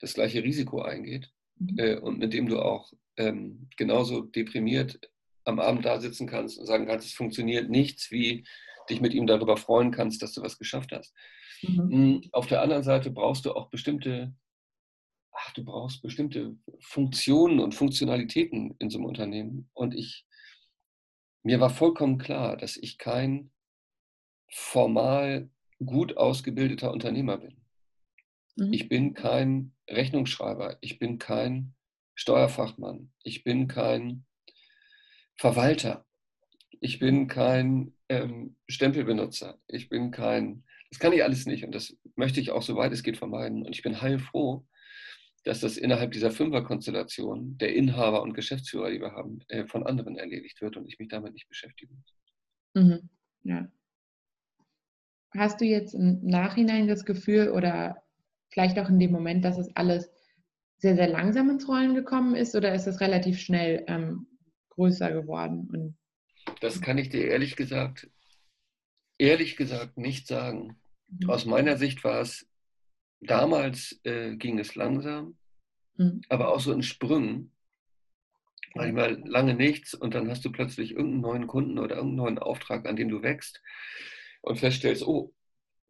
das 0.00 0.14
gleiche 0.14 0.42
Risiko 0.42 0.82
eingeht 0.82 1.30
mhm. 1.58 1.78
äh, 1.78 1.96
und 1.96 2.18
mit 2.18 2.32
dem 2.32 2.48
du 2.48 2.60
auch 2.60 2.92
ähm, 3.16 3.68
genauso 3.76 4.22
deprimiert 4.22 4.98
am 5.44 5.60
Abend 5.60 5.84
da 5.84 6.00
sitzen 6.00 6.26
kannst 6.26 6.58
und 6.58 6.66
sagen 6.66 6.86
kannst, 6.86 7.06
es 7.06 7.14
funktioniert 7.14 7.70
nichts, 7.70 8.10
wie 8.10 8.44
dich 8.88 9.00
mit 9.00 9.14
ihm 9.14 9.26
darüber 9.26 9.56
freuen 9.56 9.90
kannst, 9.90 10.22
dass 10.22 10.32
du 10.32 10.42
was 10.42 10.58
geschafft 10.58 10.92
hast. 10.92 11.14
Mhm. 11.62 11.90
Hm, 11.90 12.20
auf 12.32 12.46
der 12.46 12.62
anderen 12.62 12.82
Seite 12.82 13.10
brauchst 13.10 13.44
du 13.44 13.52
auch 13.52 13.70
bestimmte, 13.70 14.34
ach, 15.32 15.52
du 15.52 15.64
brauchst 15.64 16.02
bestimmte 16.02 16.56
Funktionen 16.80 17.60
und 17.60 17.74
Funktionalitäten 17.74 18.74
in 18.78 18.90
so 18.90 18.98
einem 18.98 19.06
Unternehmen. 19.06 19.70
Und 19.74 19.94
ich, 19.94 20.26
mir 21.42 21.60
war 21.60 21.70
vollkommen 21.70 22.18
klar, 22.18 22.56
dass 22.56 22.76
ich 22.76 22.98
kein 22.98 23.50
formal 24.52 25.50
gut 25.84 26.16
ausgebildeter 26.16 26.92
Unternehmer 26.92 27.38
bin. 27.38 27.59
Mhm. 28.56 28.72
Ich 28.72 28.88
bin 28.88 29.14
kein 29.14 29.72
Rechnungsschreiber, 29.88 30.78
ich 30.80 30.98
bin 30.98 31.18
kein 31.18 31.74
Steuerfachmann, 32.14 33.12
ich 33.22 33.44
bin 33.44 33.68
kein 33.68 34.24
Verwalter, 35.36 36.04
ich 36.80 36.98
bin 36.98 37.28
kein 37.28 37.94
ähm, 38.08 38.56
Stempelbenutzer, 38.68 39.58
ich 39.68 39.88
bin 39.88 40.10
kein, 40.10 40.64
das 40.90 40.98
kann 40.98 41.12
ich 41.12 41.22
alles 41.22 41.46
nicht 41.46 41.64
und 41.64 41.74
das 41.74 41.96
möchte 42.16 42.40
ich 42.40 42.50
auch 42.50 42.62
so 42.62 42.76
weit 42.76 42.92
es 42.92 43.02
geht 43.02 43.16
vermeiden. 43.16 43.64
Und 43.64 43.74
ich 43.74 43.82
bin 43.82 44.00
heilfroh, 44.00 44.66
dass 45.44 45.60
das 45.60 45.76
innerhalb 45.76 46.12
dieser 46.12 46.30
Fünferkonstellation 46.30 47.56
der 47.58 47.74
Inhaber 47.74 48.22
und 48.22 48.34
Geschäftsführer, 48.34 48.90
die 48.90 49.00
wir 49.00 49.12
haben, 49.12 49.40
äh, 49.48 49.66
von 49.66 49.86
anderen 49.86 50.16
erledigt 50.16 50.60
wird 50.60 50.76
und 50.76 50.86
ich 50.86 50.98
mich 50.98 51.08
damit 51.08 51.32
nicht 51.32 51.48
beschäftigen 51.48 51.94
muss. 51.94 52.84
Mhm. 52.84 53.08
Ja. 53.42 53.72
Hast 55.32 55.60
du 55.60 55.64
jetzt 55.64 55.94
im 55.94 56.20
Nachhinein 56.22 56.88
das 56.88 57.04
Gefühl 57.04 57.50
oder 57.50 58.02
vielleicht 58.50 58.78
auch 58.78 58.88
in 58.88 58.98
dem 58.98 59.12
Moment, 59.12 59.44
dass 59.44 59.58
es 59.58 59.74
alles 59.76 60.10
sehr, 60.78 60.96
sehr 60.96 61.08
langsam 61.08 61.50
ins 61.50 61.68
Rollen 61.68 61.94
gekommen 61.94 62.34
ist 62.34 62.54
oder 62.54 62.74
ist 62.74 62.86
es 62.86 63.00
relativ 63.00 63.38
schnell 63.38 63.84
ähm, 63.86 64.26
größer 64.70 65.12
geworden? 65.12 65.68
Und 65.72 65.98
das 66.60 66.80
kann 66.80 66.98
ich 66.98 67.10
dir 67.10 67.26
ehrlich 67.28 67.56
gesagt, 67.56 68.10
ehrlich 69.18 69.56
gesagt 69.56 69.98
nicht 69.98 70.26
sagen. 70.26 70.80
Mhm. 71.08 71.30
Aus 71.30 71.44
meiner 71.44 71.76
Sicht 71.76 72.02
war 72.04 72.20
es, 72.20 72.48
damals 73.20 74.00
äh, 74.04 74.36
ging 74.36 74.58
es 74.58 74.74
langsam, 74.74 75.36
mhm. 75.96 76.22
aber 76.28 76.48
auch 76.48 76.60
so 76.60 76.72
in 76.72 76.82
Sprüngen. 76.82 77.52
Manchmal 78.74 79.20
lange 79.26 79.54
nichts 79.54 79.94
und 79.94 80.14
dann 80.14 80.30
hast 80.30 80.44
du 80.44 80.52
plötzlich 80.52 80.92
irgendeinen 80.92 81.20
neuen 81.20 81.46
Kunden 81.48 81.78
oder 81.78 81.96
irgendeinen 81.96 82.16
neuen 82.16 82.38
Auftrag, 82.38 82.86
an 82.86 82.94
dem 82.94 83.08
du 83.08 83.20
wächst 83.20 83.60
und 84.42 84.58
feststellst, 84.58 85.02
oh, 85.06 85.34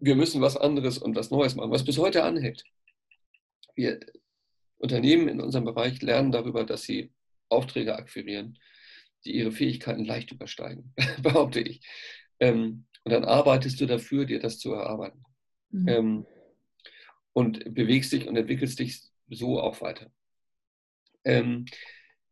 wir 0.01 0.17
müssen 0.17 0.41
was 0.41 0.57
anderes 0.57 0.99
und 0.99 1.15
was 1.15 1.31
Neues 1.31 1.55
machen, 1.55 1.71
was 1.71 1.85
bis 1.85 1.99
heute 1.99 2.25
anhält. 2.25 2.65
Wir 3.75 4.01
Unternehmen 4.79 5.29
in 5.29 5.41
unserem 5.41 5.67
Bereich 5.67 6.01
lernen 6.01 6.33
darüber, 6.33 6.65
dass 6.65 6.83
sie 6.83 7.13
Aufträge 7.51 7.95
akquirieren, 7.95 8.59
die 9.25 9.37
ihre 9.37 9.53
Fähigkeiten 9.53 10.05
leicht 10.05 10.33
übersteigen, 10.33 10.95
behaupte 11.23 11.61
ich. 11.61 11.81
Ähm, 12.41 12.87
und 13.05 13.13
dann 13.13 13.25
arbeitest 13.25 13.81
du 13.81 13.87
dafür, 13.87 14.25
dir 14.25 14.41
das 14.41 14.59
zu 14.59 14.73
erarbeiten. 14.73 15.23
Mhm. 15.71 15.89
Ähm, 15.89 16.27
und 17.33 17.75
bewegst 17.75 18.13
dich 18.13 18.27
und 18.27 18.37
entwickelst 18.37 18.79
dich 18.79 19.03
so 19.29 19.61
auch 19.61 19.81
weiter. 19.83 20.11
Ähm, 21.25 21.67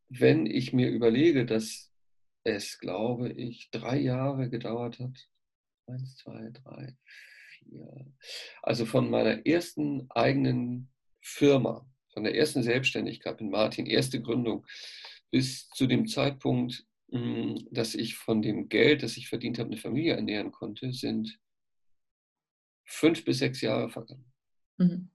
wenn 0.09 0.47
ich 0.47 0.73
mir 0.73 0.89
überlege, 0.89 1.45
dass 1.45 1.93
es, 2.45 2.79
glaube 2.79 3.31
ich, 3.31 3.71
drei 3.71 3.99
Jahre 3.99 4.49
gedauert 4.49 4.99
hat, 4.99 5.29
eins, 5.87 6.17
zwei, 6.17 6.51
drei, 6.53 6.97
vier. 7.59 8.07
Also 8.63 8.87
von 8.87 9.11
meiner 9.11 9.47
ersten 9.47 10.11
eigenen 10.11 10.91
Firma, 11.21 11.87
von 12.13 12.25
der 12.25 12.35
ersten 12.35 12.63
Selbstständigkeit 12.63 13.41
mit 13.41 13.51
Martin, 13.51 13.87
erste 13.87 14.21
Gründung, 14.21 14.67
bis 15.31 15.69
zu 15.71 15.87
dem 15.87 16.07
Zeitpunkt, 16.07 16.87
hm, 17.11 17.67
dass 17.71 17.95
ich 17.95 18.17
von 18.17 18.43
dem 18.43 18.69
Geld, 18.69 19.03
das 19.03 19.17
ich 19.17 19.29
verdient 19.29 19.59
habe, 19.59 19.69
eine 19.69 19.79
Familie 19.79 20.15
ernähren 20.15 20.53
konnte, 20.53 20.93
sind 20.93 21.39
fünf 22.85 23.25
bis 23.25 23.39
sechs 23.39 23.61
Jahre 23.61 23.89
vergangen. 23.89 24.33
Mhm. 24.79 25.11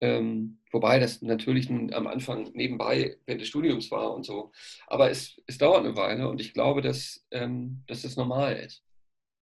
Ähm, 0.00 0.58
wobei 0.70 0.98
das 0.98 1.22
natürlich 1.22 1.70
am 1.70 2.06
Anfang 2.06 2.52
nebenbei 2.52 3.16
während 3.24 3.40
des 3.40 3.48
Studiums 3.48 3.90
war 3.90 4.12
und 4.14 4.24
so. 4.24 4.52
Aber 4.86 5.10
es, 5.10 5.40
es 5.46 5.56
dauert 5.56 5.84
eine 5.84 5.96
Weile 5.96 6.28
und 6.28 6.40
ich 6.40 6.52
glaube, 6.52 6.82
dass, 6.82 7.24
ähm, 7.30 7.82
dass 7.86 8.02
das 8.02 8.16
normal 8.16 8.56
ist, 8.56 8.84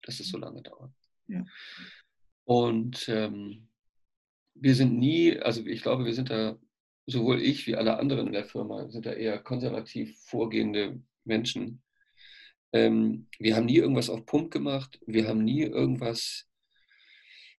dass 0.02 0.18
es 0.18 0.28
so 0.28 0.38
lange 0.38 0.62
dauert. 0.62 0.92
Und 2.44 3.08
ähm, 3.08 3.68
wir 4.54 4.74
sind 4.74 4.98
nie, 4.98 5.38
also 5.38 5.64
ich 5.64 5.82
glaube, 5.82 6.04
wir 6.04 6.14
sind 6.14 6.30
da, 6.30 6.58
sowohl 7.06 7.40
ich 7.40 7.66
wie 7.66 7.76
alle 7.76 7.98
anderen 7.98 8.28
in 8.28 8.32
der 8.32 8.44
Firma, 8.44 8.88
sind 8.90 9.06
da 9.06 9.12
eher 9.12 9.38
konservativ 9.38 10.18
vorgehende 10.26 11.00
Menschen. 11.24 11.82
Ähm, 12.72 13.26
wir 13.38 13.56
haben 13.56 13.66
nie 13.66 13.76
irgendwas 13.76 14.10
auf 14.10 14.26
Pump 14.26 14.50
gemacht, 14.50 15.00
wir 15.06 15.26
haben 15.26 15.44
nie 15.44 15.62
irgendwas 15.62 16.48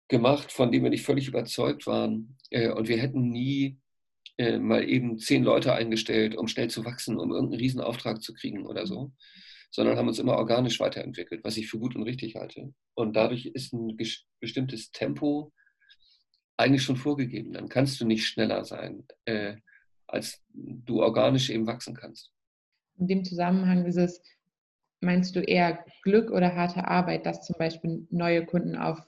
gemacht, 0.07 0.51
von 0.51 0.71
dem 0.71 0.83
wir 0.83 0.89
nicht 0.89 1.05
völlig 1.05 1.27
überzeugt 1.27 1.87
waren. 1.87 2.37
Äh, 2.49 2.69
und 2.69 2.87
wir 2.87 2.97
hätten 2.97 3.29
nie 3.29 3.79
äh, 4.37 4.59
mal 4.59 4.87
eben 4.87 5.17
zehn 5.17 5.43
Leute 5.43 5.73
eingestellt, 5.73 6.35
um 6.35 6.47
schnell 6.47 6.69
zu 6.69 6.85
wachsen, 6.85 7.17
um 7.17 7.31
irgendeinen 7.31 7.61
Riesenauftrag 7.61 8.21
zu 8.21 8.33
kriegen 8.33 8.65
oder 8.65 8.85
so, 8.85 9.11
sondern 9.71 9.97
haben 9.97 10.09
uns 10.09 10.19
immer 10.19 10.35
organisch 10.35 10.79
weiterentwickelt, 10.79 11.43
was 11.43 11.57
ich 11.57 11.69
für 11.69 11.79
gut 11.79 11.95
und 11.95 12.03
richtig 12.03 12.35
halte. 12.35 12.73
Und 12.93 13.15
dadurch 13.15 13.45
ist 13.45 13.73
ein 13.73 13.97
bestimmtes 14.39 14.91
Tempo 14.91 15.53
eigentlich 16.57 16.83
schon 16.83 16.97
vorgegeben. 16.97 17.53
Dann 17.53 17.69
kannst 17.69 17.99
du 17.99 18.05
nicht 18.05 18.27
schneller 18.27 18.65
sein, 18.65 19.05
äh, 19.25 19.55
als 20.07 20.43
du 20.49 21.01
organisch 21.01 21.49
eben 21.49 21.65
wachsen 21.65 21.95
kannst. 21.95 22.33
In 22.97 23.07
dem 23.07 23.23
Zusammenhang 23.23 23.85
ist 23.85 23.95
es, 23.95 24.21
meinst 24.99 25.35
du 25.35 25.39
eher 25.39 25.83
Glück 26.03 26.29
oder 26.29 26.53
harte 26.53 26.87
Arbeit, 26.87 27.25
dass 27.25 27.45
zum 27.45 27.55
Beispiel 27.57 28.05
neue 28.11 28.45
Kunden 28.45 28.75
auf 28.75 28.99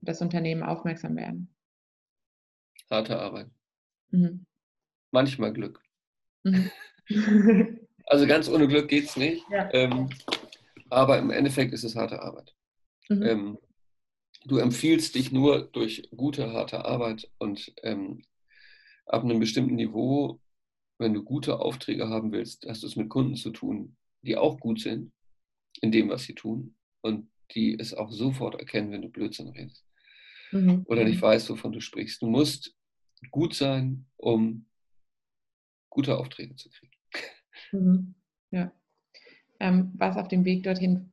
das 0.00 0.22
Unternehmen 0.22 0.62
aufmerksam 0.62 1.14
werden? 1.16 1.54
Harte 2.90 3.18
Arbeit. 3.18 3.50
Mhm. 4.10 4.46
Manchmal 5.10 5.52
Glück. 5.52 5.82
Mhm. 6.42 6.70
also 8.06 8.26
ganz 8.26 8.48
ohne 8.48 8.68
Glück 8.68 8.88
geht 8.88 9.04
es 9.04 9.16
nicht. 9.16 9.44
Ja. 9.50 9.72
Ähm, 9.72 10.08
aber 10.90 11.18
im 11.18 11.30
Endeffekt 11.30 11.72
ist 11.72 11.84
es 11.84 11.96
harte 11.96 12.22
Arbeit. 12.22 12.54
Mhm. 13.08 13.22
Ähm, 13.22 13.58
du 14.44 14.58
empfiehlst 14.58 15.14
dich 15.14 15.32
nur 15.32 15.62
durch 15.62 16.08
gute, 16.16 16.52
harte 16.52 16.84
Arbeit 16.84 17.30
und 17.38 17.74
ähm, 17.82 18.22
ab 19.06 19.24
einem 19.24 19.40
bestimmten 19.40 19.74
Niveau, 19.74 20.40
wenn 20.98 21.14
du 21.14 21.22
gute 21.22 21.58
Aufträge 21.60 22.08
haben 22.08 22.32
willst, 22.32 22.66
hast 22.68 22.82
du 22.82 22.86
es 22.86 22.96
mit 22.96 23.08
Kunden 23.08 23.36
zu 23.36 23.50
tun, 23.50 23.96
die 24.22 24.36
auch 24.36 24.58
gut 24.58 24.80
sind 24.80 25.12
in 25.80 25.92
dem, 25.92 26.08
was 26.08 26.24
sie 26.24 26.34
tun 26.34 26.76
und 27.02 27.28
die 27.54 27.78
es 27.78 27.94
auch 27.94 28.10
sofort 28.10 28.56
erkennen, 28.56 28.92
wenn 28.92 29.02
du 29.02 29.08
Blödsinn 29.08 29.48
redest 29.48 29.84
mhm. 30.52 30.84
oder 30.86 31.04
nicht 31.04 31.20
weißt, 31.20 31.50
wovon 31.50 31.72
du 31.72 31.80
sprichst. 31.80 32.22
Du 32.22 32.26
musst 32.26 32.74
gut 33.30 33.54
sein, 33.54 34.06
um 34.16 34.66
gute 35.90 36.16
Aufträge 36.18 36.56
zu 36.56 36.70
kriegen. 36.70 36.95
Mhm. 37.72 38.14
Ja. 38.50 38.72
Ähm, 39.60 39.92
was 39.96 40.16
auf 40.16 40.28
dem 40.28 40.44
Weg 40.44 40.64
dorthin 40.64 41.10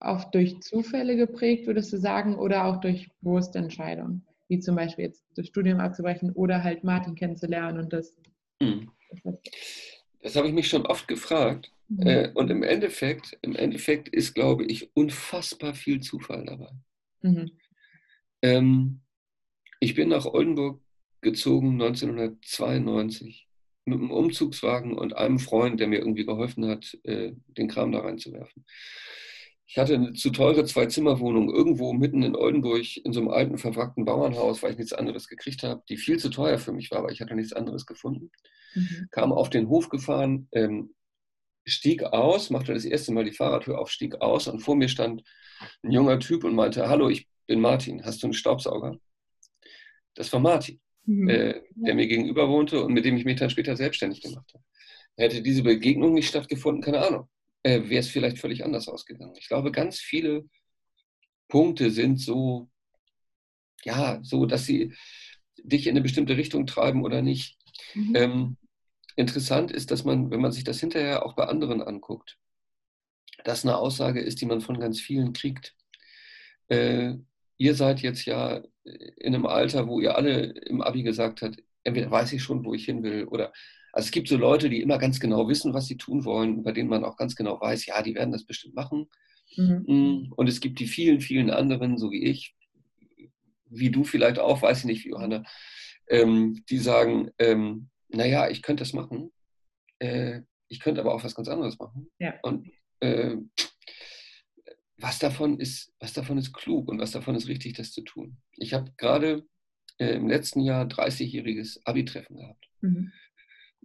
auch 0.00 0.30
durch 0.30 0.60
Zufälle 0.60 1.16
geprägt, 1.16 1.66
würdest 1.66 1.92
du 1.92 1.98
sagen, 1.98 2.36
oder 2.36 2.64
auch 2.64 2.80
durch 2.80 3.10
bewusste 3.20 3.58
Entscheidungen, 3.58 4.26
wie 4.48 4.58
zum 4.58 4.74
Beispiel 4.74 5.04
jetzt 5.04 5.24
das 5.36 5.46
Studium 5.46 5.78
abzubrechen 5.78 6.32
oder 6.32 6.64
halt 6.64 6.84
Martin 6.84 7.14
kennenzulernen 7.14 7.78
und 7.78 7.92
das. 7.92 8.16
Mhm. 8.60 8.90
Das 10.22 10.36
habe 10.36 10.48
ich 10.48 10.54
mich 10.54 10.68
schon 10.68 10.86
oft 10.86 11.06
gefragt. 11.06 11.70
Mhm. 11.88 12.06
Äh, 12.06 12.30
und 12.34 12.50
im 12.50 12.62
Endeffekt, 12.62 13.38
im 13.42 13.54
Endeffekt 13.54 14.08
ist, 14.08 14.34
glaube 14.34 14.64
ich, 14.64 14.94
unfassbar 14.96 15.74
viel 15.74 16.00
Zufall 16.00 16.44
dabei. 16.44 16.70
Mhm. 17.22 17.50
Ähm, 18.42 19.00
ich 19.80 19.94
bin 19.94 20.08
nach 20.08 20.24
Oldenburg 20.24 20.80
gezogen 21.20 21.72
1992 21.72 23.49
mit 23.90 23.98
einem 23.98 24.10
Umzugswagen 24.10 24.96
und 24.96 25.16
einem 25.16 25.38
Freund, 25.38 25.80
der 25.80 25.88
mir 25.88 25.98
irgendwie 25.98 26.24
geholfen 26.24 26.66
hat, 26.66 26.98
äh, 27.04 27.32
den 27.48 27.68
Kram 27.68 27.92
da 27.92 28.00
reinzuwerfen. 28.00 28.64
Ich 29.66 29.78
hatte 29.78 29.94
eine 29.94 30.14
zu 30.14 30.30
teure 30.30 30.64
Zwei-Zimmer-Wohnung 30.64 31.48
irgendwo 31.48 31.92
mitten 31.92 32.24
in 32.24 32.34
Oldenburg 32.34 32.96
in 33.04 33.12
so 33.12 33.20
einem 33.20 33.28
alten, 33.28 33.56
verwrackten 33.56 34.04
Bauernhaus, 34.04 34.62
weil 34.62 34.72
ich 34.72 34.78
nichts 34.78 34.92
anderes 34.92 35.28
gekriegt 35.28 35.62
habe, 35.62 35.82
die 35.88 35.96
viel 35.96 36.18
zu 36.18 36.28
teuer 36.28 36.58
für 36.58 36.72
mich 36.72 36.90
war, 36.90 36.98
aber 36.98 37.12
ich 37.12 37.20
hatte 37.20 37.36
nichts 37.36 37.52
anderes 37.52 37.86
gefunden. 37.86 38.32
Mhm. 38.74 39.08
Kam 39.12 39.32
auf 39.32 39.48
den 39.48 39.68
Hof 39.68 39.88
gefahren, 39.88 40.48
ähm, 40.50 40.94
stieg 41.64 42.02
aus, 42.02 42.50
machte 42.50 42.74
das 42.74 42.84
erste 42.84 43.12
Mal 43.12 43.24
die 43.24 43.32
Fahrradtür 43.32 43.78
auf, 43.78 43.90
stieg 43.90 44.20
aus 44.20 44.48
und 44.48 44.60
vor 44.60 44.74
mir 44.74 44.88
stand 44.88 45.22
ein 45.82 45.92
junger 45.92 46.18
Typ 46.18 46.42
und 46.42 46.54
meinte, 46.54 46.88
hallo, 46.88 47.08
ich 47.08 47.28
bin 47.46 47.60
Martin, 47.60 48.04
hast 48.04 48.22
du 48.22 48.26
einen 48.26 48.34
Staubsauger? 48.34 48.98
Das 50.14 50.32
war 50.32 50.40
Martin, 50.40 50.80
mhm. 51.04 51.28
äh, 51.28 51.60
der 51.74 51.94
mir 51.94 52.06
gegenüber 52.06 52.48
wohnte 52.48 52.84
und 52.84 52.92
mit 52.92 53.04
dem 53.04 53.16
ich 53.16 53.24
mich 53.24 53.38
dann 53.38 53.50
später 53.50 53.76
selbstständig 53.76 54.22
gemacht 54.22 54.50
habe. 54.54 54.64
Hätte 55.16 55.42
diese 55.42 55.62
Begegnung 55.62 56.14
nicht 56.14 56.28
stattgefunden, 56.28 56.82
keine 56.82 57.06
Ahnung 57.06 57.28
äh, 57.62 57.88
wäre 57.88 58.00
es 58.00 58.08
vielleicht 58.08 58.38
völlig 58.38 58.64
anders 58.64 58.88
ausgegangen. 58.88 59.34
Ich 59.36 59.48
glaube, 59.48 59.72
ganz 59.72 59.98
viele 59.98 60.44
Punkte 61.48 61.90
sind 61.90 62.18
so, 62.18 62.70
ja, 63.84 64.20
so, 64.22 64.46
dass 64.46 64.66
sie 64.66 64.94
dich 65.62 65.86
in 65.86 65.92
eine 65.92 66.00
bestimmte 66.00 66.36
Richtung 66.36 66.66
treiben 66.66 67.04
oder 67.04 67.22
nicht. 67.22 67.58
Mhm. 67.94 68.16
Ähm, 68.16 68.56
interessant 69.16 69.70
ist, 69.70 69.90
dass 69.90 70.04
man, 70.04 70.30
wenn 70.30 70.40
man 70.40 70.52
sich 70.52 70.64
das 70.64 70.80
hinterher 70.80 71.26
auch 71.26 71.34
bei 71.34 71.44
anderen 71.44 71.82
anguckt, 71.82 72.38
das 73.44 73.64
eine 73.64 73.76
Aussage 73.76 74.20
ist, 74.20 74.40
die 74.40 74.46
man 74.46 74.60
von 74.60 74.78
ganz 74.78 75.00
vielen 75.00 75.32
kriegt. 75.32 75.74
Äh, 76.68 77.14
ihr 77.60 77.74
seid 77.74 78.00
jetzt 78.00 78.24
ja 78.24 78.62
in 78.84 79.34
einem 79.34 79.44
Alter, 79.44 79.86
wo 79.86 80.00
ihr 80.00 80.16
alle 80.16 80.44
im 80.66 80.80
Abi 80.80 81.02
gesagt 81.02 81.42
habt, 81.42 81.62
entweder 81.84 82.10
weiß 82.10 82.32
ich 82.32 82.42
schon, 82.42 82.64
wo 82.64 82.72
ich 82.72 82.86
hin 82.86 83.02
will 83.02 83.24
oder 83.26 83.52
also 83.92 84.06
es 84.06 84.12
gibt 84.12 84.28
so 84.28 84.36
Leute, 84.36 84.70
die 84.70 84.80
immer 84.80 84.98
ganz 84.98 85.20
genau 85.20 85.46
wissen, 85.48 85.74
was 85.74 85.86
sie 85.86 85.96
tun 85.96 86.24
wollen, 86.24 86.62
bei 86.62 86.72
denen 86.72 86.88
man 86.88 87.04
auch 87.04 87.16
ganz 87.16 87.36
genau 87.36 87.60
weiß, 87.60 87.84
ja, 87.86 88.02
die 88.02 88.14
werden 88.14 88.32
das 88.32 88.44
bestimmt 88.44 88.74
machen. 88.74 89.08
Mhm. 89.56 89.84
Mm, 89.86 90.32
und 90.36 90.48
es 90.48 90.60
gibt 90.60 90.78
die 90.78 90.86
vielen, 90.86 91.20
vielen 91.20 91.50
anderen, 91.50 91.98
so 91.98 92.10
wie 92.10 92.24
ich, 92.24 92.54
wie 93.66 93.90
du 93.90 94.04
vielleicht 94.04 94.38
auch, 94.38 94.62
weiß 94.62 94.78
ich 94.78 94.84
nicht, 94.84 95.04
wie 95.04 95.10
Johanna, 95.10 95.42
ähm, 96.08 96.64
die 96.70 96.78
sagen, 96.78 97.30
ähm, 97.38 97.90
naja, 98.08 98.48
ich 98.48 98.62
könnte 98.62 98.82
das 98.82 98.92
machen, 98.92 99.32
äh, 99.98 100.40
ich 100.68 100.80
könnte 100.80 101.00
aber 101.00 101.12
auch 101.12 101.24
was 101.24 101.34
ganz 101.34 101.48
anderes 101.48 101.78
machen. 101.78 102.10
Ja. 102.18 102.34
Und 102.42 102.70
äh, 103.00 103.36
was 105.00 105.18
davon 105.18 105.58
ist, 105.58 105.92
was 105.98 106.12
davon 106.12 106.38
ist 106.38 106.52
klug 106.52 106.88
und 106.88 106.98
was 106.98 107.12
davon 107.12 107.34
ist 107.34 107.48
richtig, 107.48 107.74
das 107.74 107.92
zu 107.92 108.02
tun. 108.02 108.36
Ich 108.56 108.74
habe 108.74 108.92
gerade 108.96 109.46
äh, 109.98 110.14
im 110.14 110.28
letzten 110.28 110.60
Jahr 110.60 110.86
30-jähriges 110.86 111.80
Abi-Treffen 111.84 112.36
gehabt. 112.36 112.68
Mhm. 112.80 113.12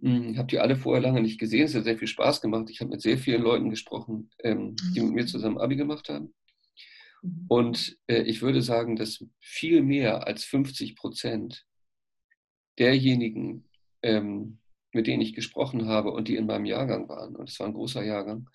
Hm, 0.02 0.32
ich 0.32 0.38
habe 0.38 0.48
die 0.48 0.58
alle 0.58 0.76
vorher 0.76 1.02
lange 1.02 1.22
nicht 1.22 1.40
gesehen. 1.40 1.64
Es 1.64 1.74
hat 1.74 1.84
sehr 1.84 1.98
viel 1.98 2.08
Spaß 2.08 2.40
gemacht. 2.42 2.68
Ich 2.70 2.80
habe 2.80 2.90
mit 2.90 3.00
sehr 3.00 3.18
vielen 3.18 3.42
Leuten 3.42 3.70
gesprochen, 3.70 4.30
ähm, 4.42 4.76
die 4.94 5.00
mit 5.00 5.14
mir 5.14 5.26
zusammen 5.26 5.58
Abi 5.58 5.76
gemacht 5.76 6.08
haben. 6.08 6.34
Mhm. 7.22 7.46
Und 7.48 7.98
äh, 8.06 8.22
ich 8.22 8.42
würde 8.42 8.60
sagen, 8.62 8.96
dass 8.96 9.24
viel 9.40 9.82
mehr 9.82 10.26
als 10.26 10.44
50 10.44 10.96
Prozent 10.96 11.64
derjenigen, 12.78 13.68
ähm, 14.02 14.58
mit 14.92 15.06
denen 15.06 15.22
ich 15.22 15.34
gesprochen 15.34 15.86
habe 15.86 16.10
und 16.12 16.28
die 16.28 16.36
in 16.36 16.46
meinem 16.46 16.66
Jahrgang 16.66 17.08
waren, 17.08 17.36
und 17.36 17.48
es 17.48 17.58
war 17.58 17.66
ein 17.66 17.74
großer 17.74 18.04
Jahrgang, 18.04 18.50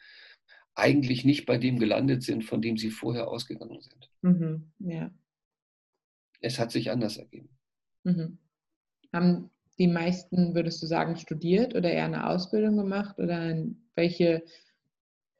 eigentlich 0.75 1.25
nicht 1.25 1.45
bei 1.45 1.57
dem 1.57 1.79
gelandet 1.79 2.23
sind, 2.23 2.43
von 2.43 2.61
dem 2.61 2.77
sie 2.77 2.89
vorher 2.89 3.27
ausgegangen 3.27 3.81
sind. 3.81 4.09
Mhm, 4.21 4.71
ja. 4.79 5.11
Es 6.39 6.59
hat 6.59 6.71
sich 6.71 6.89
anders 6.89 7.17
ergeben. 7.17 7.49
Mhm. 8.03 8.37
Haben 9.13 9.49
die 9.77 9.87
meisten, 9.87 10.55
würdest 10.55 10.81
du 10.81 10.87
sagen, 10.87 11.17
studiert 11.17 11.75
oder 11.75 11.91
eher 11.91 12.05
eine 12.05 12.27
Ausbildung 12.27 12.77
gemacht? 12.77 13.19
Oder 13.19 13.51
in 13.51 13.89
welche 13.95 14.43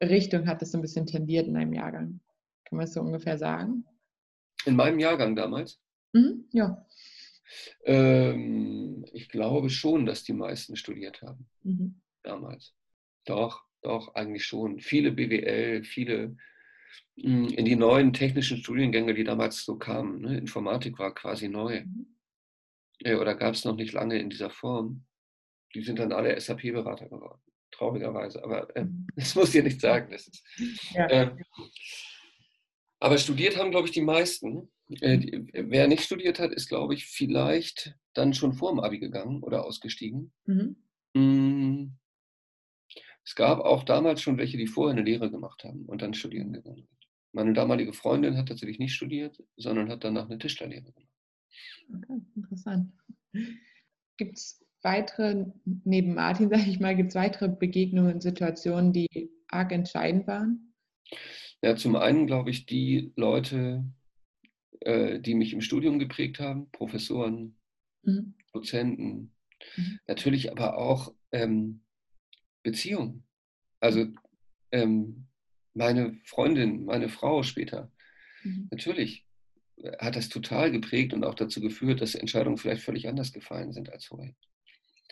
Richtung 0.02 0.46
hat 0.46 0.62
es 0.62 0.72
so 0.72 0.78
ein 0.78 0.82
bisschen 0.82 1.06
tendiert 1.06 1.46
in 1.46 1.54
deinem 1.54 1.72
Jahrgang? 1.72 2.20
Kann 2.64 2.76
man 2.76 2.84
es 2.84 2.92
so 2.92 3.00
ungefähr 3.00 3.38
sagen? 3.38 3.84
In 4.64 4.76
meinem 4.76 4.98
Jahrgang 4.98 5.34
damals? 5.34 5.80
Mhm, 6.12 6.44
ja. 6.52 6.86
Ähm, 7.84 9.04
ich 9.12 9.28
glaube 9.28 9.70
schon, 9.70 10.06
dass 10.06 10.24
die 10.24 10.32
meisten 10.32 10.76
studiert 10.76 11.22
haben. 11.22 11.48
Mhm. 11.62 12.00
Damals. 12.22 12.74
Doch, 13.24 13.64
doch, 13.82 14.14
eigentlich 14.14 14.44
schon. 14.44 14.80
Viele 14.80 15.12
BWL, 15.12 15.84
viele 15.84 16.36
hm, 17.20 17.48
in 17.48 17.64
die 17.64 17.76
neuen 17.76 18.12
technischen 18.12 18.58
Studiengänge, 18.58 19.14
die 19.14 19.24
damals 19.24 19.64
so 19.64 19.76
kamen. 19.76 20.20
Ne? 20.20 20.38
Informatik 20.38 20.98
war 20.98 21.14
quasi 21.14 21.48
neu. 21.48 21.82
Mhm 21.82 22.12
oder 23.04 23.34
gab 23.34 23.54
es 23.54 23.64
noch 23.64 23.76
nicht 23.76 23.92
lange 23.92 24.18
in 24.18 24.30
dieser 24.30 24.50
Form. 24.50 25.04
Die 25.74 25.82
sind 25.82 25.98
dann 25.98 26.12
alle 26.12 26.38
SAP-Berater 26.38 27.08
geworden, 27.08 27.40
traurigerweise. 27.70 28.42
Aber 28.44 28.74
äh, 28.76 28.86
das 29.16 29.34
muss 29.34 29.54
ich 29.54 29.64
nicht 29.64 29.80
sagen. 29.80 30.10
Das 30.10 30.28
ist, 30.28 30.42
ja. 30.94 31.06
äh, 31.06 31.36
Aber 33.00 33.18
studiert 33.18 33.56
haben, 33.56 33.70
glaube 33.70 33.86
ich, 33.86 33.92
die 33.92 34.02
meisten. 34.02 34.70
Äh, 35.00 35.40
wer 35.54 35.88
nicht 35.88 36.02
studiert 36.02 36.38
hat, 36.38 36.52
ist, 36.52 36.68
glaube 36.68 36.94
ich, 36.94 37.06
vielleicht 37.06 37.96
dann 38.12 38.34
schon 38.34 38.52
vor 38.52 38.72
dem 38.72 38.80
Abi 38.80 38.98
gegangen 38.98 39.42
oder 39.42 39.64
ausgestiegen. 39.64 40.32
Mhm. 40.44 40.76
Es 43.24 43.34
gab 43.34 43.60
auch 43.60 43.84
damals 43.84 44.20
schon 44.20 44.38
welche, 44.38 44.56
die 44.56 44.66
vorher 44.66 44.92
eine 44.92 45.04
Lehre 45.04 45.30
gemacht 45.30 45.64
haben 45.64 45.86
und 45.86 46.02
dann 46.02 46.14
studieren 46.14 46.52
gegangen 46.52 46.86
sind. 46.86 47.08
Meine 47.32 47.52
damalige 47.52 47.92
Freundin 47.92 48.36
hat 48.36 48.48
tatsächlich 48.48 48.78
nicht 48.78 48.94
studiert, 48.94 49.42
sondern 49.56 49.88
hat 49.88 50.04
danach 50.04 50.26
eine 50.26 50.38
Tischlerlehre 50.38 50.92
gemacht. 50.92 51.08
Okay, 51.94 52.20
interessant. 52.34 52.92
Gibt 54.16 54.36
es 54.36 54.64
weitere, 54.82 55.46
neben 55.64 56.14
Martin, 56.14 56.48
sage 56.50 56.68
ich 56.68 56.80
mal, 56.80 56.96
gibt 56.96 57.10
es 57.10 57.14
weitere 57.14 57.48
Begegnungen, 57.48 58.20
Situationen, 58.20 58.92
die 58.92 59.30
arg 59.48 59.72
entscheidend 59.72 60.26
waren? 60.26 60.74
Ja, 61.62 61.76
zum 61.76 61.96
einen 61.96 62.26
glaube 62.26 62.50
ich, 62.50 62.66
die 62.66 63.12
Leute, 63.16 63.84
äh, 64.80 65.20
die 65.20 65.34
mich 65.34 65.52
im 65.52 65.60
Studium 65.60 65.98
geprägt 65.98 66.40
haben, 66.40 66.70
Professoren, 66.72 67.56
mhm. 68.02 68.34
Dozenten, 68.52 69.32
mhm. 69.76 69.98
natürlich 70.08 70.50
aber 70.50 70.76
auch 70.76 71.14
ähm, 71.30 71.84
Beziehungen. 72.62 73.24
Also 73.80 74.06
ähm, 74.70 75.26
meine 75.74 76.18
Freundin, 76.24 76.84
meine 76.84 77.08
Frau 77.08 77.42
später. 77.42 77.90
Mhm. 78.42 78.68
Natürlich 78.70 79.26
hat 79.98 80.16
das 80.16 80.28
total 80.28 80.70
geprägt 80.70 81.12
und 81.12 81.24
auch 81.24 81.34
dazu 81.34 81.60
geführt, 81.60 82.00
dass 82.00 82.14
Entscheidungen 82.14 82.58
vielleicht 82.58 82.82
völlig 82.82 83.08
anders 83.08 83.32
gefallen 83.32 83.72
sind 83.72 83.90
als 83.90 84.06
vorher. 84.06 84.34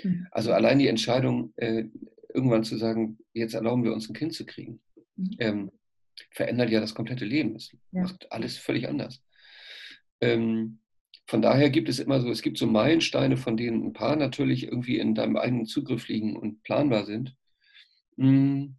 Mhm. 0.03 0.27
Also 0.31 0.53
allein 0.53 0.79
die 0.79 0.89
Entscheidung, 0.89 1.53
äh, 1.57 1.85
irgendwann 2.33 2.65
zu 2.65 2.77
sagen, 2.77 3.19
jetzt 3.33 3.55
erlauben 3.55 3.85
wir 3.85 3.93
uns 3.93 4.09
ein 4.09 4.15
Kind 4.15 4.35
zu 4.35 4.47
kriegen, 4.47 4.81
mhm. 5.17 5.37
ähm, 5.39 5.73
verändert 6.31 6.71
ja 6.71 6.81
das 6.81 6.95
komplette 6.95 7.25
Leben. 7.25 7.57
Es 7.57 7.73
ja. 7.93 8.03
macht 8.03 8.31
alles 8.31 8.57
völlig 8.59 8.89
anders. 8.89 9.23
Ähm, 10.21 10.79
von 11.31 11.43
daher 11.43 11.71
gibt 11.71 11.89
es 11.89 12.01
immer 12.01 12.21
so, 12.21 12.29
es 12.29 12.43
gibt 12.43 12.59
so 12.59 12.67
Meilensteine, 12.67 13.37
von 13.37 13.57
denen 13.57 13.87
ein 13.87 13.93
paar 13.93 14.17
natürlich 14.17 14.65
irgendwie 14.65 14.99
in 14.99 15.15
deinem 15.15 15.37
eigenen 15.37 15.65
Zugriff 15.65 16.09
liegen 16.09 16.37
und 16.37 16.65
planbar 16.65 17.07
sind. 17.07 17.37
Hm, 18.17 18.75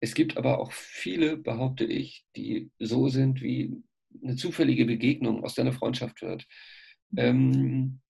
es 0.00 0.14
gibt 0.14 0.38
aber 0.38 0.58
auch 0.58 0.72
viele, 0.72 1.36
behaupte 1.36 1.84
ich, 1.84 2.24
die 2.34 2.70
so 2.78 3.10
sind, 3.10 3.42
wie 3.42 3.76
eine 4.22 4.36
zufällige 4.36 4.86
Begegnung, 4.86 5.44
aus 5.44 5.54
der 5.54 5.66
eine 5.66 5.74
Freundschaft 5.74 6.22
wird. 6.22 6.46
Ähm, 7.14 8.00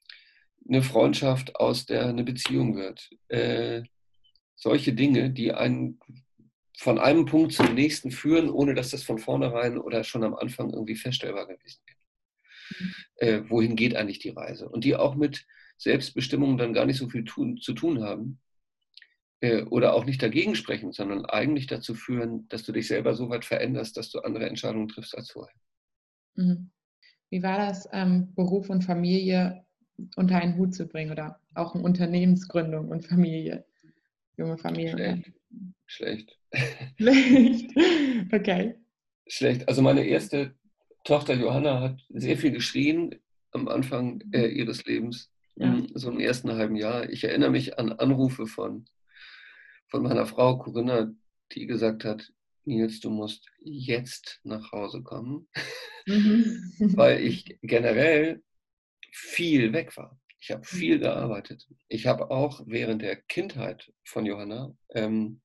eine 0.68 0.82
Freundschaft, 0.82 1.56
aus 1.56 1.84
der 1.84 2.06
eine 2.06 2.22
Beziehung 2.22 2.76
wird. 2.76 3.10
Äh, 3.26 3.82
solche 4.54 4.92
Dinge, 4.92 5.30
die 5.30 5.54
einen 5.54 5.98
von 6.78 7.00
einem 7.00 7.26
Punkt 7.26 7.52
zum 7.52 7.74
nächsten 7.74 8.12
führen, 8.12 8.48
ohne 8.48 8.74
dass 8.74 8.90
das 8.90 9.02
von 9.02 9.18
vornherein 9.18 9.76
oder 9.76 10.04
schon 10.04 10.22
am 10.22 10.36
Anfang 10.36 10.70
irgendwie 10.70 10.94
feststellbar 10.94 11.48
gewesen 11.48 11.80
wäre. 11.84 12.01
Äh, 13.16 13.42
wohin 13.48 13.76
geht 13.76 13.96
eigentlich 13.96 14.18
die 14.18 14.30
Reise? 14.30 14.68
Und 14.68 14.84
die 14.84 14.96
auch 14.96 15.14
mit 15.14 15.46
Selbstbestimmung 15.78 16.58
dann 16.58 16.72
gar 16.72 16.86
nicht 16.86 16.98
so 16.98 17.08
viel 17.08 17.24
tun, 17.24 17.58
zu 17.58 17.72
tun 17.72 18.02
haben 18.02 18.40
äh, 19.40 19.62
oder 19.62 19.94
auch 19.94 20.04
nicht 20.04 20.22
dagegen 20.22 20.54
sprechen, 20.54 20.92
sondern 20.92 21.26
eigentlich 21.26 21.66
dazu 21.66 21.94
führen, 21.94 22.48
dass 22.48 22.62
du 22.62 22.72
dich 22.72 22.86
selber 22.86 23.14
so 23.14 23.28
weit 23.28 23.44
veränderst, 23.44 23.96
dass 23.96 24.10
du 24.10 24.20
andere 24.20 24.46
Entscheidungen 24.46 24.88
triffst 24.88 25.16
als 25.16 25.30
vorher. 25.30 25.54
Mhm. 26.36 26.70
Wie 27.30 27.42
war 27.42 27.58
das, 27.58 27.88
ähm, 27.92 28.34
Beruf 28.34 28.70
und 28.70 28.84
Familie 28.84 29.64
unter 30.16 30.36
einen 30.36 30.56
Hut 30.56 30.74
zu 30.74 30.86
bringen 30.86 31.10
oder 31.10 31.40
auch 31.54 31.74
eine 31.74 31.82
Unternehmensgründung 31.82 32.88
und 32.88 33.06
Familie, 33.06 33.64
junge 34.36 34.58
Familie? 34.58 35.22
Schlecht. 35.86 36.36
Schlecht. 36.36 36.38
Schlecht. 36.98 37.70
Okay. 38.32 38.76
Schlecht. 39.26 39.68
Also 39.68 39.82
meine 39.82 40.04
erste 40.04 40.54
Tochter 41.04 41.34
Johanna 41.34 41.80
hat 41.80 42.00
sehr 42.10 42.36
viel 42.36 42.52
geschrien 42.52 43.20
am 43.50 43.68
Anfang 43.68 44.22
äh, 44.32 44.46
ihres 44.46 44.84
Lebens, 44.84 45.30
ja. 45.56 45.82
so 45.94 46.10
im 46.10 46.20
ersten 46.20 46.52
halben 46.52 46.76
Jahr. 46.76 47.10
Ich 47.10 47.24
erinnere 47.24 47.50
mich 47.50 47.78
an 47.78 47.92
Anrufe 47.92 48.46
von, 48.46 48.86
von 49.88 50.02
meiner 50.02 50.26
Frau 50.26 50.58
Corinna, 50.58 51.12
die 51.52 51.66
gesagt 51.66 52.04
hat, 52.04 52.32
Nils, 52.64 53.00
du 53.00 53.10
musst 53.10 53.50
jetzt 53.60 54.40
nach 54.44 54.72
Hause 54.72 55.02
kommen, 55.02 55.48
mhm. 56.06 56.72
weil 56.96 57.20
ich 57.20 57.58
generell 57.62 58.42
viel 59.10 59.72
weg 59.72 59.96
war. 59.96 60.18
Ich 60.40 60.50
habe 60.50 60.64
viel 60.64 60.96
mhm. 60.96 61.02
gearbeitet. 61.02 61.68
Ich 61.88 62.06
habe 62.06 62.30
auch 62.30 62.62
während 62.66 63.02
der 63.02 63.16
Kindheit 63.16 63.92
von 64.04 64.26
Johanna 64.26 64.74
ähm, 64.90 65.41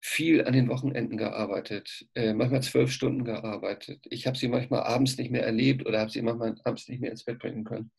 viel 0.00 0.44
an 0.44 0.54
den 0.54 0.68
Wochenenden 0.68 1.16
gearbeitet, 1.18 2.06
äh, 2.14 2.32
manchmal 2.32 2.62
zwölf 2.62 2.90
Stunden 2.90 3.24
gearbeitet. 3.24 4.06
Ich 4.08 4.26
habe 4.26 4.36
sie 4.36 4.48
manchmal 4.48 4.82
abends 4.82 5.18
nicht 5.18 5.30
mehr 5.30 5.44
erlebt 5.44 5.86
oder 5.86 6.00
habe 6.00 6.10
sie 6.10 6.22
manchmal 6.22 6.54
abends 6.64 6.88
nicht 6.88 7.00
mehr 7.00 7.10
ins 7.10 7.24
Bett 7.24 7.38
bringen 7.38 7.64
können. 7.64 7.90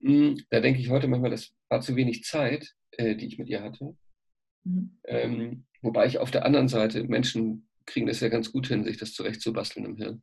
Mhm. 0.00 0.42
Da 0.50 0.60
denke 0.60 0.80
ich 0.80 0.90
heute 0.90 1.06
manchmal, 1.06 1.30
das 1.30 1.52
war 1.68 1.80
zu 1.80 1.94
wenig 1.94 2.24
Zeit, 2.24 2.74
äh, 2.92 3.14
die 3.14 3.26
ich 3.26 3.38
mit 3.38 3.48
ihr 3.48 3.62
hatte. 3.62 3.96
Mhm. 4.64 4.98
Ähm, 5.04 5.64
wobei 5.80 6.06
ich 6.06 6.18
auf 6.18 6.32
der 6.32 6.44
anderen 6.44 6.68
Seite, 6.68 7.04
Menschen 7.04 7.68
kriegen 7.86 8.06
das 8.06 8.20
ja 8.20 8.28
ganz 8.28 8.52
gut 8.52 8.66
hin, 8.66 8.84
sich 8.84 8.96
das 8.96 9.12
zurechtzubasteln 9.12 9.86
im 9.86 9.96
Hirn. 9.96 10.22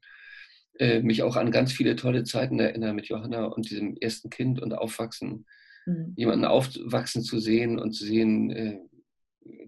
Äh, 0.77 1.01
mich 1.01 1.23
auch 1.23 1.37
an 1.37 1.51
ganz 1.51 1.71
viele 1.71 1.95
tolle 1.95 2.25
Zeiten 2.25 2.59
erinnere 2.59 2.93
mit 2.93 3.07
Johanna 3.07 3.45
und 3.45 3.69
diesem 3.69 3.95
ersten 3.97 4.29
Kind 4.29 4.61
und 4.61 4.73
Aufwachsen. 4.73 5.45
Mhm. 5.85 6.13
Jemanden 6.17 6.43
aufwachsen 6.43 7.23
zu 7.23 7.39
sehen 7.39 7.79
und 7.79 7.93
zu 7.93 8.03
sehen, 8.03 8.89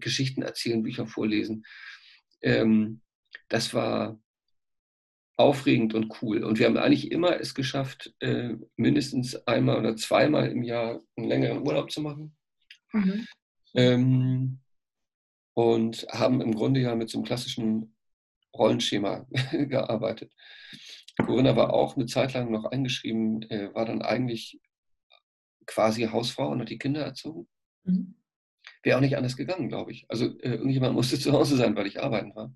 Geschichten 0.00 0.42
erzählen, 0.42 0.82
Bücher 0.82 1.06
vorlesen. 1.06 1.64
Ähm, 2.42 3.00
das 3.48 3.74
war 3.74 4.20
aufregend 5.36 5.94
und 5.94 6.20
cool. 6.20 6.42
Und 6.42 6.58
wir 6.58 6.66
haben 6.66 6.76
eigentlich 6.76 7.12
immer 7.12 7.40
es 7.40 7.54
geschafft, 7.54 8.12
äh, 8.20 8.56
mindestens 8.76 9.36
einmal 9.46 9.78
oder 9.78 9.96
zweimal 9.96 10.50
im 10.50 10.62
Jahr 10.64 11.00
einen 11.16 11.28
längeren 11.28 11.66
Urlaub 11.66 11.92
zu 11.92 12.00
machen. 12.00 12.36
Mhm. 12.92 13.26
Ähm, 13.74 14.60
und 15.54 16.06
haben 16.10 16.40
im 16.40 16.54
Grunde 16.54 16.80
ja 16.80 16.94
mit 16.94 17.08
so 17.10 17.18
einem 17.18 17.24
klassischen 17.24 17.94
Rollenschema 18.54 19.26
gearbeitet. 19.52 20.32
Corinna 21.24 21.56
war 21.56 21.72
auch 21.72 21.96
eine 21.96 22.06
Zeit 22.06 22.32
lang 22.34 22.50
noch 22.50 22.64
eingeschrieben, 22.64 23.42
äh, 23.50 23.74
war 23.74 23.84
dann 23.84 24.02
eigentlich 24.02 24.60
quasi 25.66 26.04
Hausfrau 26.04 26.50
und 26.50 26.60
hat 26.60 26.70
die 26.70 26.78
Kinder 26.78 27.02
erzogen. 27.02 27.48
Mhm. 27.84 28.14
Wäre 28.82 28.96
auch 28.96 29.02
nicht 29.02 29.16
anders 29.16 29.36
gegangen, 29.36 29.68
glaube 29.68 29.92
ich. 29.92 30.06
Also 30.08 30.26
äh, 30.40 30.50
irgendjemand 30.50 30.94
musste 30.94 31.18
zu 31.18 31.32
Hause 31.32 31.56
sein, 31.56 31.74
weil 31.76 31.86
ich 31.86 32.00
arbeiten 32.00 32.34
war. 32.34 32.54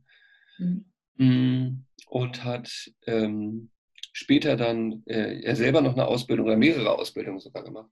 Mhm. 0.58 0.84
Mm, 1.16 1.84
und 2.06 2.44
hat 2.44 2.70
ähm, 3.06 3.70
später 4.12 4.56
dann 4.56 5.02
äh, 5.06 5.40
er 5.42 5.56
selber 5.56 5.80
noch 5.80 5.92
eine 5.92 6.06
Ausbildung 6.06 6.46
oder 6.46 6.56
mehrere 6.56 6.90
Ausbildungen 6.90 7.40
sogar 7.40 7.64
gemacht, 7.64 7.90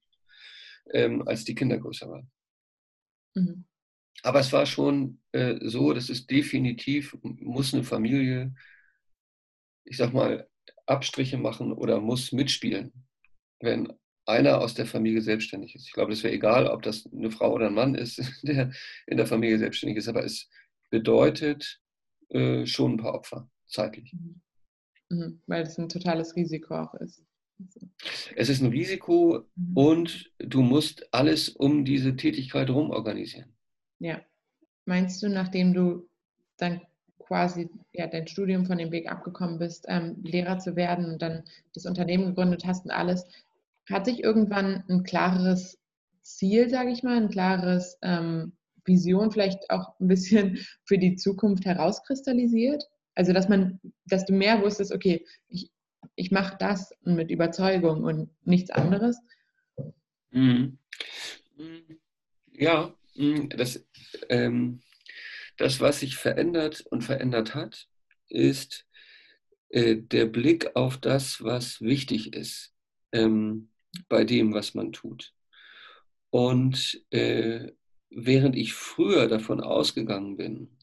ähm, 0.93 1.27
als 1.27 1.45
die 1.45 1.55
Kinder 1.55 1.79
größer 1.79 2.09
waren. 2.09 2.31
Mhm. 3.35 3.65
Aber 4.23 4.41
es 4.41 4.53
war 4.53 4.67
schon 4.67 5.21
äh, 5.33 5.57
so, 5.63 5.93
dass 5.93 6.11
es 6.11 6.27
definitiv 6.27 7.17
muss 7.23 7.73
eine 7.73 7.85
Familie, 7.85 8.55
ich 9.85 9.97
sag 9.97 10.13
mal, 10.13 10.49
Abstriche 10.87 11.39
machen 11.39 11.73
oder 11.73 12.01
muss 12.01 12.33
mitspielen, 12.33 12.93
wenn 13.61 13.93
einer 14.31 14.61
aus 14.61 14.75
der 14.75 14.87
Familie 14.87 15.23
selbstständig 15.23 15.75
ist. 15.75 15.87
Ich 15.87 15.93
glaube, 15.93 16.13
es 16.13 16.23
wäre 16.23 16.35
egal, 16.35 16.67
ob 16.67 16.83
das 16.83 17.09
eine 17.13 17.31
Frau 17.31 17.53
oder 17.53 17.67
ein 17.67 17.75
Mann 17.75 17.95
ist, 17.95 18.23
der 18.43 18.73
in 19.07 19.17
der 19.17 19.27
Familie 19.27 19.59
selbstständig 19.59 19.99
ist, 19.99 20.09
aber 20.09 20.25
es 20.25 20.49
bedeutet 20.91 21.81
äh, 22.31 22.67
schon 22.67 22.93
ein 22.93 22.97
paar 22.97 23.15
Opfer, 23.15 23.49
zeitlich. 23.67 24.13
Mhm. 24.13 24.41
mhm. 25.11 25.43
Weil 25.47 25.63
es 25.63 25.79
ein 25.79 25.89
totales 25.89 26.37
Risiko 26.37 26.77
auch 26.77 26.95
ist. 26.95 27.23
Es 28.37 28.49
ist 28.49 28.63
ein 28.63 28.71
Risiko 28.71 29.45
mhm. 29.55 29.77
und 29.77 30.33
du 30.39 30.63
musst 30.63 31.13
alles 31.13 31.51
um 31.51 31.85
diese 31.85 32.17
Tätigkeit 32.17 32.69
herum 32.69 32.91
organisieren. 32.91 33.53
Ja. 33.99 34.21
Meinst 34.87 35.23
du, 35.23 35.29
nachdem 35.29 35.75
du 35.75 36.09
dann 36.57 36.81
quasi 37.19 37.71
ja, 37.93 38.09
dein 38.09 38.27
Studium 38.27 38.67
von 38.67 38.79
dem 38.79 38.91
Weg 38.91 39.11
abgekommen 39.11 39.59
bist, 39.59 39.85
ähm, 39.89 40.17
Lehrer 40.23 40.59
zu 40.59 40.75
werden 40.75 41.05
und 41.05 41.23
dann 41.23 41.45
das 41.75 41.87
Unternehmen 41.87 42.27
gegründet 42.27 42.65
hast 42.67 42.85
und 42.85 42.91
alles, 42.91 43.25
hat 43.91 44.07
sich 44.07 44.23
irgendwann 44.23 44.85
ein 44.89 45.03
klareres 45.03 45.79
Ziel, 46.23 46.69
sage 46.71 46.91
ich 46.91 47.03
mal, 47.03 47.17
ein 47.17 47.31
klares 47.31 47.99
ähm, 48.03 48.53
Vision 48.85 49.31
vielleicht 49.31 49.71
auch 49.71 49.99
ein 50.01 50.09
bisschen 50.09 50.59
für 50.85 50.99
die 50.99 51.17
Zukunft 51.17 51.65
herauskristallisiert? 51.65 52.85
Also 53.15 53.33
dass 53.33 53.49
man, 53.49 53.81
dass 54.07 54.25
du 54.25 54.33
mehr 54.33 54.63
wusstest, 54.63 54.93
okay, 54.93 55.27
ich, 55.49 55.71
ich 56.15 56.31
mache 56.31 56.57
das 56.59 56.95
mit 57.03 57.31
Überzeugung 57.31 58.05
und 58.05 58.31
nichts 58.45 58.71
anderes? 58.71 59.19
Mhm. 60.31 60.79
Ja, 62.53 62.95
mhm, 63.15 63.49
das, 63.51 63.85
ähm, 64.29 64.81
das, 65.57 65.81
was 65.81 66.01
sich 66.01 66.17
verändert 66.17 66.83
und 66.91 67.03
verändert 67.03 67.55
hat, 67.55 67.89
ist 68.29 68.87
äh, 69.71 69.97
der 69.97 70.27
Blick 70.27 70.77
auf 70.77 70.99
das, 70.99 71.43
was 71.43 71.81
wichtig 71.81 72.33
ist 72.35 72.73
ähm, 73.13 73.70
bei 74.11 74.25
dem, 74.25 74.53
was 74.53 74.75
man 74.75 74.93
tut. 74.93 75.33
Und 76.29 77.03
äh, 77.11 77.73
während 78.11 78.57
ich 78.57 78.75
früher 78.75 79.27
davon 79.27 79.63
ausgegangen 79.63 80.37
bin, 80.37 80.77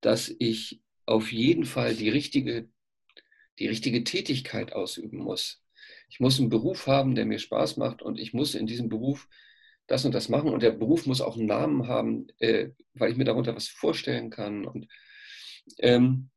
dass 0.00 0.34
ich 0.38 0.80
auf 1.04 1.30
jeden 1.30 1.66
Fall 1.66 1.94
die 1.94 2.08
richtige 2.08 2.70
die 3.58 3.68
richtige 3.68 4.04
Tätigkeit 4.04 4.72
ausüben 4.72 5.18
muss. 5.18 5.62
Ich 6.08 6.20
muss 6.20 6.38
einen 6.38 6.48
Beruf 6.48 6.86
haben, 6.86 7.14
der 7.14 7.26
mir 7.26 7.38
Spaß 7.38 7.76
macht 7.76 8.02
und 8.02 8.18
ich 8.18 8.32
muss 8.32 8.54
in 8.54 8.66
diesem 8.66 8.88
Beruf 8.88 9.28
das 9.86 10.04
und 10.04 10.14
das 10.14 10.28
machen 10.28 10.50
und 10.50 10.62
der 10.62 10.72
Beruf 10.72 11.06
muss 11.06 11.20
auch 11.20 11.36
einen 11.36 11.46
Namen 11.46 11.86
haben, 11.86 12.26
äh, 12.38 12.70
weil 12.94 13.12
ich 13.12 13.16
mir 13.16 13.24
darunter 13.24 13.54
was 13.54 13.68
vorstellen 13.68 14.30
kann. 14.30 14.66
Und 14.66 14.88
ähm, 15.78 16.30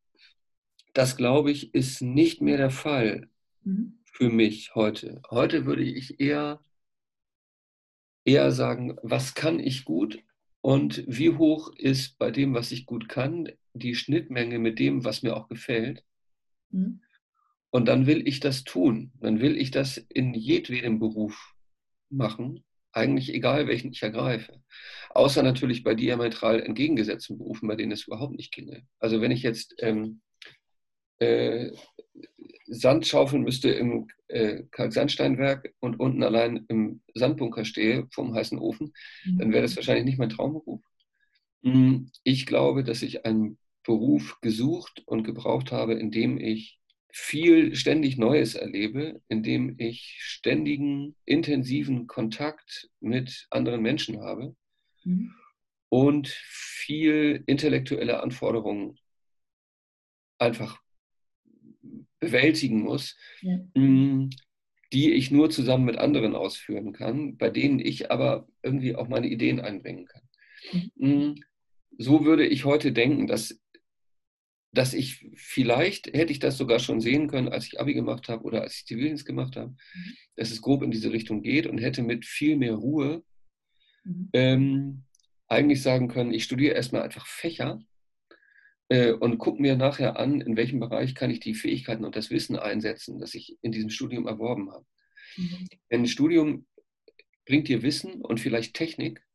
das, 0.94 1.18
glaube 1.18 1.52
ich, 1.52 1.74
ist 1.74 2.02
nicht 2.02 2.42
mehr 2.42 2.58
der 2.58 2.70
Fall 2.70 3.28
mhm. 3.64 3.99
Für 4.20 4.30
mich 4.30 4.76
heute. 4.76 5.22
Heute 5.30 5.66
würde 5.66 5.84
ich 5.84 6.20
eher, 6.20 6.62
eher 8.26 8.52
sagen, 8.52 8.98
was 9.02 9.34
kann 9.34 9.62
ich 9.62 9.86
gut 9.86 10.22
und 10.60 11.06
wie 11.08 11.38
hoch 11.38 11.72
ist 11.78 12.18
bei 12.18 12.30
dem, 12.30 12.54
was 12.54 12.74
ich 12.74 12.86
gut 12.86 13.08
kann, 13.08 13.50
die 13.72 13.96
Schnittmenge 13.96 14.60
mit 14.60 14.78
dem, 14.78 15.06
was 15.06 15.24
mir 15.24 15.38
auch 15.38 15.48
gefällt. 15.48 16.04
Mhm. 16.70 17.02
Und 17.70 17.88
dann 17.88 18.08
will 18.08 18.28
ich 18.28 18.42
das 18.42 18.66
tun. 18.66 19.14
Dann 19.22 19.40
will 19.40 19.56
ich 19.56 19.72
das 19.72 19.96
in 19.96 20.34
jedwedem 20.34 21.00
Beruf 21.00 21.56
machen. 22.10 22.66
Eigentlich 22.92 23.34
egal, 23.34 23.68
welchen 23.68 23.94
ich 23.94 24.04
ergreife. 24.04 24.62
Außer 25.12 25.44
natürlich 25.44 25.84
bei 25.84 25.96
diametral 25.96 26.62
entgegengesetzten 26.62 27.38
Berufen, 27.38 27.70
bei 27.70 27.78
denen 27.78 27.94
es 27.94 28.06
überhaupt 28.06 28.36
nicht 28.36 28.52
ginge. 28.52 28.86
Also 29.00 29.22
wenn 29.22 29.32
ich 29.32 29.44
jetzt 29.44 29.76
ähm, 29.78 30.20
äh, 31.20 31.72
Sand 32.70 33.08
schaufeln 33.08 33.44
müsste 33.44 33.70
im 33.70 34.08
äh, 34.28 34.64
Kalksandsteinwerk 34.72 35.74
und 35.80 36.00
unten 36.00 36.24
allein 36.24 36.66
im 36.68 37.02
Sandbunker 37.14 37.66
stehe 37.66 38.08
vom 38.12 38.34
heißen 38.34 38.60
Ofen, 38.60 38.94
dann 39.26 39.52
wäre 39.52 39.64
das 39.64 39.72
mhm. 39.72 39.76
wahrscheinlich 39.78 40.06
nicht 40.06 40.20
mein 40.20 40.30
Traumberuf. 40.30 40.82
Hm, 41.64 42.12
ich 42.24 42.46
glaube, 42.46 42.84
dass 42.84 43.02
ich 43.02 43.26
einen 43.26 43.58
Beruf 43.84 44.40
gesucht 44.42 45.02
und 45.06 45.24
gebraucht 45.24 45.72
habe, 45.72 45.94
in 45.96 46.12
dem 46.12 46.40
ich 46.40 46.80
viel 47.12 47.76
ständig 47.76 48.18
Neues 48.18 48.54
erlebe, 48.54 49.22
in 49.28 49.42
dem 49.42 49.76
ich 49.80 50.18
ständigen, 50.20 51.16
intensiven 51.26 52.06
Kontakt 52.06 52.90
mit 53.00 53.48
anderen 53.50 53.82
Menschen 53.82 54.22
habe 54.22 54.56
mhm. 55.04 55.34
und 55.90 56.28
viel 56.28 57.44
intellektuelle 57.48 58.22
Anforderungen 58.22 59.00
einfach 60.38 60.80
bewältigen 62.20 62.82
muss, 62.82 63.18
ja. 63.42 63.58
Mm, 63.76 64.30
die 64.92 65.14
ich 65.14 65.32
nur 65.32 65.50
zusammen 65.50 65.86
mit 65.86 65.98
anderen 65.98 66.36
ausführen 66.36 66.94
kann, 66.94 67.38
bei 67.38 67.50
denen 67.50 67.80
ich 67.80 68.12
aber 68.12 68.48
irgendwie 68.64 68.96
auch 68.96 69.08
meine 69.08 69.28
Ideen 69.28 69.60
einbringen 69.60 70.06
kann. 70.06 70.22
Mhm. 70.72 70.92
Mm, 70.96 71.36
so 71.98 72.26
würde 72.26 72.46
ich 72.46 72.66
heute 72.66 72.92
denken, 72.92 73.28
dass, 73.28 73.62
dass 74.74 74.94
ich 74.94 75.28
vielleicht, 75.36 76.08
hätte 76.08 76.32
ich 76.32 76.40
das 76.40 76.58
sogar 76.58 76.80
schon 76.80 77.02
sehen 77.02 77.28
können, 77.28 77.50
als 77.50 77.68
ich 77.68 77.80
Abi 77.80 77.94
gemacht 77.94 78.30
habe 78.30 78.44
oder 78.44 78.62
als 78.62 78.78
ich 78.78 78.86
Zivildienst 78.86 79.26
gemacht 79.26 79.56
habe, 79.56 79.72
mhm. 79.72 80.14
dass 80.36 80.52
es 80.52 80.62
grob 80.62 80.82
in 80.82 80.92
diese 80.92 81.12
Richtung 81.12 81.44
geht 81.44 81.68
und 81.68 81.78
hätte 81.78 82.02
mit 82.02 82.26
viel 82.26 82.58
mehr 82.58 82.74
Ruhe 82.74 83.24
mhm. 84.04 84.30
ähm, 84.34 85.04
eigentlich 85.48 85.82
sagen 85.82 86.08
können, 86.08 86.34
ich 86.34 86.44
studiere 86.44 86.76
erstmal 86.76 87.02
einfach 87.02 87.28
Fächer 87.28 87.80
und 88.90 89.38
gucke 89.38 89.62
mir 89.62 89.76
nachher 89.76 90.18
an, 90.18 90.42
in 90.42 90.58
welchem 90.58 90.80
Bereich 90.80 91.14
kann 91.14 91.30
ich 91.30 91.40
die 91.40 91.54
Fähigkeiten 91.54 92.06
und 92.06 92.16
das 92.16 92.32
Wissen 92.32 92.58
einsetzen, 92.58 93.20
das 93.20 93.36
ich 93.36 93.58
in 93.62 93.72
diesem 93.72 93.92
Studium 93.92 94.28
erworben 94.28 94.72
habe. 94.72 94.86
Mhm. 95.38 95.68
Ein 95.92 96.08
Studium 96.08 96.66
bringt 97.46 97.68
dir 97.68 97.82
Wissen 97.82 98.22
und 98.22 98.40
vielleicht 98.40 98.76
Technik, 98.76 99.26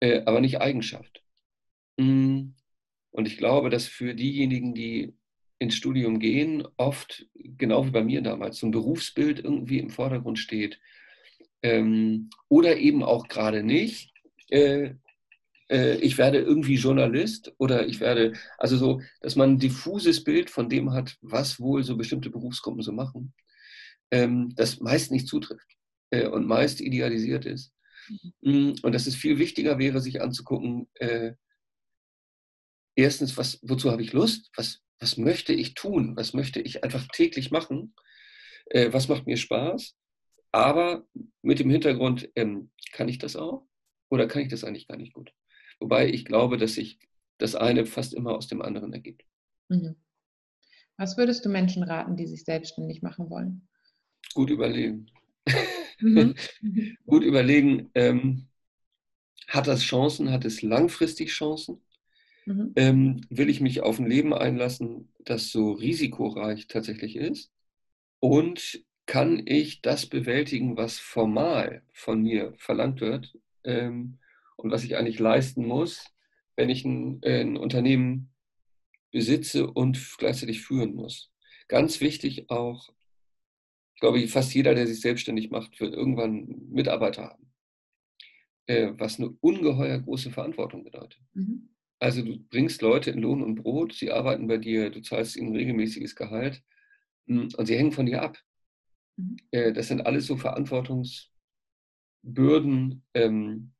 äh, 0.00 0.22
aber 0.24 0.40
nicht 0.40 0.60
Eigenschaft. 0.60 1.22
Mm. 1.98 2.52
Und 3.12 3.26
ich 3.26 3.36
glaube, 3.36 3.70
dass 3.70 3.86
für 3.86 4.14
diejenigen, 4.14 4.74
die 4.74 5.14
ins 5.58 5.74
Studium 5.74 6.18
gehen, 6.18 6.66
oft, 6.78 7.26
genau 7.34 7.86
wie 7.86 7.90
bei 7.90 8.02
mir 8.02 8.22
damals, 8.22 8.58
so 8.58 8.66
ein 8.66 8.70
Berufsbild 8.70 9.40
irgendwie 9.40 9.78
im 9.78 9.90
Vordergrund 9.90 10.38
steht. 10.38 10.80
Ähm, 11.62 12.30
oder 12.48 12.78
eben 12.78 13.02
auch 13.02 13.28
gerade 13.28 13.62
nicht. 13.62 14.14
Äh, 15.70 15.96
ich 15.96 16.18
werde 16.18 16.38
irgendwie 16.38 16.74
Journalist 16.74 17.52
oder 17.58 17.86
ich 17.86 18.00
werde, 18.00 18.34
also 18.58 18.76
so, 18.76 19.00
dass 19.20 19.36
man 19.36 19.52
ein 19.52 19.58
diffuses 19.58 20.24
Bild 20.24 20.50
von 20.50 20.68
dem 20.68 20.92
hat, 20.92 21.16
was 21.22 21.60
wohl 21.60 21.84
so 21.84 21.96
bestimmte 21.96 22.30
Berufsgruppen 22.30 22.82
so 22.82 22.92
machen, 22.92 23.32
ähm, 24.10 24.52
das 24.56 24.80
meist 24.80 25.12
nicht 25.12 25.28
zutrifft 25.28 25.76
äh, 26.10 26.26
und 26.26 26.46
meist 26.46 26.80
idealisiert 26.80 27.46
ist. 27.46 27.72
Mhm. 28.42 28.74
Und 28.82 28.92
dass 28.92 29.06
es 29.06 29.14
viel 29.14 29.38
wichtiger 29.38 29.78
wäre, 29.78 30.00
sich 30.00 30.20
anzugucken, 30.20 30.88
äh, 30.94 31.34
erstens, 32.96 33.36
was, 33.36 33.60
wozu 33.62 33.90
habe 33.92 34.02
ich 34.02 34.12
Lust? 34.12 34.50
Was, 34.56 34.80
was 34.98 35.16
möchte 35.16 35.52
ich 35.52 35.74
tun? 35.74 36.16
Was 36.16 36.34
möchte 36.34 36.60
ich 36.60 36.82
einfach 36.82 37.06
täglich 37.08 37.52
machen? 37.52 37.94
Äh, 38.66 38.92
was 38.92 39.08
macht 39.08 39.26
mir 39.26 39.36
Spaß? 39.36 39.96
Aber 40.52 41.06
mit 41.42 41.60
dem 41.60 41.70
Hintergrund, 41.70 42.28
ähm, 42.34 42.72
kann 42.92 43.08
ich 43.08 43.18
das 43.18 43.36
auch? 43.36 43.68
Oder 44.08 44.26
kann 44.26 44.42
ich 44.42 44.48
das 44.48 44.64
eigentlich 44.64 44.88
gar 44.88 44.96
nicht 44.96 45.12
gut? 45.12 45.32
Wobei 45.80 46.08
ich 46.08 46.24
glaube, 46.24 46.58
dass 46.58 46.74
sich 46.74 46.98
das 47.38 47.54
eine 47.54 47.86
fast 47.86 48.14
immer 48.14 48.36
aus 48.36 48.46
dem 48.46 48.62
anderen 48.62 48.92
ergibt. 48.92 49.24
Mhm. 49.68 49.96
Was 50.96 51.16
würdest 51.16 51.44
du 51.44 51.48
Menschen 51.48 51.82
raten, 51.82 52.16
die 52.16 52.26
sich 52.26 52.44
selbstständig 52.44 53.02
machen 53.02 53.30
wollen? 53.30 53.66
Gut 54.34 54.50
überlegen. 54.50 55.06
Mhm. 55.98 56.34
Gut 57.06 57.24
überlegen, 57.24 57.90
ähm, 57.94 58.46
hat 59.48 59.66
das 59.66 59.80
Chancen, 59.82 60.30
hat 60.30 60.44
es 60.44 60.62
langfristig 60.62 61.30
Chancen? 61.30 61.82
Mhm. 62.46 62.72
Ähm, 62.76 63.20
will 63.30 63.48
ich 63.48 63.60
mich 63.60 63.80
auf 63.80 63.98
ein 63.98 64.06
Leben 64.06 64.34
einlassen, 64.34 65.12
das 65.18 65.50
so 65.50 65.72
risikoreich 65.72 66.68
tatsächlich 66.68 67.16
ist? 67.16 67.50
Und 68.20 68.84
kann 69.06 69.42
ich 69.44 69.82
das 69.82 70.06
bewältigen, 70.06 70.76
was 70.76 70.98
formal 70.98 71.82
von 71.92 72.22
mir 72.22 72.54
verlangt 72.58 73.00
wird? 73.00 73.36
Ähm, 73.64 74.18
und 74.60 74.70
was 74.70 74.84
ich 74.84 74.96
eigentlich 74.96 75.18
leisten 75.18 75.66
muss, 75.66 76.04
wenn 76.56 76.70
ich 76.70 76.84
ein, 76.84 77.20
äh, 77.22 77.40
ein 77.40 77.56
Unternehmen 77.56 78.32
besitze 79.10 79.66
und 79.66 80.16
gleichzeitig 80.18 80.62
führen 80.62 80.94
muss. 80.94 81.32
Ganz 81.68 82.00
wichtig 82.00 82.50
auch, 82.50 82.90
ich 83.94 84.00
glaube, 84.00 84.26
fast 84.28 84.54
jeder, 84.54 84.74
der 84.74 84.86
sich 84.86 85.00
selbstständig 85.00 85.50
macht, 85.50 85.80
wird 85.80 85.94
irgendwann 85.94 86.68
Mitarbeiter 86.70 87.24
haben, 87.24 87.52
äh, 88.66 88.92
was 88.96 89.18
eine 89.18 89.30
ungeheuer 89.40 89.98
große 89.98 90.30
Verantwortung 90.30 90.84
bedeutet. 90.84 91.20
Mhm. 91.34 91.70
Also 91.98 92.22
du 92.22 92.38
bringst 92.38 92.80
Leute 92.80 93.10
in 93.10 93.20
Lohn 93.20 93.42
und 93.42 93.56
Brot, 93.56 93.92
sie 93.92 94.10
arbeiten 94.10 94.48
bei 94.48 94.56
dir, 94.56 94.88
du 94.90 95.02
zahlst 95.02 95.36
ihnen 95.36 95.54
regelmäßiges 95.54 96.16
Gehalt 96.16 96.62
hm, 97.26 97.50
und 97.56 97.66
sie 97.66 97.76
hängen 97.76 97.92
von 97.92 98.06
dir 98.06 98.22
ab. 98.22 98.38
Mhm. 99.16 99.36
Äh, 99.50 99.72
das 99.72 99.88
sind 99.88 100.06
alles 100.06 100.26
so 100.26 100.36
Verantwortungsbürden, 100.36 103.02
ähm, 103.14 103.72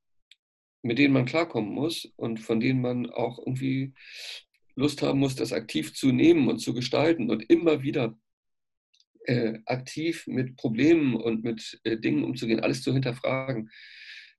mit 0.82 0.98
denen 0.98 1.14
man 1.14 1.26
klarkommen 1.26 1.72
muss 1.72 2.06
und 2.16 2.40
von 2.40 2.60
denen 2.60 2.80
man 2.80 3.10
auch 3.10 3.38
irgendwie 3.38 3.94
Lust 4.74 5.02
haben 5.02 5.18
muss, 5.20 5.34
das 5.34 5.52
aktiv 5.52 5.94
zu 5.94 6.12
nehmen 6.12 6.48
und 6.48 6.58
zu 6.58 6.74
gestalten 6.74 7.30
und 7.30 7.50
immer 7.50 7.82
wieder 7.82 8.16
äh, 9.26 9.58
aktiv 9.66 10.26
mit 10.26 10.56
Problemen 10.56 11.14
und 11.14 11.44
mit 11.44 11.80
äh, 11.84 11.98
Dingen 11.98 12.24
umzugehen, 12.24 12.60
alles 12.60 12.82
zu 12.82 12.92
hinterfragen. 12.92 13.70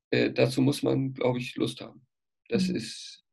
Äh, 0.09 0.31
dazu 0.31 0.61
muss 0.61 0.83
man, 0.83 1.13
glaube 1.13 1.39
ich, 1.39 1.55
Lust 1.55 1.81
haben. 1.81 2.05
Das 2.49 2.67
mhm. 2.67 2.75
ist, 2.75 3.23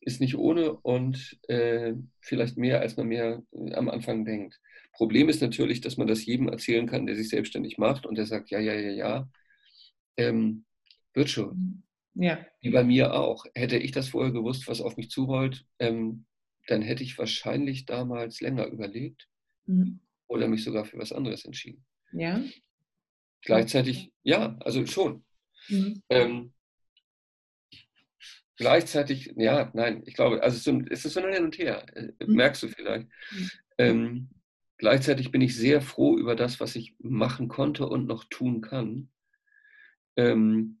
ist 0.00 0.20
nicht 0.20 0.36
ohne 0.36 0.72
und 0.72 1.38
äh, 1.48 1.94
vielleicht 2.20 2.56
mehr, 2.56 2.80
als 2.80 2.96
man 2.96 3.08
mehr 3.08 3.42
äh, 3.52 3.74
am 3.74 3.88
Anfang 3.88 4.24
denkt. 4.24 4.60
Problem 4.92 5.28
ist 5.28 5.42
natürlich, 5.42 5.80
dass 5.80 5.96
man 5.96 6.06
das 6.06 6.24
jedem 6.24 6.48
erzählen 6.48 6.86
kann, 6.86 7.06
der 7.06 7.16
sich 7.16 7.28
selbstständig 7.28 7.78
macht 7.78 8.06
und 8.06 8.16
der 8.16 8.26
sagt, 8.26 8.50
ja, 8.50 8.60
ja, 8.60 8.74
ja, 8.74 8.90
ja. 8.90 9.30
Ähm, 10.16 10.64
wird 11.20 11.28
schon. 11.28 11.82
Ja. 12.14 12.44
Wie 12.62 12.70
bei 12.70 12.82
mir 12.82 13.12
auch. 13.12 13.44
Hätte 13.54 13.76
ich 13.76 13.92
das 13.92 14.08
vorher 14.08 14.32
gewusst, 14.32 14.66
was 14.68 14.80
auf 14.80 14.96
mich 14.96 15.10
zurollt, 15.10 15.66
ähm, 15.78 16.24
dann 16.66 16.80
hätte 16.80 17.02
ich 17.02 17.18
wahrscheinlich 17.18 17.84
damals 17.84 18.40
länger 18.40 18.66
überlegt 18.66 19.28
mhm. 19.66 20.00
oder 20.28 20.48
mich 20.48 20.64
sogar 20.64 20.86
für 20.86 20.98
was 20.98 21.12
anderes 21.12 21.44
entschieden. 21.44 21.84
Ja. 22.12 22.42
Gleichzeitig, 23.42 24.12
ja, 24.22 24.56
also 24.60 24.86
schon. 24.86 25.24
Mhm. 25.68 26.02
Ähm, 26.08 26.52
gleichzeitig, 28.56 29.34
ja, 29.36 29.70
nein, 29.74 30.02
ich 30.06 30.14
glaube, 30.14 30.42
also 30.42 30.56
es 30.56 31.04
ist 31.04 31.12
so 31.12 31.20
ein 31.20 31.32
Hin 31.32 31.44
und 31.44 31.58
Her, 31.58 31.84
äh, 31.94 32.12
mhm. 32.24 32.34
merkst 32.34 32.62
du 32.62 32.68
vielleicht. 32.68 33.08
Mhm. 33.30 33.50
Ähm, 33.78 34.28
gleichzeitig 34.78 35.30
bin 35.30 35.42
ich 35.42 35.54
sehr 35.54 35.82
froh 35.82 36.16
über 36.16 36.34
das, 36.34 36.60
was 36.60 36.76
ich 36.76 36.94
machen 36.98 37.48
konnte 37.48 37.86
und 37.86 38.06
noch 38.06 38.24
tun 38.24 38.62
kann. 38.62 39.10
Ähm, 40.16 40.79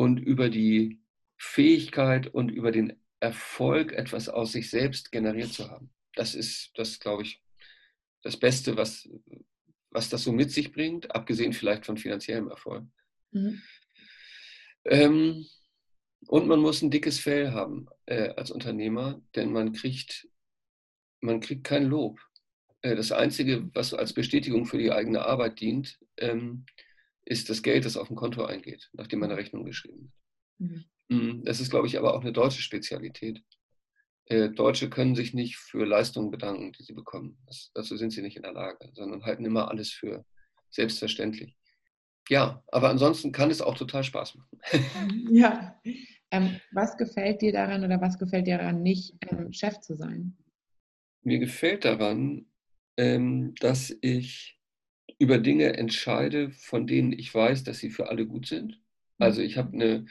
und 0.00 0.16
über 0.16 0.48
die 0.48 0.98
Fähigkeit 1.36 2.26
und 2.26 2.50
über 2.50 2.72
den 2.72 2.98
Erfolg, 3.20 3.92
etwas 3.92 4.30
aus 4.30 4.52
sich 4.52 4.70
selbst 4.70 5.12
generiert 5.12 5.52
zu 5.52 5.70
haben. 5.70 5.92
Das 6.14 6.34
ist, 6.34 6.70
das 6.74 7.00
glaube 7.00 7.24
ich, 7.24 7.42
das 8.22 8.38
Beste, 8.38 8.78
was, 8.78 9.06
was 9.90 10.08
das 10.08 10.22
so 10.22 10.32
mit 10.32 10.52
sich 10.52 10.72
bringt, 10.72 11.14
abgesehen 11.14 11.52
vielleicht 11.52 11.84
von 11.84 11.98
finanziellem 11.98 12.48
Erfolg. 12.48 12.86
Mhm. 13.32 13.60
Ähm, 14.86 15.46
und 16.28 16.46
man 16.46 16.60
muss 16.60 16.80
ein 16.80 16.90
dickes 16.90 17.18
Fell 17.18 17.50
haben 17.50 17.86
äh, 18.06 18.30
als 18.30 18.50
Unternehmer, 18.50 19.20
denn 19.36 19.52
man 19.52 19.74
kriegt, 19.74 20.28
man 21.20 21.40
kriegt 21.40 21.64
kein 21.64 21.84
Lob. 21.84 22.18
Äh, 22.80 22.96
das 22.96 23.12
Einzige, 23.12 23.68
was 23.74 23.92
als 23.92 24.14
Bestätigung 24.14 24.64
für 24.64 24.78
die 24.78 24.92
eigene 24.92 25.26
Arbeit 25.26 25.60
dient, 25.60 25.98
ähm, 26.16 26.64
ist 27.30 27.48
das 27.48 27.62
Geld, 27.62 27.84
das 27.84 27.96
auf 27.96 28.08
dem 28.08 28.16
Konto 28.16 28.44
eingeht, 28.44 28.90
nachdem 28.92 29.22
eine 29.22 29.36
Rechnung 29.36 29.64
geschrieben 29.64 30.12
hat. 30.12 30.68
Mhm. 30.68 30.84
Mm, 31.08 31.44
das 31.44 31.60
ist, 31.60 31.70
glaube 31.70 31.86
ich, 31.86 31.96
aber 31.96 32.14
auch 32.14 32.22
eine 32.22 32.32
deutsche 32.32 32.60
Spezialität. 32.60 33.42
Äh, 34.26 34.50
Deutsche 34.50 34.90
können 34.90 35.14
sich 35.14 35.32
nicht 35.32 35.56
für 35.56 35.84
Leistungen 35.84 36.32
bedanken, 36.32 36.72
die 36.72 36.82
sie 36.82 36.92
bekommen. 36.92 37.38
Das, 37.46 37.70
dazu 37.72 37.96
sind 37.96 38.10
sie 38.10 38.22
nicht 38.22 38.36
in 38.36 38.42
der 38.42 38.52
Lage, 38.52 38.90
sondern 38.94 39.24
halten 39.24 39.44
immer 39.44 39.70
alles 39.70 39.92
für 39.92 40.24
selbstverständlich. 40.70 41.56
Ja, 42.28 42.64
aber 42.66 42.90
ansonsten 42.90 43.30
kann 43.30 43.50
es 43.50 43.62
auch 43.62 43.76
total 43.76 44.02
Spaß 44.02 44.34
machen. 44.34 44.58
ja. 45.30 45.80
Ähm, 46.32 46.60
was 46.72 46.96
gefällt 46.96 47.42
dir 47.42 47.52
daran 47.52 47.84
oder 47.84 48.00
was 48.00 48.18
gefällt 48.18 48.48
dir 48.48 48.58
daran 48.58 48.82
nicht, 48.82 49.14
ähm, 49.28 49.52
Chef 49.52 49.80
zu 49.80 49.96
sein? 49.96 50.36
Mir 51.22 51.38
gefällt 51.38 51.84
daran, 51.84 52.46
ähm, 52.96 53.54
dass 53.60 53.96
ich 54.00 54.59
über 55.18 55.38
Dinge 55.38 55.76
entscheide, 55.76 56.50
von 56.50 56.86
denen 56.86 57.12
ich 57.12 57.34
weiß, 57.34 57.64
dass 57.64 57.78
sie 57.78 57.90
für 57.90 58.08
alle 58.08 58.26
gut 58.26 58.46
sind. 58.46 58.72
Mhm. 58.72 58.76
Also 59.18 59.42
ich 59.42 59.56
habe 59.56 59.72
eine, 59.72 60.06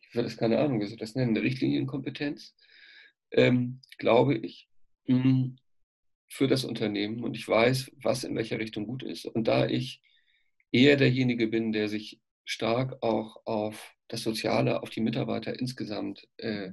ich 0.00 0.14
würde 0.14 0.28
das 0.28 0.36
keine 0.36 0.58
Ahnung, 0.58 0.80
wie 0.80 0.86
soll 0.86 0.98
das 0.98 1.14
nennen, 1.14 1.36
eine 1.36 1.42
Richtlinienkompetenz, 1.42 2.54
ähm, 3.32 3.80
glaube 3.98 4.36
ich, 4.36 4.68
mm, 5.06 5.56
für 6.28 6.46
das 6.46 6.64
Unternehmen 6.64 7.22
und 7.24 7.36
ich 7.36 7.48
weiß, 7.48 7.92
was 8.02 8.24
in 8.24 8.36
welcher 8.36 8.58
Richtung 8.58 8.86
gut 8.86 9.02
ist. 9.02 9.24
Und 9.24 9.48
da 9.48 9.66
ich 9.66 10.02
eher 10.72 10.96
derjenige 10.96 11.48
bin, 11.48 11.72
der 11.72 11.88
sich 11.88 12.20
stark 12.44 13.02
auch 13.02 13.44
auf 13.46 13.94
das 14.08 14.22
Soziale, 14.22 14.82
auf 14.82 14.90
die 14.90 15.00
Mitarbeiter 15.00 15.58
insgesamt 15.58 16.26
äh, 16.38 16.72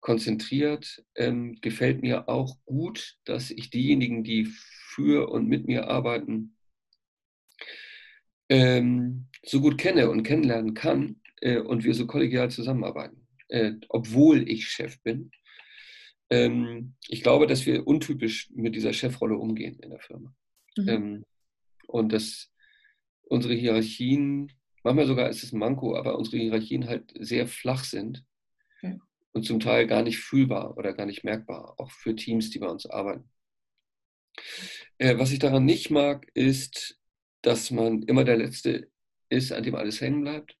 konzentriert, 0.00 1.02
ähm, 1.14 1.58
gefällt 1.62 2.02
mir 2.02 2.28
auch 2.28 2.58
gut, 2.66 3.16
dass 3.24 3.50
ich 3.50 3.70
diejenigen, 3.70 4.22
die 4.22 4.44
für 4.94 5.30
und 5.30 5.48
mit 5.48 5.66
mir 5.66 5.88
arbeiten, 5.88 6.53
ähm, 8.48 9.26
so 9.42 9.60
gut 9.60 9.78
kenne 9.78 10.10
und 10.10 10.22
kennenlernen 10.22 10.74
kann 10.74 11.20
äh, 11.40 11.58
und 11.58 11.84
wir 11.84 11.94
so 11.94 12.06
kollegial 12.06 12.50
zusammenarbeiten, 12.50 13.26
äh, 13.48 13.72
obwohl 13.88 14.48
ich 14.48 14.68
Chef 14.68 15.00
bin. 15.02 15.30
Ähm, 16.30 16.94
ich 17.08 17.22
glaube, 17.22 17.46
dass 17.46 17.66
wir 17.66 17.86
untypisch 17.86 18.50
mit 18.54 18.74
dieser 18.74 18.92
Chefrolle 18.92 19.36
umgehen 19.36 19.78
in 19.80 19.90
der 19.90 20.00
Firma. 20.00 20.34
Mhm. 20.76 20.88
Ähm, 20.88 21.24
und 21.86 22.12
dass 22.12 22.50
unsere 23.22 23.54
Hierarchien, 23.54 24.52
manchmal 24.82 25.06
sogar 25.06 25.28
ist 25.28 25.42
es 25.42 25.52
ein 25.52 25.58
Manko, 25.58 25.96
aber 25.96 26.18
unsere 26.18 26.38
Hierarchien 26.38 26.86
halt 26.86 27.12
sehr 27.18 27.46
flach 27.46 27.84
sind 27.84 28.24
okay. 28.78 28.98
und 29.32 29.44
zum 29.44 29.60
Teil 29.60 29.86
gar 29.86 30.02
nicht 30.02 30.18
fühlbar 30.18 30.76
oder 30.76 30.92
gar 30.92 31.06
nicht 31.06 31.24
merkbar, 31.24 31.74
auch 31.78 31.90
für 31.90 32.16
Teams, 32.16 32.50
die 32.50 32.58
bei 32.58 32.68
uns 32.68 32.86
arbeiten. 32.86 33.30
Äh, 34.98 35.18
was 35.18 35.32
ich 35.32 35.38
daran 35.38 35.64
nicht 35.64 35.90
mag, 35.90 36.26
ist, 36.34 36.98
dass 37.44 37.70
man 37.70 38.02
immer 38.02 38.24
der 38.24 38.38
Letzte 38.38 38.90
ist, 39.28 39.52
an 39.52 39.62
dem 39.62 39.74
alles 39.74 40.00
hängen 40.00 40.22
bleibt. 40.22 40.56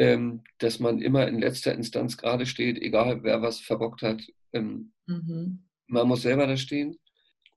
Ähm, 0.00 0.42
dass 0.58 0.78
man 0.78 1.00
immer 1.00 1.26
in 1.26 1.40
letzter 1.40 1.74
Instanz 1.74 2.16
gerade 2.16 2.46
steht, 2.46 2.78
egal 2.78 3.24
wer 3.24 3.42
was 3.42 3.60
verbockt 3.60 4.02
hat. 4.02 4.22
Ähm, 4.52 4.92
mhm. 5.06 5.64
Man 5.86 6.06
muss 6.06 6.22
selber 6.22 6.46
da 6.46 6.56
stehen 6.56 6.98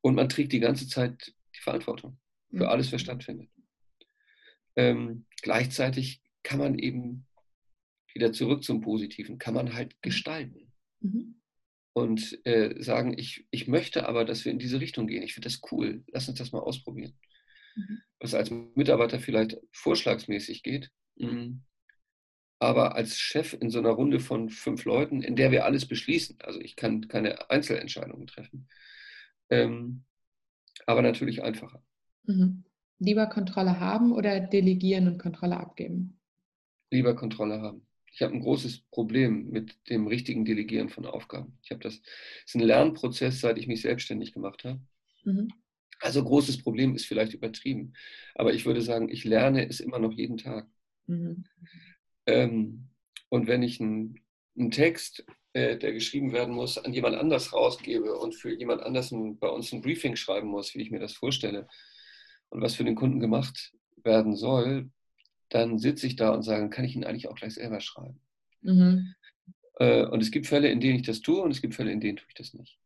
und 0.01 0.15
man 0.15 0.29
trägt 0.29 0.51
die 0.51 0.59
ganze 0.59 0.87
Zeit 0.87 1.33
die 1.55 1.61
Verantwortung 1.61 2.17
für 2.49 2.69
alles, 2.69 2.91
was 2.91 3.01
stattfindet. 3.01 3.49
Ähm, 4.75 5.25
gleichzeitig 5.41 6.21
kann 6.43 6.59
man 6.59 6.79
eben 6.79 7.27
wieder 8.13 8.33
zurück 8.33 8.63
zum 8.63 8.81
Positiven, 8.81 9.37
kann 9.37 9.53
man 9.53 9.73
halt 9.73 10.01
gestalten. 10.01 10.71
Mhm. 10.99 11.35
Und 11.93 12.39
äh, 12.45 12.81
sagen, 12.81 13.17
ich, 13.17 13.45
ich 13.51 13.67
möchte 13.67 14.07
aber, 14.07 14.25
dass 14.25 14.45
wir 14.45 14.51
in 14.51 14.59
diese 14.59 14.79
Richtung 14.79 15.07
gehen. 15.07 15.23
Ich 15.23 15.33
finde 15.33 15.49
das 15.49 15.61
cool. 15.71 16.03
Lass 16.07 16.27
uns 16.27 16.37
das 16.39 16.51
mal 16.51 16.59
ausprobieren. 16.59 17.13
Mhm. 17.75 18.01
Was 18.19 18.33
als 18.33 18.51
Mitarbeiter 18.51 19.19
vielleicht 19.19 19.57
vorschlagsmäßig 19.71 20.63
geht, 20.63 20.91
mhm. 21.15 21.63
aber 22.59 22.95
als 22.95 23.17
Chef 23.17 23.53
in 23.53 23.69
so 23.69 23.79
einer 23.79 23.91
Runde 23.91 24.19
von 24.19 24.49
fünf 24.49 24.85
Leuten, 24.85 25.21
in 25.21 25.35
der 25.35 25.51
wir 25.51 25.65
alles 25.65 25.87
beschließen, 25.87 26.37
also 26.41 26.59
ich 26.59 26.75
kann 26.75 27.07
keine 27.07 27.49
Einzelentscheidungen 27.49 28.27
treffen, 28.27 28.67
ähm, 29.49 30.03
aber 30.85 31.01
natürlich 31.01 31.43
einfacher. 31.43 31.83
Mhm. 32.23 32.63
Lieber 32.99 33.25
Kontrolle 33.27 33.79
haben 33.79 34.11
oder 34.11 34.39
delegieren 34.39 35.07
und 35.07 35.17
Kontrolle 35.17 35.57
abgeben? 35.57 36.19
Lieber 36.91 37.15
Kontrolle 37.15 37.59
haben. 37.59 37.87
Ich 38.13 38.21
habe 38.21 38.33
ein 38.33 38.41
großes 38.41 38.81
Problem 38.91 39.49
mit 39.49 39.89
dem 39.89 40.05
richtigen 40.05 40.45
Delegieren 40.45 40.89
von 40.89 41.05
Aufgaben. 41.05 41.57
Ich 41.63 41.71
habe 41.71 41.81
das, 41.81 42.01
das 42.01 42.11
ist 42.45 42.55
ein 42.55 42.61
Lernprozess, 42.61 43.39
seit 43.39 43.57
ich 43.57 43.67
mich 43.67 43.81
selbstständig 43.81 44.33
gemacht 44.33 44.63
habe. 44.65 44.81
Mhm. 45.23 45.47
Also 46.01 46.23
großes 46.23 46.63
Problem 46.63 46.95
ist 46.95 47.05
vielleicht 47.05 47.33
übertrieben, 47.33 47.93
aber 48.35 48.53
ich 48.53 48.65
würde 48.65 48.81
sagen, 48.81 49.09
ich 49.09 49.23
lerne 49.23 49.67
es 49.67 49.79
immer 49.79 49.99
noch 49.99 50.11
jeden 50.11 50.37
Tag. 50.37 50.67
Mhm. 51.07 51.45
Ähm, 52.25 52.89
und 53.29 53.47
wenn 53.47 53.63
ich 53.63 53.79
einen, 53.79 54.19
einen 54.57 54.71
Text, 54.71 55.25
äh, 55.53 55.77
der 55.77 55.93
geschrieben 55.93 56.33
werden 56.33 56.53
muss, 56.53 56.77
an 56.77 56.93
jemand 56.93 57.15
anders 57.15 57.53
rausgebe 57.53 58.17
und 58.17 58.35
für 58.35 58.53
jemand 58.53 58.81
anders 58.81 59.11
ein, 59.11 59.37
bei 59.37 59.47
uns 59.47 59.71
ein 59.71 59.81
Briefing 59.81 60.15
schreiben 60.15 60.47
muss, 60.47 60.75
wie 60.75 60.81
ich 60.81 60.91
mir 60.91 60.99
das 60.99 61.13
vorstelle, 61.13 61.67
und 62.49 62.61
was 62.61 62.75
für 62.75 62.83
den 62.83 62.95
Kunden 62.95 63.19
gemacht 63.19 63.73
werden 64.03 64.35
soll, 64.35 64.89
dann 65.49 65.79
sitze 65.79 66.07
ich 66.07 66.15
da 66.15 66.33
und 66.33 66.43
sage, 66.43 66.69
kann 66.69 66.85
ich 66.85 66.95
ihn 66.95 67.03
eigentlich 67.03 67.27
auch 67.27 67.35
gleich 67.35 67.53
selber 67.53 67.79
schreiben. 67.79 68.19
Mhm. 68.61 69.15
Äh, 69.79 70.05
und 70.05 70.21
es 70.21 70.31
gibt 70.31 70.47
Fälle, 70.47 70.69
in 70.69 70.79
denen 70.79 70.99
ich 70.99 71.05
das 71.05 71.21
tue 71.21 71.41
und 71.41 71.51
es 71.51 71.61
gibt 71.61 71.75
Fälle, 71.75 71.91
in 71.91 71.99
denen 71.99 72.17
tue 72.17 72.27
ich 72.27 72.35
das 72.35 72.53
nicht. 72.53 72.77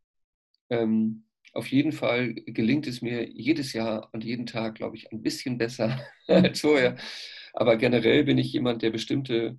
Ähm, 0.70 1.25
auf 1.56 1.68
jeden 1.68 1.94
Fall 1.94 2.34
gelingt 2.34 2.86
es 2.86 3.02
mir 3.02 3.28
jedes 3.30 3.74
Jahr 3.74 4.10
und 4.14 4.24
jeden 4.24 4.46
Tag, 4.46 4.76
glaube 4.76 4.98
ich, 4.98 5.12
ein 5.12 5.22
bisschen 5.22 5.58
besser 5.58 6.00
als 6.28 6.60
vorher. 6.62 6.98
Aber 7.54 7.78
generell 7.78 8.26
bin 8.26 8.38
ich 8.38 8.52
jemand, 8.52 8.82
der 8.82 8.92
bestimmte, 8.92 9.58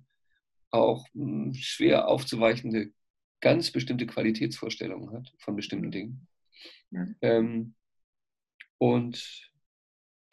auch 0.69 1.07
mh, 1.13 1.45
hm, 1.45 1.53
schwer 1.55 2.07
aufzuweichende, 2.07 2.91
ganz 3.41 3.71
bestimmte 3.71 4.05
Qualitätsvorstellungen 4.05 5.11
hat 5.11 5.33
von 5.39 5.55
bestimmten 5.55 5.91
Dingen. 5.91 6.27
Ja. 6.91 7.07
Ähm, 7.21 7.73
und 8.77 9.51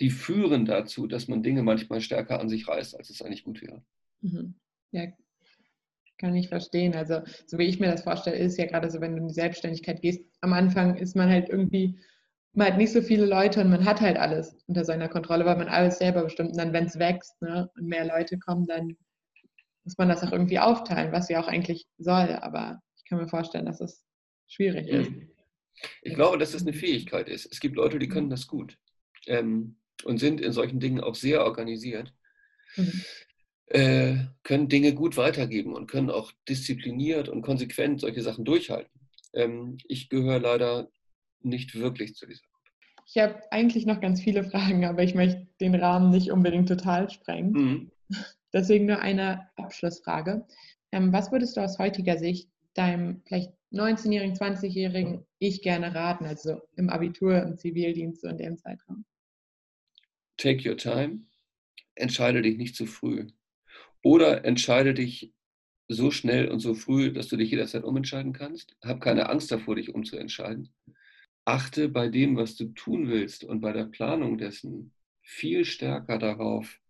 die 0.01 0.11
führen 0.11 0.67
dazu, 0.67 1.07
dass 1.07 1.29
man 1.29 1.43
Dinge 1.43 1.63
manchmal 1.63 2.03
stärker 2.03 2.41
an 2.41 2.51
sich 2.51 2.69
reißt, 2.69 2.97
als 2.97 3.09
es 3.09 3.23
eigentlich 3.23 3.45
gut 3.45 3.63
wäre. 3.63 3.83
Mhm. 4.21 4.55
Ja, 4.91 5.07
kann 6.19 6.35
ich 6.35 6.49
verstehen. 6.49 6.95
Also, 6.95 7.23
so 7.47 7.59
wie 7.59 7.67
ich 7.67 7.81
mir 7.81 7.91
das 7.91 8.03
vorstelle, 8.03 8.37
ist 8.37 8.59
ja 8.59 8.67
gerade 8.67 8.91
so, 8.91 9.01
wenn 9.01 9.13
du 9.13 9.19
in 9.19 9.29
die 9.29 9.35
Selbstständigkeit 9.35 10.01
gehst, 10.01 10.21
am 10.41 10.53
Anfang 10.53 10.97
ist 10.97 11.17
man 11.17 11.29
halt 11.29 11.49
irgendwie, 11.49 11.99
man 12.53 12.69
hat 12.69 12.79
nicht 12.79 12.93
so 12.93 13.03
viele 13.03 13.27
Leute 13.27 13.61
und 13.61 13.71
man 13.71 13.85
hat 13.85 14.01
halt 14.01 14.17
alles 14.17 14.57
unter 14.67 14.85
seiner 14.85 15.09
Kontrolle, 15.09 15.45
weil 15.45 15.57
man 15.57 15.69
alles 15.69 15.99
selber 15.99 16.25
bestimmt. 16.25 16.51
Und 16.51 16.59
dann, 16.59 16.73
wenn 16.73 16.87
es 16.87 16.99
wächst 16.99 17.41
ne, 17.43 17.71
und 17.77 17.87
mehr 17.87 18.07
Leute 18.07 18.39
kommen, 18.39 18.67
dann 18.67 18.97
muss 19.85 19.99
man 19.99 20.09
das 20.09 20.23
auch 20.23 20.33
irgendwie 20.33 20.59
aufteilen, 20.59 21.13
was 21.13 21.29
ja 21.29 21.43
auch 21.43 21.49
eigentlich 21.49 21.87
soll. 21.99 22.31
Aber 22.41 22.81
ich 22.97 23.05
kann 23.09 23.19
mir 23.19 23.29
vorstellen, 23.29 23.67
dass 23.67 23.81
es 23.81 24.05
schwierig 24.47 24.89
ist. 24.89 25.11
Ich 26.03 26.15
glaube, 26.15 26.39
dass 26.39 26.55
es 26.55 26.63
eine 26.63 26.73
Fähigkeit 26.73 27.29
ist. 27.29 27.51
Es 27.51 27.61
gibt 27.61 27.77
Leute, 27.77 27.99
die 27.99 28.09
können 28.09 28.31
das 28.31 28.47
gut. 28.47 28.79
Ähm, 29.27 29.77
und 30.05 30.19
sind 30.19 30.41
in 30.41 30.53
solchen 30.53 30.81
Dingen 30.81 31.01
auch 31.01 31.15
sehr 31.15 31.45
organisiert, 31.45 32.13
mhm. 32.77 33.05
Äh, 33.67 34.17
können 34.43 34.69
Dinge 34.69 34.95
gut 34.95 35.17
weitergeben 35.17 35.75
und 35.75 35.87
können 35.87 36.11
auch 36.11 36.33
diszipliniert 36.49 37.29
und 37.29 37.43
konsequent 37.43 38.01
solche 38.01 38.23
Sachen 38.23 38.45
durchhalten. 38.45 38.91
Ähm, 39.33 39.79
ich 39.89 40.09
gehöre 40.09 40.39
leider 40.39 40.89
nicht 41.41 41.75
wirklich 41.75 42.15
zu 42.15 42.27
dieser 42.27 42.43
Gruppe. 42.43 42.71
Ich 43.07 43.19
habe 43.19 43.41
eigentlich 43.51 43.87
noch 43.87 44.01
ganz 44.01 44.21
viele 44.21 44.45
Fragen, 44.45 44.85
aber 44.85 45.03
ich 45.03 45.15
möchte 45.15 45.47
den 45.61 45.75
Rahmen 45.75 46.11
nicht 46.11 46.31
unbedingt 46.31 46.69
total 46.69 47.11
sprengen. 47.11 47.53
Mhm. 47.53 47.91
Deswegen 48.53 48.87
nur 48.87 49.01
eine 49.01 49.49
Abschlussfrage. 49.57 50.47
Ähm, 50.93 51.13
was 51.13 51.33
würdest 51.33 51.57
du 51.57 51.61
aus 51.61 51.79
heutiger 51.79 52.19
Sicht 52.19 52.49
deinem 52.75 53.23
vielleicht 53.27 53.53
19-jährigen, 53.73 54.37
20-jährigen 54.37 55.27
Ich 55.39 55.63
gerne 55.63 55.95
raten, 55.95 56.27
also 56.27 56.61
im 56.77 56.91
Abitur, 56.91 57.43
im 57.43 57.59
Zivildienst 57.59 58.25
und 58.25 58.33
in 58.33 58.39
dem 58.39 58.59
Zeitraum? 58.59 59.05
take 60.37 60.65
your 60.65 60.77
time, 60.77 61.27
entscheide 61.95 62.43
dich 62.43 62.57
nicht 62.57 62.77
zu 62.77 62.87
früh. 62.87 63.29
Oder 64.03 64.45
entscheide 64.45 64.95
dich 64.95 65.33
so 65.89 66.11
schnell 66.11 66.49
und 66.49 66.61
so 66.61 66.75
früh, 66.75 67.13
dass 67.13 67.29
du 67.29 67.37
dich 67.37 67.51
jederzeit 67.51 67.85
umentscheiden 67.85 68.33
kannst. 68.33 68.77
Hab 68.83 69.01
keine 69.01 69.29
Angst 69.29 69.51
davor, 69.51 69.77
dich 69.77 69.95
umzuentscheiden. 69.95 70.73
Achte 71.45 71.89
bei 71.89 72.09
dem, 72.09 72.37
was 72.37 72.57
du 72.57 72.67
tun 72.69 73.09
willst 73.09 73.45
und 73.45 73.61
bei 73.61 73.73
der 73.73 73.85
Planung 73.85 74.39
dessen 74.39 74.93
viel 75.23 75.65
stärker 75.65 76.19
darauf, 76.19 76.81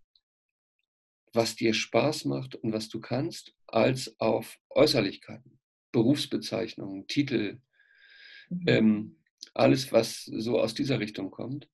was 1.33 1.57
dir 1.57 1.75
Spaß 1.75 2.27
macht 2.27 2.55
und 2.55 2.73
was 2.73 2.89
du 2.89 3.01
kannst, 3.01 3.55
als 3.67 4.19
auf 4.21 4.59
Äußerlichkeiten, 4.71 5.59
Berufsbezeichnungen, 5.91 7.09
Titel, 7.09 7.61
mhm. 8.49 8.65
ähm, 8.67 9.17
alles, 9.55 9.93
was 9.93 10.25
so 10.25 10.61
aus 10.61 10.75
dieser 10.75 11.01
Richtung 11.01 11.31
kommt 11.31 11.69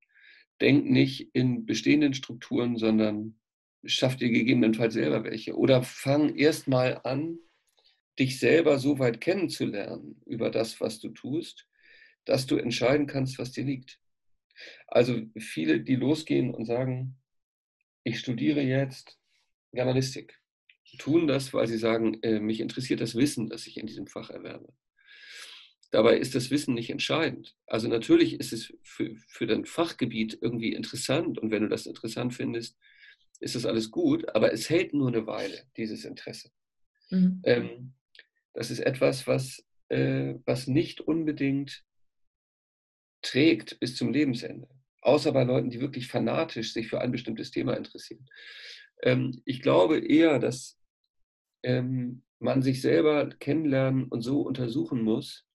denk 0.61 0.91
nicht 0.91 1.31
in 1.35 1.67
bestehenden 1.67 2.15
Strukturen, 2.15 2.77
sondern 2.77 3.40
schaff 3.85 4.17
dir 4.17 4.31
gegebenenfalls 4.31 4.95
selber 4.95 5.25
welche. 5.25 5.57
Oder 5.57 5.83
fang 5.83 6.37
erst 6.37 6.69
mal 6.69 7.01
an, 7.05 7.39
dich 8.19 8.39
selber 8.39 8.79
so 8.79 8.99
weit 8.99 9.21
kennenzulernen 9.21 10.21
über 10.27 10.51
das, 10.51 10.81
was 10.81 11.01
du 11.01 11.09
tust, 11.11 11.67
dass 12.25 12.47
du 12.47 12.57
entscheiden 12.57 13.07
kannst, 13.07 13.39
was 13.39 13.53
dir 13.53 13.65
liegt. 13.65 13.99
Also 14.87 15.23
viele, 15.39 15.81
die 15.81 15.97
losgehen 15.97 16.55
und 16.55 16.67
sagen, 16.67 17.17
ich 18.05 18.19
studiere 18.19 18.61
jetzt 18.61 19.19
Germanistik, 19.73 20.39
tun 20.99 21.27
das, 21.27 21.55
weil 21.55 21.67
sie 21.67 21.79
sagen, 21.79 22.21
äh, 22.23 22.41
mich 22.41 22.61
interessiert 22.61 23.01
das 23.01 23.15
Wissen, 23.15 23.49
das 23.49 23.67
ich 23.67 23.79
in 23.79 23.87
diesem 23.87 24.07
Fach 24.07 24.31
erwerbe. 24.31 24.73
Dabei 25.91 26.19
ist 26.19 26.35
das 26.35 26.51
Wissen 26.51 26.75
nicht 26.75 26.91
entscheidend. 26.91 27.57
Also 27.67 27.89
natürlich 27.89 28.39
ist 28.39 28.53
es 28.53 28.73
für, 28.83 29.15
für 29.29 29.47
dein 29.47 29.65
Fachgebiet 29.65 30.39
irgendwie 30.41 30.73
interessant 30.73 31.39
und 31.39 31.51
wenn 31.51 31.63
du 31.63 31.69
das 31.69 31.87
interessant 31.87 32.35
findest, 32.35 32.79
ist 33.41 33.55
das 33.55 33.67
alles 33.67 33.91
gut, 33.91 34.29
aber 34.35 34.53
es 34.53 34.69
hält 34.71 34.95
nur 34.95 35.09
eine 35.09 35.27
Weile, 35.27 35.65
dieses 35.77 36.05
Interesse. 36.05 36.51
Mhm. 37.11 37.41
Ähm, 37.45 37.95
das 38.53 38.71
ist 38.71 38.81
etwas, 38.81 39.27
was, 39.27 39.65
äh, 39.89 40.35
was 40.45 40.67
nicht 40.67 41.01
unbedingt 41.01 41.85
trägt 43.23 43.81
bis 43.81 43.97
zum 43.97 44.13
Lebensende, 44.13 44.69
außer 45.03 45.33
bei 45.33 45.45
Leuten, 45.45 45.71
die 45.71 45.81
wirklich 45.81 46.07
fanatisch 46.07 46.73
sich 46.73 46.89
für 46.89 47.01
ein 47.01 47.13
bestimmtes 47.13 47.51
Thema 47.51 47.77
interessieren. 47.77 48.27
Ähm, 49.03 49.41
ich 49.45 49.61
glaube 49.61 49.99
eher, 49.99 50.39
dass 50.39 50.79
ähm, 51.63 52.23
man 52.39 52.63
sich 52.63 52.81
selber 52.81 53.29
kennenlernen 53.29 54.05
und 54.05 54.23
so 54.23 54.43
untersuchen 54.43 55.03
muss 55.03 55.47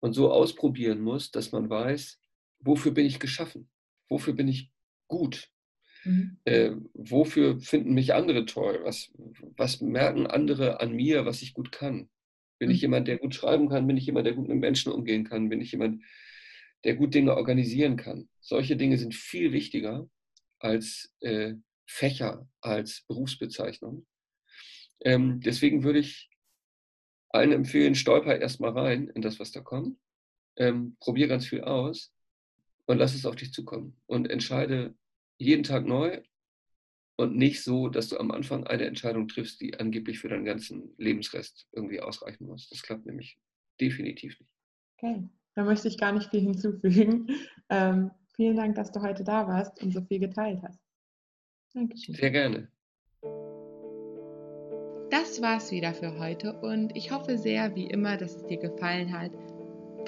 und 0.00 0.12
so 0.12 0.30
ausprobieren 0.32 1.00
muss, 1.00 1.30
dass 1.30 1.52
man 1.52 1.68
weiß, 1.68 2.20
wofür 2.60 2.92
bin 2.92 3.06
ich 3.06 3.18
geschaffen, 3.18 3.68
wofür 4.08 4.32
bin 4.32 4.48
ich 4.48 4.72
gut, 5.08 5.50
mhm. 6.04 6.38
äh, 6.44 6.72
wofür 6.94 7.60
finden 7.60 7.94
mich 7.94 8.14
andere 8.14 8.44
toll, 8.44 8.80
was, 8.82 9.12
was 9.56 9.80
merken 9.80 10.26
andere 10.26 10.80
an 10.80 10.92
mir, 10.92 11.26
was 11.26 11.42
ich 11.42 11.54
gut 11.54 11.72
kann. 11.72 12.08
Bin 12.58 12.68
mhm. 12.68 12.74
ich 12.74 12.80
jemand, 12.80 13.08
der 13.08 13.18
gut 13.18 13.34
schreiben 13.34 13.68
kann? 13.68 13.86
Bin 13.86 13.96
ich 13.96 14.06
jemand, 14.06 14.26
der 14.26 14.34
gut 14.34 14.48
mit 14.48 14.58
Menschen 14.58 14.92
umgehen 14.92 15.24
kann? 15.24 15.48
Bin 15.48 15.60
ich 15.60 15.72
jemand, 15.72 16.02
der 16.84 16.96
gut 16.96 17.14
Dinge 17.14 17.36
organisieren 17.36 17.96
kann? 17.96 18.28
Solche 18.40 18.76
Dinge 18.76 18.98
sind 18.98 19.14
viel 19.14 19.52
wichtiger 19.52 20.08
als 20.58 21.14
äh, 21.20 21.54
Fächer, 21.86 22.48
als 22.60 23.04
Berufsbezeichnung. 23.08 24.06
Ähm, 25.00 25.40
deswegen 25.40 25.84
würde 25.84 26.00
ich 26.00 26.28
allen 27.30 27.52
empfehlen, 27.52 27.94
stolper 27.94 28.38
erstmal 28.38 28.70
rein 28.76 29.08
in 29.08 29.22
das, 29.22 29.38
was 29.38 29.52
da 29.52 29.60
kommt. 29.60 29.98
Ähm, 30.56 30.96
probier 31.00 31.28
ganz 31.28 31.46
viel 31.46 31.62
aus 31.62 32.12
und 32.86 32.98
lass 32.98 33.14
es 33.14 33.26
auf 33.26 33.36
dich 33.36 33.52
zukommen. 33.52 33.96
Und 34.06 34.28
entscheide 34.28 34.94
jeden 35.38 35.62
Tag 35.62 35.86
neu 35.86 36.20
und 37.16 37.36
nicht 37.36 37.62
so, 37.62 37.88
dass 37.88 38.08
du 38.08 38.18
am 38.18 38.30
Anfang 38.30 38.66
eine 38.66 38.84
Entscheidung 38.84 39.28
triffst, 39.28 39.60
die 39.60 39.78
angeblich 39.78 40.18
für 40.18 40.28
deinen 40.28 40.44
ganzen 40.44 40.94
Lebensrest 40.98 41.68
irgendwie 41.72 42.00
ausreichen 42.00 42.46
muss. 42.46 42.68
Das 42.68 42.82
klappt 42.82 43.06
nämlich 43.06 43.38
definitiv 43.80 44.38
nicht. 44.38 44.50
Okay, 44.96 45.28
da 45.54 45.64
möchte 45.64 45.88
ich 45.88 45.98
gar 45.98 46.12
nicht 46.12 46.30
viel 46.30 46.40
hinzufügen. 46.40 47.26
Ähm, 47.70 48.10
vielen 48.34 48.56
Dank, 48.56 48.76
dass 48.76 48.92
du 48.92 49.02
heute 49.02 49.24
da 49.24 49.46
warst 49.46 49.82
und 49.82 49.92
so 49.92 50.00
viel 50.00 50.20
geteilt 50.20 50.62
hast. 50.62 50.80
Dankeschön. 51.74 52.14
Sehr 52.14 52.30
gerne 52.30 52.72
das 55.10 55.42
war's 55.42 55.70
wieder 55.70 55.94
für 55.94 56.18
heute 56.18 56.52
und 56.60 56.96
ich 56.96 57.10
hoffe 57.10 57.38
sehr, 57.38 57.74
wie 57.74 57.86
immer, 57.86 58.16
dass 58.16 58.36
es 58.36 58.46
dir 58.46 58.58
gefallen 58.58 59.12
hat. 59.12 59.30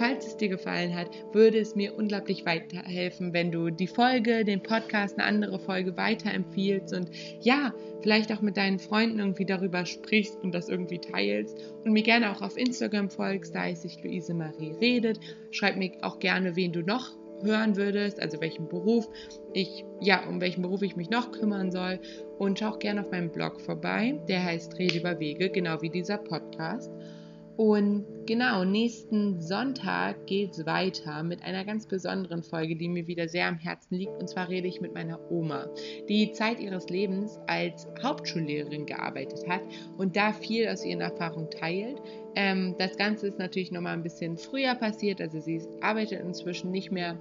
Falls 0.01 0.27
es 0.27 0.39
dir 0.39 0.49
gefallen 0.49 0.97
hat, 0.97 1.11
würde 1.35 1.59
es 1.59 1.77
mir 1.77 1.95
unglaublich 1.95 2.47
weiterhelfen, 2.47 3.35
wenn 3.35 3.53
du 3.53 3.69
die 3.69 3.87
Folge, 3.87 4.47
den 4.47 4.63
Podcast, 4.63 5.19
eine 5.19 5.29
andere 5.29 5.59
Folge 5.59 5.95
weiterempfiehlst 5.95 6.95
und 6.95 7.11
ja, 7.43 7.75
vielleicht 8.01 8.33
auch 8.33 8.41
mit 8.41 8.57
deinen 8.57 8.79
Freunden 8.79 9.19
irgendwie 9.19 9.45
darüber 9.45 9.85
sprichst 9.85 10.43
und 10.43 10.55
das 10.55 10.71
irgendwie 10.71 11.01
teilst 11.01 11.59
und 11.85 11.93
mir 11.93 12.03
gerne 12.03 12.31
auch 12.33 12.41
auf 12.41 12.57
Instagram 12.57 13.11
folgst, 13.11 13.55
da 13.55 13.61
heiße 13.61 13.89
ich 13.89 14.03
Luise 14.03 14.33
Marie 14.33 14.73
redet. 14.81 15.21
Schreib 15.51 15.77
mir 15.77 15.93
auch 16.01 16.19
gerne, 16.19 16.57
wen 16.57 16.73
du 16.73 16.81
noch 16.81 17.15
hören 17.43 17.77
würdest, 17.77 18.21
also 18.21 18.41
welchen 18.41 18.69
Beruf 18.69 19.07
ich, 19.53 19.85
ja, 20.01 20.27
um 20.27 20.41
welchen 20.41 20.63
Beruf 20.63 20.81
ich 20.81 20.97
mich 20.97 21.11
noch 21.11 21.31
kümmern 21.31 21.71
soll. 21.71 22.01
Und 22.39 22.59
schau 22.59 22.71
auch 22.71 22.79
gerne 22.79 23.03
auf 23.03 23.11
meinem 23.11 23.33
Blog 23.33 23.61
vorbei. 23.61 24.19
Der 24.29 24.43
heißt 24.43 24.79
Rede 24.79 24.99
über 24.99 25.21
Wege, 25.21 25.51
genau 25.51 25.83
wie 25.83 25.91
dieser 25.91 26.17
Podcast. 26.17 26.91
Und 27.61 28.07
genau, 28.25 28.65
nächsten 28.65 29.39
Sonntag 29.43 30.27
geht 30.27 30.53
es 30.53 30.65
weiter 30.65 31.23
mit 31.23 31.43
einer 31.43 31.67
ganz 31.67 31.87
besonderen 31.87 32.43
Folge, 32.43 32.75
die 32.75 32.89
mir 32.89 33.07
wieder 33.07 33.29
sehr 33.29 33.49
am 33.49 33.59
Herzen 33.59 33.97
liegt. 33.97 34.17
Und 34.19 34.31
zwar 34.31 34.49
rede 34.49 34.67
ich 34.67 34.81
mit 34.81 34.95
meiner 34.95 35.31
Oma, 35.31 35.69
die 36.09 36.33
Zeit 36.33 36.59
ihres 36.59 36.89
Lebens 36.89 37.39
als 37.49 37.87
Hauptschullehrerin 38.03 38.87
gearbeitet 38.87 39.47
hat 39.47 39.61
und 39.99 40.17
da 40.17 40.33
viel 40.33 40.69
aus 40.69 40.87
ihren 40.87 41.03
Erfahrungen 41.03 41.51
teilt. 41.51 42.01
Ähm, 42.35 42.77
das 42.79 42.97
Ganze 42.97 43.27
ist 43.27 43.39
natürlich 43.39 43.73
nochmal 43.73 43.93
ein 43.93 44.03
bisschen 44.03 44.39
früher 44.39 44.75
passiert, 44.75 45.21
also 45.21 45.39
sie 45.39 45.61
arbeitet 45.83 46.23
inzwischen 46.23 46.71
nicht 46.71 46.91
mehr 46.91 47.19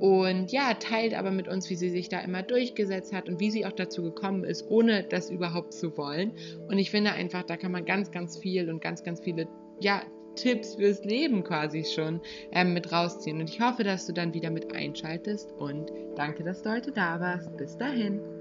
und 0.00 0.50
ja, 0.50 0.74
teilt 0.74 1.14
aber 1.14 1.30
mit 1.30 1.46
uns, 1.46 1.70
wie 1.70 1.76
sie 1.76 1.90
sich 1.90 2.08
da 2.08 2.18
immer 2.18 2.42
durchgesetzt 2.42 3.12
hat 3.12 3.28
und 3.28 3.38
wie 3.38 3.52
sie 3.52 3.64
auch 3.64 3.72
dazu 3.72 4.02
gekommen 4.02 4.42
ist, 4.42 4.68
ohne 4.68 5.04
das 5.04 5.30
überhaupt 5.30 5.72
zu 5.72 5.96
wollen. 5.96 6.32
Und 6.68 6.78
ich 6.78 6.90
finde 6.90 7.12
einfach, 7.12 7.44
da 7.44 7.56
kann 7.56 7.72
man 7.72 7.84
ganz, 7.84 8.10
ganz 8.10 8.38
viel 8.38 8.70
und 8.70 8.80
ganz, 8.80 9.02
ganz 9.02 9.20
viele 9.20 9.48
ja, 9.80 10.02
Tipps 10.34 10.76
fürs 10.76 11.04
Leben 11.04 11.42
quasi 11.42 11.84
schon 11.84 12.20
ähm, 12.52 12.72
mit 12.72 12.92
rausziehen. 12.92 13.40
Und 13.40 13.50
ich 13.50 13.60
hoffe, 13.60 13.82
dass 13.82 14.06
du 14.06 14.12
dann 14.12 14.34
wieder 14.34 14.50
mit 14.50 14.74
einschaltest 14.74 15.52
und 15.58 15.90
danke, 16.14 16.44
dass 16.44 16.62
du 16.62 16.70
heute 16.70 16.92
da 16.92 17.18
warst. 17.20 17.56
Bis 17.56 17.76
dahin. 17.76 18.37